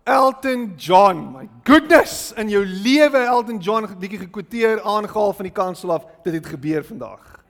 Elton 0.05 0.75
John. 0.77 1.33
My 1.33 1.49
goodness, 1.65 2.33
in 2.33 2.49
jou 2.49 2.67
lewe 2.67 3.19
Elton 3.19 3.59
John 3.59 3.87
bietjie 3.99 4.19
gekwoteer 4.19 4.83
aangehaal 4.83 5.33
van 5.33 5.45
die 5.47 5.55
kansel 5.55 5.93
af. 5.93 6.05
Dit 6.25 6.33
het 6.35 6.47
gebeur 6.47 6.85
vandag. 6.85 7.45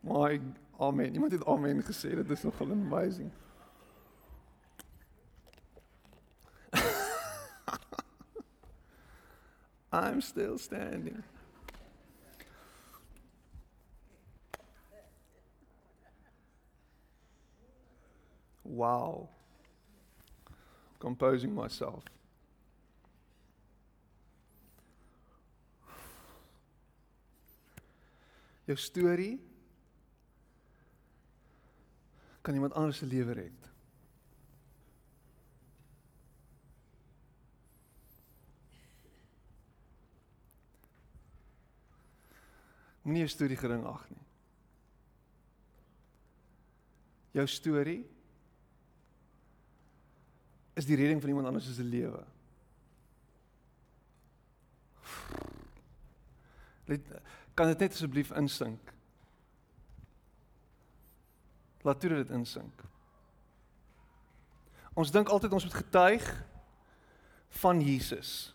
My 0.00 0.40
amen. 0.78 1.12
Iemand 1.14 1.32
het 1.32 1.46
amen 1.46 1.82
gesê. 1.84 2.14
Dit 2.14 2.30
is 2.30 2.42
nogal 2.42 2.70
amazing. 2.70 3.30
I'm 9.92 10.20
still 10.20 10.58
standing. 10.58 11.24
Wow 18.62 19.35
composing 20.98 21.54
myself. 21.54 22.04
Jou 28.66 28.76
storie 28.78 29.38
kan 32.42 32.54
iemand 32.54 32.74
anders 32.74 32.98
se 32.98 33.06
lewe 33.06 33.32
red. 33.32 33.66
Moenie 43.06 43.22
jou 43.22 43.30
storie 43.30 43.56
gering 43.56 43.86
ag 43.86 44.02
nie. 44.10 44.22
Jou 47.38 47.46
storie 47.46 48.00
is 50.76 50.86
die 50.86 50.96
redding 50.96 51.20
van 51.20 51.28
iemand 51.32 51.46
anders 51.46 51.74
se 51.74 51.84
lewe. 51.84 52.24
Let 56.84 57.00
kan 57.56 57.66
dit 57.72 57.78
net 57.78 57.92
asseblief 57.96 58.30
insink. 58.36 58.92
Laat 61.80 62.00
toe 62.00 62.10
dit 62.10 62.30
insink. 62.36 62.84
Ons 64.96 65.12
dink 65.12 65.32
altyd 65.32 65.56
ons 65.56 65.64
moet 65.64 65.78
getuig 65.80 66.28
van 67.62 67.80
Jesus. 67.80 68.52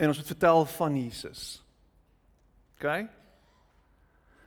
En 0.00 0.08
ons 0.08 0.16
moet 0.16 0.32
vertel 0.32 0.64
van 0.64 0.96
Jesus. 0.96 1.62
OK? 2.78 2.84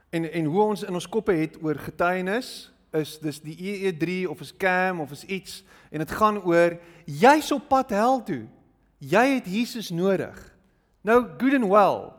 En 0.10 0.32
en 0.32 0.46
hoe 0.46 0.62
ons 0.62 0.84
in 0.84 0.94
ons 0.94 1.10
koppe 1.10 1.34
het 1.38 1.62
oor 1.62 1.78
getuienis 1.78 2.73
is 2.94 3.18
dis 3.20 3.40
die 3.42 3.56
EE3 3.58 4.30
of 4.30 4.42
is 4.42 4.54
Cam 4.58 5.02
of 5.02 5.12
is 5.12 5.26
iets 5.26 5.64
en 5.92 6.04
dit 6.04 6.12
gaan 6.12 6.40
oor 6.44 6.78
jy's 7.06 7.52
op 7.52 7.68
pad 7.70 7.90
hel 7.90 8.22
toe. 8.24 8.46
Jy 9.04 9.24
het 9.36 9.48
Jesus 9.50 9.90
nodig. 9.90 10.38
Nou 11.04 11.26
good 11.38 11.58
and 11.58 11.68
well. 11.68 12.14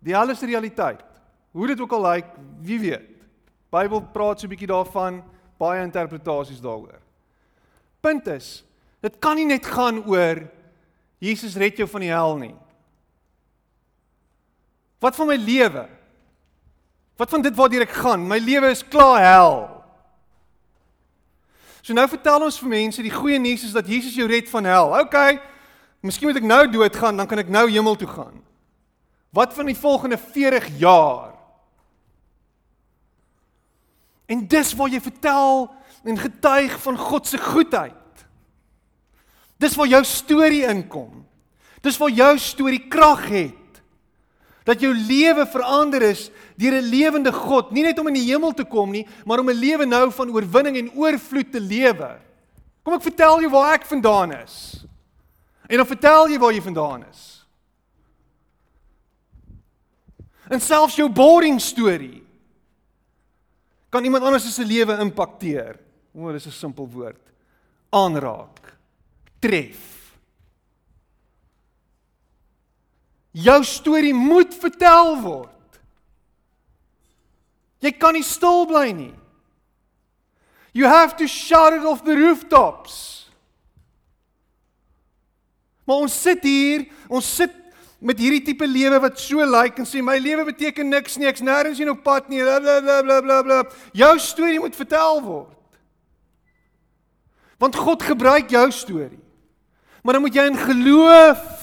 Die 0.00 0.16
alles 0.16 0.40
realiteit. 0.40 1.04
Hoe 1.52 1.66
dit 1.66 1.80
ook 1.80 1.92
al 1.92 2.06
lyk, 2.06 2.24
like, 2.24 2.46
wie 2.62 2.80
weet. 2.80 3.08
Bybel 3.70 4.02
praat 4.12 4.40
so 4.40 4.46
'n 4.46 4.50
bietjie 4.50 4.66
daarvan, 4.70 5.22
baie 5.58 5.82
interpretasies 5.82 6.60
daaroor. 6.60 6.98
Punt 8.00 8.26
is, 8.26 8.64
dit 9.00 9.18
kan 9.18 9.36
nie 9.36 9.46
net 9.46 9.66
gaan 9.66 10.04
oor 10.06 10.48
Jesus 11.18 11.56
red 11.56 11.76
jou 11.76 11.88
van 11.88 12.00
die 12.00 12.10
hel 12.10 12.36
nie. 12.36 12.54
Wat 15.00 15.16
van 15.16 15.26
my 15.26 15.36
lewe? 15.36 15.88
Wat 17.16 17.28
van 17.28 17.42
dit 17.42 17.56
waartoe 17.56 17.80
ek 17.80 17.90
gaan? 17.90 18.26
My 18.26 18.38
lewe 18.38 18.70
is 18.70 18.88
klaar 18.88 19.20
hel. 19.20 19.79
So 21.80 21.96
nou 21.96 22.06
vertel 22.08 22.44
ons 22.44 22.58
vir 22.60 22.72
mense 22.72 23.02
die 23.02 23.14
goeie 23.14 23.38
nuus 23.40 23.64
is 23.68 23.76
dat 23.76 23.88
Jesus 23.88 24.16
jou 24.16 24.26
red 24.28 24.48
van 24.52 24.68
hel. 24.68 24.94
OK. 25.00 25.16
Miskien 26.04 26.30
moet 26.30 26.40
ek 26.40 26.48
nou 26.48 26.62
doodgaan, 26.72 27.18
dan 27.20 27.28
kan 27.28 27.42
ek 27.42 27.52
nou 27.52 27.66
hemel 27.68 27.96
toe 28.00 28.08
gaan. 28.08 28.38
Wat 29.36 29.52
van 29.54 29.68
die 29.70 29.76
volgende 29.76 30.18
40 30.18 30.68
jaar? 30.80 31.34
En 34.30 34.46
dis 34.48 34.72
waar 34.78 34.90
jy 34.92 35.00
vertel 35.02 35.68
en 36.06 36.18
getuig 36.18 36.76
van 36.82 36.98
God 36.98 37.26
se 37.26 37.38
goedheid. 37.38 38.24
Dis 39.60 39.76
waar 39.76 39.90
jou 39.90 40.02
storie 40.08 40.64
inkom. 40.68 41.26
Dis 41.84 41.98
waar 42.00 42.12
jou 42.12 42.32
storie 42.40 42.82
krag 42.88 43.26
het 43.28 43.59
dat 44.64 44.80
jou 44.80 44.92
lewe 44.94 45.46
verander 45.46 46.02
is 46.02 46.30
deur 46.56 46.72
'n 46.72 46.90
lewende 46.90 47.32
God, 47.32 47.72
nie 47.72 47.82
net 47.82 47.98
om 47.98 48.06
in 48.08 48.14
die 48.14 48.30
hemel 48.32 48.52
te 48.52 48.64
kom 48.64 48.90
nie, 48.90 49.06
maar 49.24 49.40
om 49.40 49.48
'n 49.48 49.60
lewe 49.60 49.86
nou 49.86 50.10
van 50.10 50.30
oorwinning 50.30 50.76
en 50.76 50.92
oorvloed 50.94 51.52
te 51.52 51.60
lewe. 51.60 52.18
Kom 52.82 52.94
ek 52.94 53.02
vertel 53.02 53.40
jou 53.40 53.50
waar 53.50 53.74
ek 53.74 53.86
vandaan 53.86 54.32
is. 54.32 54.84
En 55.68 55.76
dan 55.76 55.86
vertel 55.86 56.28
jy 56.28 56.38
waar 56.38 56.52
jy 56.52 56.62
vandaan 56.62 57.04
is. 57.10 57.46
En 60.50 60.60
selfs 60.60 60.96
jou 60.96 61.08
boring 61.08 61.60
storie 61.60 62.24
kan 63.90 64.04
iemand 64.04 64.24
anders 64.24 64.54
se 64.54 64.64
lewe 64.64 64.98
impakteer. 64.98 65.78
O, 66.14 66.32
dis 66.32 66.46
'n 66.46 66.50
simpel 66.50 66.88
woord. 66.88 67.20
Aanraak. 67.90 68.76
Tref. 69.38 69.99
Jou 73.30 73.60
storie 73.64 74.14
moet 74.14 74.54
vertel 74.58 75.14
word. 75.22 75.78
Jy 77.80 77.92
kan 77.96 78.16
nie 78.16 78.26
stil 78.26 78.66
bly 78.68 78.90
nie. 78.92 79.14
You 80.72 80.86
have 80.86 81.16
to 81.16 81.26
shout 81.26 81.72
it 81.72 81.86
off 81.86 82.04
the 82.04 82.14
rooftops. 82.14 83.30
Maar 85.86 86.04
ons 86.06 86.14
sit 86.14 86.44
hier, 86.46 86.84
ons 87.10 87.26
sit 87.26 87.54
met 88.00 88.20
hierdie 88.20 88.42
tipe 88.46 88.66
lewe 88.68 89.00
wat 89.02 89.18
so 89.20 89.42
lyk 89.42 89.50
like 89.52 89.82
en 89.82 89.88
sê 89.88 90.00
my 90.04 90.16
lewe 90.22 90.46
beteken 90.48 90.88
niks 90.88 91.18
nie, 91.18 91.26
ek's 91.28 91.42
nêrens 91.44 91.80
hier 91.82 91.90
op 91.92 92.04
pad 92.04 92.30
nie, 92.32 92.40
bla 92.44 92.60
bla 92.62 93.00
bla 93.02 93.18
bla 93.24 93.40
bla. 93.44 93.58
Jou 93.96 94.12
storie 94.22 94.60
moet 94.62 94.78
vertel 94.78 95.20
word. 95.24 95.56
Want 97.60 97.76
God 97.76 98.06
gebruik 98.06 98.52
jou 98.54 98.68
storie. 98.72 99.20
Maar 100.00 100.16
dan 100.16 100.24
moet 100.24 100.38
jy 100.38 100.46
in 100.48 100.56
geloof 100.56 101.59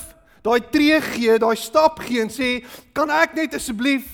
daai 0.48 0.62
tree 0.72 1.02
gee, 1.12 1.38
daai 1.39 1.56
stap 1.60 2.00
gee 2.06 2.22
en 2.24 2.32
sê, 2.32 2.64
"Kan 2.93 3.10
ek 3.10 3.36
net 3.36 3.54
asseblief 3.56 4.06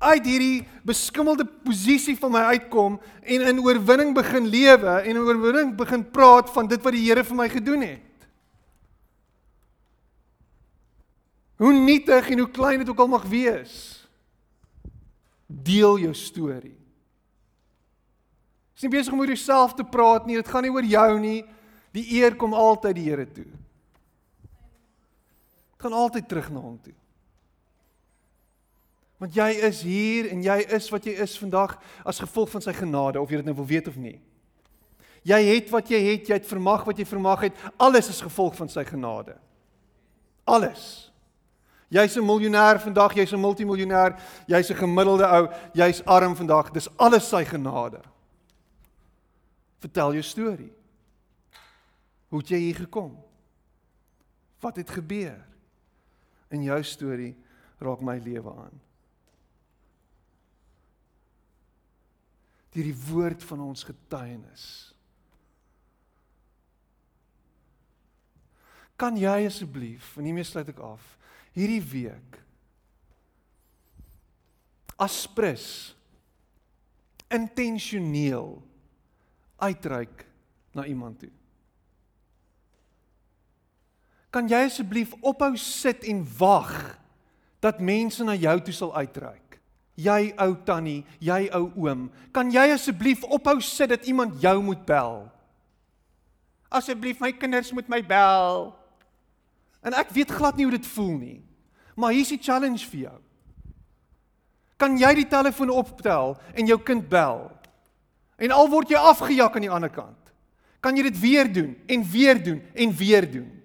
uit 0.00 0.26
hierdie 0.26 0.66
beskimmelde 0.84 1.44
posisie 1.44 2.16
van 2.16 2.32
my 2.32 2.42
uitkom 2.52 3.00
en 3.22 3.42
in 3.42 3.60
oorwinning 3.60 4.14
begin 4.14 4.48
lewe 4.48 5.00
en 5.00 5.10
in 5.10 5.18
oorwinning 5.18 5.76
begin 5.76 6.04
praat 6.04 6.50
van 6.50 6.66
dit 6.66 6.82
wat 6.82 6.92
die 6.92 7.06
Here 7.06 7.24
vir 7.24 7.36
my 7.36 7.48
gedoen 7.48 7.82
het?" 7.82 8.02
Hoe 11.56 11.72
nietig 11.72 12.30
en 12.30 12.38
hoe 12.38 12.50
klein 12.50 12.78
dit 12.78 12.88
ook 12.88 12.98
al 12.98 13.08
mag 13.08 13.24
wees. 13.24 14.04
Deel 15.46 15.98
jou 15.98 16.14
storie. 16.14 16.76
Dis 18.74 18.84
nie 18.84 18.92
besig 18.92 19.12
om 19.12 19.22
oor 19.22 19.32
jouself 19.32 19.72
te 19.74 19.84
praat 19.84 20.26
nie. 20.26 20.36
Dit 20.36 20.48
gaan 20.52 20.66
nie 20.66 20.72
oor 20.74 20.84
jou 20.84 21.20
nie. 21.20 21.44
Die 21.96 22.04
eer 22.18 22.36
kom 22.36 22.52
altyd 22.52 22.98
die 22.98 23.06
Here 23.08 23.24
toe. 23.24 23.46
Gaan 25.76 25.92
altyd 25.92 26.28
terug 26.28 26.50
na 26.50 26.60
hom 26.60 26.78
toe. 26.82 26.94
Want 29.16 29.34
jy 29.34 29.48
is 29.64 29.80
hier 29.82 30.28
en 30.28 30.42
jy 30.44 30.58
is 30.76 30.88
wat 30.92 31.06
jy 31.08 31.14
is 31.24 31.38
vandag 31.40 31.78
as 32.04 32.20
gevolg 32.20 32.50
van 32.52 32.64
sy 32.64 32.74
genade 32.76 33.20
of 33.20 33.30
jy 33.30 33.40
dit 33.40 33.48
nou 33.48 33.56
wil 33.56 33.68
weet 33.68 33.88
of 33.88 33.96
nie. 33.96 34.18
Jy 35.26 35.40
het 35.48 35.72
wat 35.72 35.88
jy 35.90 35.98
het, 36.04 36.28
jy 36.28 36.36
het 36.38 36.46
vermag 36.46 36.84
wat 36.86 37.00
jy 37.00 37.06
vermag 37.08 37.48
het. 37.48 37.64
Alles 37.82 38.10
is 38.12 38.22
gevolg 38.22 38.54
van 38.58 38.68
sy 38.70 38.84
genade. 38.86 39.34
Alles. 40.46 41.10
Jy's 41.88 42.16
'n 42.16 42.26
miljonair 42.26 42.78
vandag, 42.80 43.14
jy's 43.14 43.32
'n 43.32 43.40
multimiljonair, 43.40 44.20
jy's 44.46 44.70
'n 44.70 44.76
gemiddelde 44.76 45.26
ou, 45.26 45.48
jy's 45.72 46.02
arm 46.04 46.36
vandag. 46.36 46.70
Dis 46.70 46.88
alles 46.96 47.28
sy 47.28 47.44
genade. 47.44 48.00
Vertel 49.80 50.12
jou 50.12 50.22
storie. 50.22 50.72
Hoe 52.28 52.38
het 52.38 52.48
jy 52.48 52.58
hier 52.58 52.74
gekom? 52.74 53.16
Wat 54.60 54.76
het 54.76 54.90
gebeur? 54.90 55.55
In 56.54 56.62
jou 56.62 56.78
storie 56.86 57.34
raak 57.82 58.02
my 58.04 58.16
lewe 58.22 58.52
aan. 58.52 58.82
Deur 62.76 62.86
die 62.90 63.00
woord 63.08 63.44
van 63.48 63.62
ons 63.64 63.84
getuienis. 63.88 64.66
Kan 68.96 69.16
jy 69.20 69.44
asseblief, 69.48 70.14
en 70.16 70.28
hiermee 70.28 70.46
sluit 70.46 70.70
ek 70.72 70.80
af, 70.84 71.04
hierdie 71.56 71.82
week 71.84 72.38
aspres 74.96 75.92
intentioneel 77.28 78.54
uitreik 79.60 80.24
na 80.72 80.86
iemand 80.88 81.20
toe. 81.20 81.32
Kan 84.36 84.50
jy 84.52 84.66
asseblief 84.66 85.14
ophou 85.24 85.54
sit 85.56 86.02
en 86.04 86.18
wag 86.36 86.68
dat 87.64 87.78
mense 87.80 88.20
na 88.20 88.34
jou 88.36 88.58
toe 88.66 88.74
sal 88.76 88.92
uitreik? 88.92 89.56
Jy 89.96 90.34
ou 90.44 90.52
tannie, 90.60 91.06
jy 91.24 91.46
ou 91.56 91.70
oom, 91.86 92.10
kan 92.36 92.50
jy 92.52 92.66
asseblief 92.74 93.24
ophou 93.32 93.56
sit 93.64 93.94
dat 93.94 94.04
iemand 94.04 94.36
jou 94.42 94.58
moet 94.60 94.82
bel? 94.84 95.22
Asseblief 96.68 97.22
my 97.24 97.32
kinders 97.32 97.72
moet 97.72 97.88
my 97.88 98.02
bel. 98.04 98.74
En 99.80 99.96
ek 99.96 100.12
weet 100.12 100.36
glad 100.36 100.60
nie 100.60 100.68
hoe 100.68 100.76
dit 100.76 100.92
voel 100.92 101.16
nie. 101.16 101.40
Maar 101.96 102.12
hier's 102.12 102.34
die 102.34 102.42
challenge 102.42 102.84
vir 102.92 103.06
jou. 103.06 103.16
Kan 104.76 105.00
jy 105.00 105.14
die 105.16 105.28
telefoon 105.32 105.72
optel 105.72 106.36
en 106.52 106.68
jou 106.68 106.76
kind 106.84 107.08
bel? 107.08 107.46
En 108.36 108.52
al 108.52 108.68
word 108.68 108.92
jy 108.92 109.00
afgejak 109.00 109.56
aan 109.56 109.64
die 109.64 109.72
ander 109.72 109.96
kant. 109.96 110.20
Kan 110.84 111.00
jy 111.00 111.08
dit 111.08 111.24
weer 111.24 111.48
doen 111.48 111.72
en 111.88 112.10
weer 112.12 112.36
doen 112.36 112.60
en 112.76 112.98
weer 113.00 113.32
doen? 113.32 113.55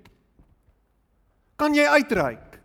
Kan 1.61 1.77
jy 1.77 1.85
uitreik? 1.85 2.57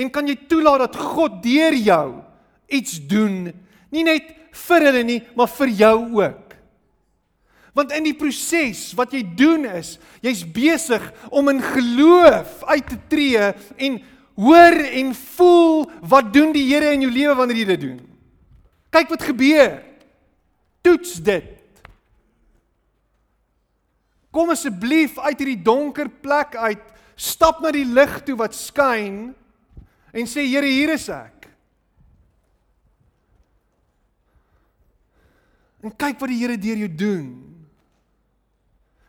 En 0.00 0.08
kan 0.10 0.26
jy 0.26 0.38
toelaat 0.48 0.86
dat 0.86 0.96
God 0.96 1.42
deur 1.44 1.76
jou 1.76 2.06
iets 2.72 2.96
doen, 3.04 3.52
nie 3.92 4.04
net 4.06 4.32
vir 4.64 4.86
hulle 4.88 5.02
nie, 5.04 5.20
maar 5.36 5.50
vir 5.52 5.74
jou 5.76 5.98
ook? 6.22 6.54
Want 7.74 7.92
in 7.92 8.06
die 8.06 8.16
proses 8.16 8.92
wat 8.96 9.12
jy 9.14 9.20
doen 9.36 9.66
is, 9.66 9.96
jy's 10.22 10.44
besig 10.46 11.04
om 11.34 11.50
in 11.52 11.60
geloof 11.60 12.62
uit 12.70 12.86
te 12.88 12.98
tree 13.10 13.50
en 13.76 13.98
hoor 14.38 14.78
en 14.94 15.10
voel 15.36 15.84
wat 16.10 16.32
doen 16.34 16.54
die 16.54 16.64
Here 16.70 16.94
in 16.94 17.04
jou 17.04 17.12
lewe 17.12 17.34
wanneer 17.38 17.60
jy 17.60 17.68
dit 17.74 17.82
doen. 17.84 17.98
Kyk 18.94 19.10
wat 19.10 19.26
gebeur. 19.26 19.76
Toets 20.86 21.18
dit. 21.26 21.50
Kom 24.34 24.50
asseblief 24.50 25.18
uit 25.18 25.38
hierdie 25.38 25.62
donker 25.62 26.08
plek 26.10 26.56
uit, 26.58 26.93
stap 27.16 27.60
na 27.62 27.70
die 27.74 27.86
lig 27.86 28.20
toe 28.26 28.36
wat 28.38 28.56
skyn 28.56 29.34
en 30.14 30.28
sê 30.30 30.46
Here, 30.46 30.66
hier 30.66 30.94
is 30.94 31.08
ek. 31.12 31.48
En 35.84 35.92
kyk 35.92 36.20
wat 36.20 36.30
die 36.32 36.40
Here 36.40 36.58
deur 36.58 36.84
jou 36.86 36.92
doen. 37.04 37.28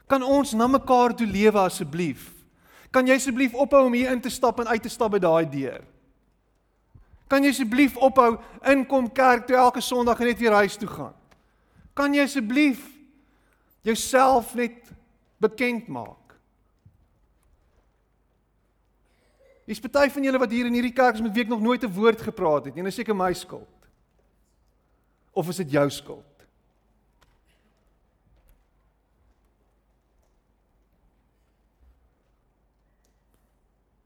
Kan 0.09 0.25
ons 0.25 0.53
na 0.53 0.67
mekaar 0.69 1.15
toe 1.17 1.27
lewe 1.27 1.61
asseblief? 1.63 2.29
Kan 2.93 3.07
jy 3.09 3.17
asseblief 3.17 3.55
ophou 3.57 3.87
om 3.87 3.95
hier 3.95 4.11
in 4.13 4.21
te 4.21 4.31
stap 4.31 4.61
en 4.61 4.69
uit 4.71 4.83
te 4.83 4.91
stap 4.91 5.15
by 5.15 5.21
daai 5.23 5.45
deur? 5.49 5.81
Kan 7.31 7.43
jy 7.43 7.53
asseblief 7.55 7.95
ophou 7.97 8.35
inkom 8.71 9.09
kerk 9.13 9.47
toe 9.47 9.57
elke 9.57 9.81
Sondag 9.81 10.21
en 10.21 10.29
net 10.29 10.41
weer 10.41 10.57
huis 10.61 10.77
toe 10.77 10.89
gaan? 10.89 11.15
Kan 11.97 12.13
jy 12.13 12.27
asseblief 12.27 12.83
jouself 13.87 14.53
net 14.57 14.93
bekend 15.41 15.89
maak? 15.89 16.24
Dis 19.65 19.81
party 19.81 20.09
van 20.13 20.23
julle 20.23 20.39
wat 20.41 20.51
hier 20.53 20.67
in 20.69 20.77
hierdie 20.77 20.93
kerk 20.93 21.17
is 21.17 21.23
met 21.25 21.33
week 21.33 21.49
nog 21.49 21.61
nooit 21.61 21.83
'n 21.83 21.93
woord 21.93 22.21
gepraat 22.21 22.65
het 22.65 22.75
nie. 22.75 22.83
Dis 22.83 22.95
seker 22.95 23.15
my 23.15 23.33
skuld. 23.33 23.89
Of 25.31 25.47
is 25.49 25.55
dit 25.55 25.71
jou 25.71 25.89
skuld? 25.89 26.35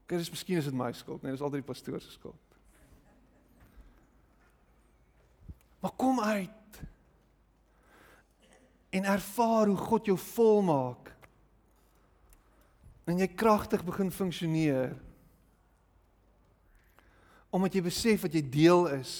Kyk, 0.06 0.18
dis 0.18 0.30
miskien 0.30 0.58
is 0.58 0.64
dit 0.64 0.74
my 0.74 0.92
skuld, 0.92 1.22
nee, 1.22 1.30
dis 1.30 1.40
altyd 1.40 1.62
die 1.62 1.68
pastoor 1.68 2.00
se 2.00 2.10
skuld. 2.10 2.56
Maar 5.80 5.92
kom 5.96 6.20
uit 6.20 6.80
en 8.90 9.04
ervaar 9.04 9.66
hoe 9.66 9.76
God 9.76 10.10
jou 10.10 10.18
volmaak. 10.18 11.12
En 13.06 13.22
jy 13.22 13.28
kragtig 13.28 13.84
begin 13.86 14.10
funksioneer. 14.10 14.96
Omdat 17.50 17.74
jy 17.74 17.82
besef 17.82 18.26
dat 18.26 18.34
jy 18.34 18.42
deel 18.46 18.86
is 18.94 19.14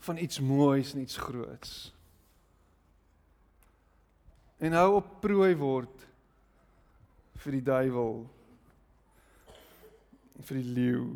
van 0.00 0.16
iets 0.16 0.40
moois 0.40 0.92
en 0.94 1.00
iets 1.02 1.16
groots. 1.16 1.72
En 4.60 4.76
hou 4.76 4.94
op 4.98 5.16
prooi 5.20 5.54
word 5.56 6.06
vir 7.40 7.56
die 7.56 7.64
duiwel 7.64 8.22
vir 10.44 10.60
die 10.60 10.74
leeu 10.76 11.06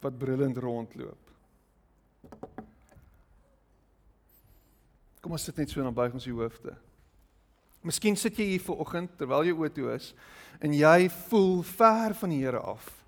wat 0.00 0.16
brullend 0.20 0.60
rondloop. 0.60 1.32
Kom 5.20 5.36
ons 5.36 5.44
sit 5.44 5.58
net 5.60 5.72
so 5.72 5.80
en 5.80 5.90
dan 5.90 5.96
buig 5.96 6.16
ons 6.16 6.28
die 6.28 6.36
hoofde. 6.36 6.72
Miskien 7.84 8.16
sit 8.16 8.36
jy 8.36 8.52
hier 8.54 8.64
ver 8.64 8.80
oggend 8.84 9.12
terwyl 9.16 9.44
jy 9.48 9.56
oortoe 9.56 9.94
is 9.94 10.12
en 10.60 10.76
jy 10.76 11.08
voel 11.28 11.60
ver 11.64 12.16
van 12.16 12.32
die 12.32 12.42
Here 12.42 12.60
af. 12.60 12.99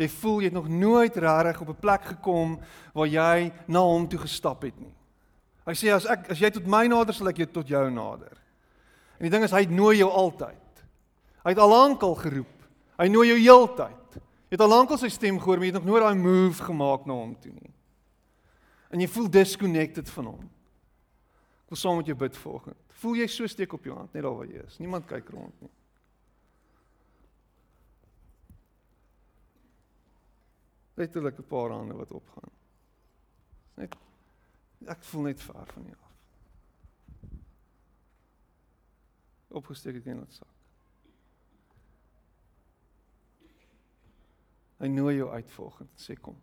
Jy 0.00 0.08
voel 0.08 0.38
jy 0.40 0.48
het 0.48 0.56
nog 0.56 0.68
nooit 0.68 1.16
regtig 1.16 1.60
op 1.60 1.68
'n 1.68 1.80
plek 1.80 2.04
gekom 2.04 2.58
waar 2.94 3.06
jy 3.06 3.52
na 3.66 3.80
hom 3.80 4.08
toe 4.08 4.18
gestap 4.18 4.62
het 4.62 4.78
nie. 4.80 4.94
Hy 5.66 5.72
sê 5.72 5.92
as 5.92 6.06
ek 6.06 6.30
as 6.30 6.38
jy 6.38 6.50
tot 6.50 6.66
my 6.66 6.86
nader 6.86 7.14
sal 7.14 7.28
ek 7.28 7.36
jou 7.36 7.46
tot 7.46 7.68
jou 7.68 7.90
nader. 7.90 8.36
En 9.18 9.28
die 9.28 9.30
ding 9.30 9.44
is 9.44 9.52
hy 9.52 9.66
nooi 9.68 9.98
jou 9.98 10.10
altyd. 10.10 10.84
Hy 11.44 11.50
het 11.50 11.58
al 11.58 11.68
lank 11.68 12.02
al 12.02 12.14
geroep. 12.14 12.56
Hy 12.98 13.08
nooi 13.08 13.28
jou 13.28 13.38
heeltyd. 13.38 14.14
Jy 14.50 14.56
het 14.56 14.60
al 14.60 14.68
lank 14.68 14.90
al 14.90 14.98
sy 14.98 15.08
stem 15.08 15.38
gehoor, 15.38 15.56
maar 15.56 15.66
jy 15.66 15.72
het 15.72 15.82
nog 15.82 15.92
nooit 15.92 16.02
daai 16.02 16.14
move 16.14 16.62
gemaak 16.62 17.06
na 17.06 17.12
hom 17.12 17.36
toe 17.40 17.52
nie. 17.52 17.72
En 18.90 19.00
jy 19.00 19.08
voel 19.08 19.30
disconnected 19.30 20.10
van 20.10 20.24
hom 20.24 20.50
wil 21.70 21.78
saam 21.78 21.96
met 21.96 22.06
jou 22.06 22.16
bid 22.18 22.36
vanoggend. 22.36 22.76
Voel 22.98 23.20
jy 23.22 23.26
so 23.30 23.46
steek 23.46 23.72
op 23.72 23.84
jou 23.86 23.94
hand 23.94 24.12
net 24.12 24.24
daar 24.26 24.34
waar 24.34 24.48
jy 24.50 24.62
is. 24.66 24.78
Niemand 24.82 25.06
kyk 25.06 25.28
rond 25.30 25.54
nie. 25.62 25.70
Letterlik 31.00 31.38
'n 31.38 31.46
paar 31.46 31.70
hande 31.70 31.94
wat 31.94 32.12
opgaan. 32.12 32.52
Net 33.74 33.96
ek 34.86 35.04
voel 35.04 35.22
net 35.22 35.40
ver 35.40 35.66
van 35.66 35.82
jou 35.82 35.96
af. 35.96 36.14
Opgesteek 39.48 39.94
het 39.94 40.06
in 40.06 40.18
dit 40.18 40.32
sak. 40.32 40.56
Hy 44.78 44.88
nooi 44.88 45.16
jou 45.16 45.30
uit 45.30 45.50
volgende 45.50 45.92
sê 45.96 46.20
kom. 46.20 46.36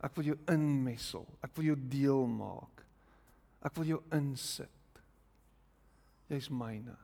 Ek 0.00 0.14
wil 0.14 0.24
jou 0.24 0.38
inmessel. 0.46 1.26
Ek 1.40 1.56
wil 1.56 1.64
jou 1.64 1.88
deel 1.88 2.26
maak. 2.26 2.84
Ek 3.62 3.74
wil 3.74 3.84
jou 3.84 4.02
insit. 4.12 5.02
Jy's 6.26 6.48
myne. 6.48 6.96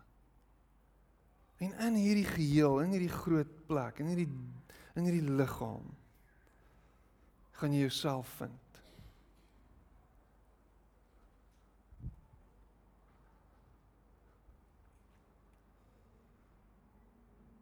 En 1.59 1.72
in 1.86 1.94
hierdie 1.94 2.26
geheel, 2.26 2.80
in 2.80 2.90
hierdie 2.90 3.14
groot 3.14 3.66
plek, 3.66 3.98
in 3.98 4.07
hierdie 4.07 4.30
in 4.94 5.05
hierdie 5.05 5.30
liggaam 5.30 6.03
gaan 7.55 7.72
jy 7.72 7.80
jouself 7.80 8.28
vind. 8.38 8.80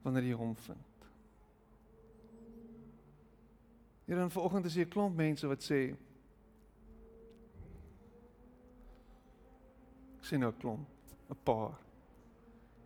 Wanneer 0.03 0.23
jy 0.23 0.39
hom 0.39 0.57
vind. 0.57 0.89
Hier 4.05 4.19
in 4.19 4.31
vanoggend 4.31 4.65
is 4.65 4.75
hier 4.75 4.87
'n 4.87 4.91
klomp 4.91 5.17
mense 5.17 5.47
wat 5.47 5.63
sê 5.63 5.95
Ek 10.19 10.29
sien 10.29 10.41
nou 10.41 10.51
'n 10.51 10.59
klomp, 10.59 10.89
'n 11.31 11.37
paar. 11.43 11.79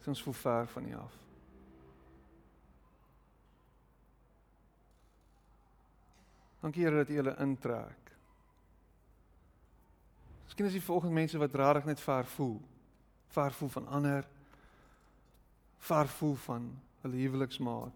Ons 0.06 0.22
voel 0.22 0.34
ver 0.34 0.66
van 0.66 0.88
U 0.88 0.94
af. 0.94 1.25
Dankie 6.60 6.84
Here 6.84 6.96
dat 6.96 7.10
U 7.10 7.16
hulle 7.20 7.36
intrek. 7.42 8.12
Miskien 10.44 10.66
is 10.66 10.78
die 10.78 10.82
volgende 10.82 11.14
mense 11.14 11.38
wat 11.38 11.54
rarig 11.54 11.84
net 11.84 12.00
ver 12.00 12.26
voel. 12.36 12.60
Ver 13.28 13.52
voel 13.52 13.68
van 13.68 13.86
ander. 13.86 14.28
Ver 15.78 16.08
voel 16.08 16.34
van 16.34 16.70
hulle 17.00 17.16
huweliksmaat. 17.16 17.92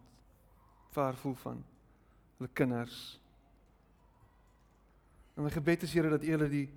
Ver 0.90 1.16
voel 1.16 1.34
van 1.34 1.64
hulle 2.36 2.50
kinders. 2.52 3.20
En 5.34 5.42
my 5.42 5.50
gebed 5.50 5.82
is 5.82 5.92
Here 5.92 6.10
dat 6.10 6.24
U 6.24 6.30
hulle 6.36 6.48
die 6.48 6.68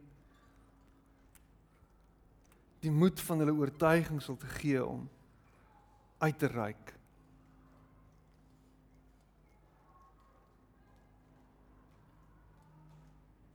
die 2.83 2.91
moed 2.91 3.21
van 3.23 3.39
hulle 3.39 3.53
oortuiging 3.55 4.19
sal 4.21 4.35
te 4.35 4.47
gee 4.59 4.85
om 4.85 5.05
uit 6.19 6.37
te 6.39 6.47
reik. 6.51 6.93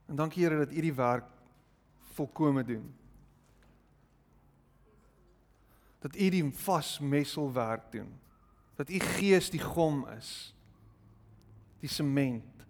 En 0.09 0.15
dankie 0.15 0.43
Here 0.43 0.57
dat 0.57 0.71
U 0.71 0.81
die 0.81 0.93
werk 0.93 1.25
volkome 2.15 2.63
doen. 2.63 2.95
Dat 5.99 6.15
U 6.15 6.29
die 6.29 6.53
vasmessel 6.53 7.53
werk 7.53 7.91
doen. 7.91 8.09
Dat 8.75 8.89
U 8.89 8.99
Gees 8.99 9.49
die 9.49 9.61
gom 9.61 10.07
is. 10.17 10.55
Die 11.79 11.89
sement 11.89 12.65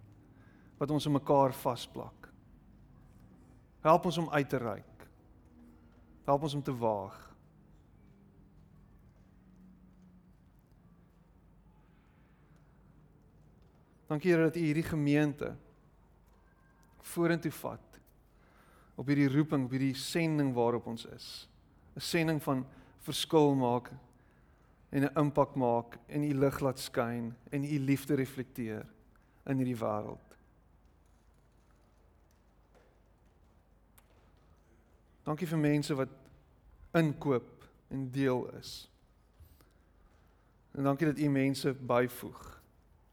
wat 0.76 0.90
ons 0.90 1.06
in 1.06 1.12
mekaar 1.12 1.52
vasplak. 1.52 2.28
Help 3.80 4.04
ons 4.04 4.18
om 4.18 4.30
uit 4.30 4.48
te 4.48 4.56
reik. 4.56 5.08
Help 6.24 6.42
ons 6.42 6.54
om 6.54 6.62
te 6.62 6.76
waag. 6.76 7.16
Dankie 14.06 14.32
Here 14.32 14.42
dat 14.42 14.56
U 14.56 14.60
hierdie 14.60 14.84
gemeente 14.84 15.54
vorentoe 17.02 17.52
vat 17.52 18.00
op 19.00 19.08
hierdie 19.08 19.30
roeping, 19.32 19.64
op 19.64 19.72
hierdie 19.72 19.94
sending 19.96 20.52
waarop 20.54 20.86
ons 20.86 21.06
is. 21.06 21.48
'n 21.96 22.00
Sending 22.00 22.42
van 22.42 22.66
verskil 23.00 23.54
maak 23.54 23.90
en 24.90 25.04
'n 25.04 25.18
impak 25.18 25.54
maak 25.54 25.98
en 26.08 26.22
u 26.22 26.34
lig 26.34 26.60
laat 26.60 26.78
skyn 26.78 27.34
en 27.50 27.64
u 27.64 27.78
liefde 27.78 28.14
reflekteer 28.14 28.86
in 29.46 29.56
hierdie 29.56 29.76
wêreld. 29.76 30.36
Dankie 35.24 35.46
vir 35.46 35.58
mense 35.58 35.94
wat 35.94 36.08
inkoop 36.92 37.68
en 37.88 38.10
deel 38.10 38.48
is. 38.58 38.90
En 40.72 40.84
dankie 40.84 41.06
dat 41.06 41.18
u 41.18 41.28
mense 41.28 41.74
byvoeg 41.74 42.62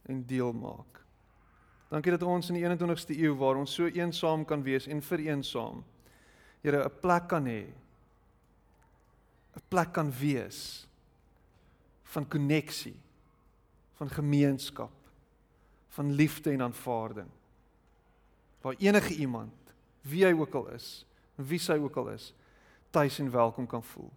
en 0.01 0.25
deel 0.25 0.53
maak. 0.53 1.03
Dankie 1.87 2.11
dat 2.11 2.23
ons 2.27 2.49
in 2.51 2.57
die 2.59 2.65
21ste 2.65 3.15
eeu 3.15 3.35
waar 3.39 3.59
ons 3.59 3.73
so 3.73 3.87
eensaam 3.87 4.43
kan 4.45 4.63
wees 4.63 4.89
en 4.91 5.01
vereensaam. 5.01 5.83
Here 6.61 6.83
'n 6.83 6.99
plek 7.01 7.27
kan 7.27 7.45
hê. 7.45 7.67
'n 9.55 9.63
plek 9.69 9.93
kan 9.93 10.11
wees 10.11 10.87
van 12.03 12.27
koneksie, 12.27 12.95
van 13.93 14.09
gemeenskap, 14.09 14.91
van 15.87 16.11
liefde 16.11 16.51
en 16.51 16.61
aanvaarding. 16.61 17.29
Waar 18.61 18.75
enige 18.77 19.13
iemand, 19.13 19.53
wie 20.01 20.25
hy 20.25 20.33
ook 20.33 20.53
al 20.53 20.67
is, 20.67 21.05
wie 21.35 21.59
sy 21.59 21.77
ook 21.77 21.95
al 21.95 22.09
is, 22.09 22.33
tuis 22.89 23.19
en 23.19 23.31
welkom 23.31 23.67
kan 23.67 23.83
voel. 23.83 24.11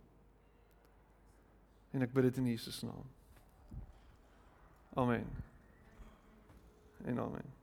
En 1.91 2.03
ek 2.03 2.13
bid 2.13 2.23
dit 2.23 2.37
in 2.37 2.47
Jesus 2.47 2.83
naam. 2.83 3.07
Amen. 4.95 5.27
En 7.05 7.19
amen. 7.19 7.60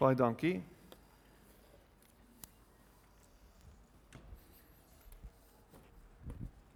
Baie 0.00 0.14
dankie. 0.16 0.73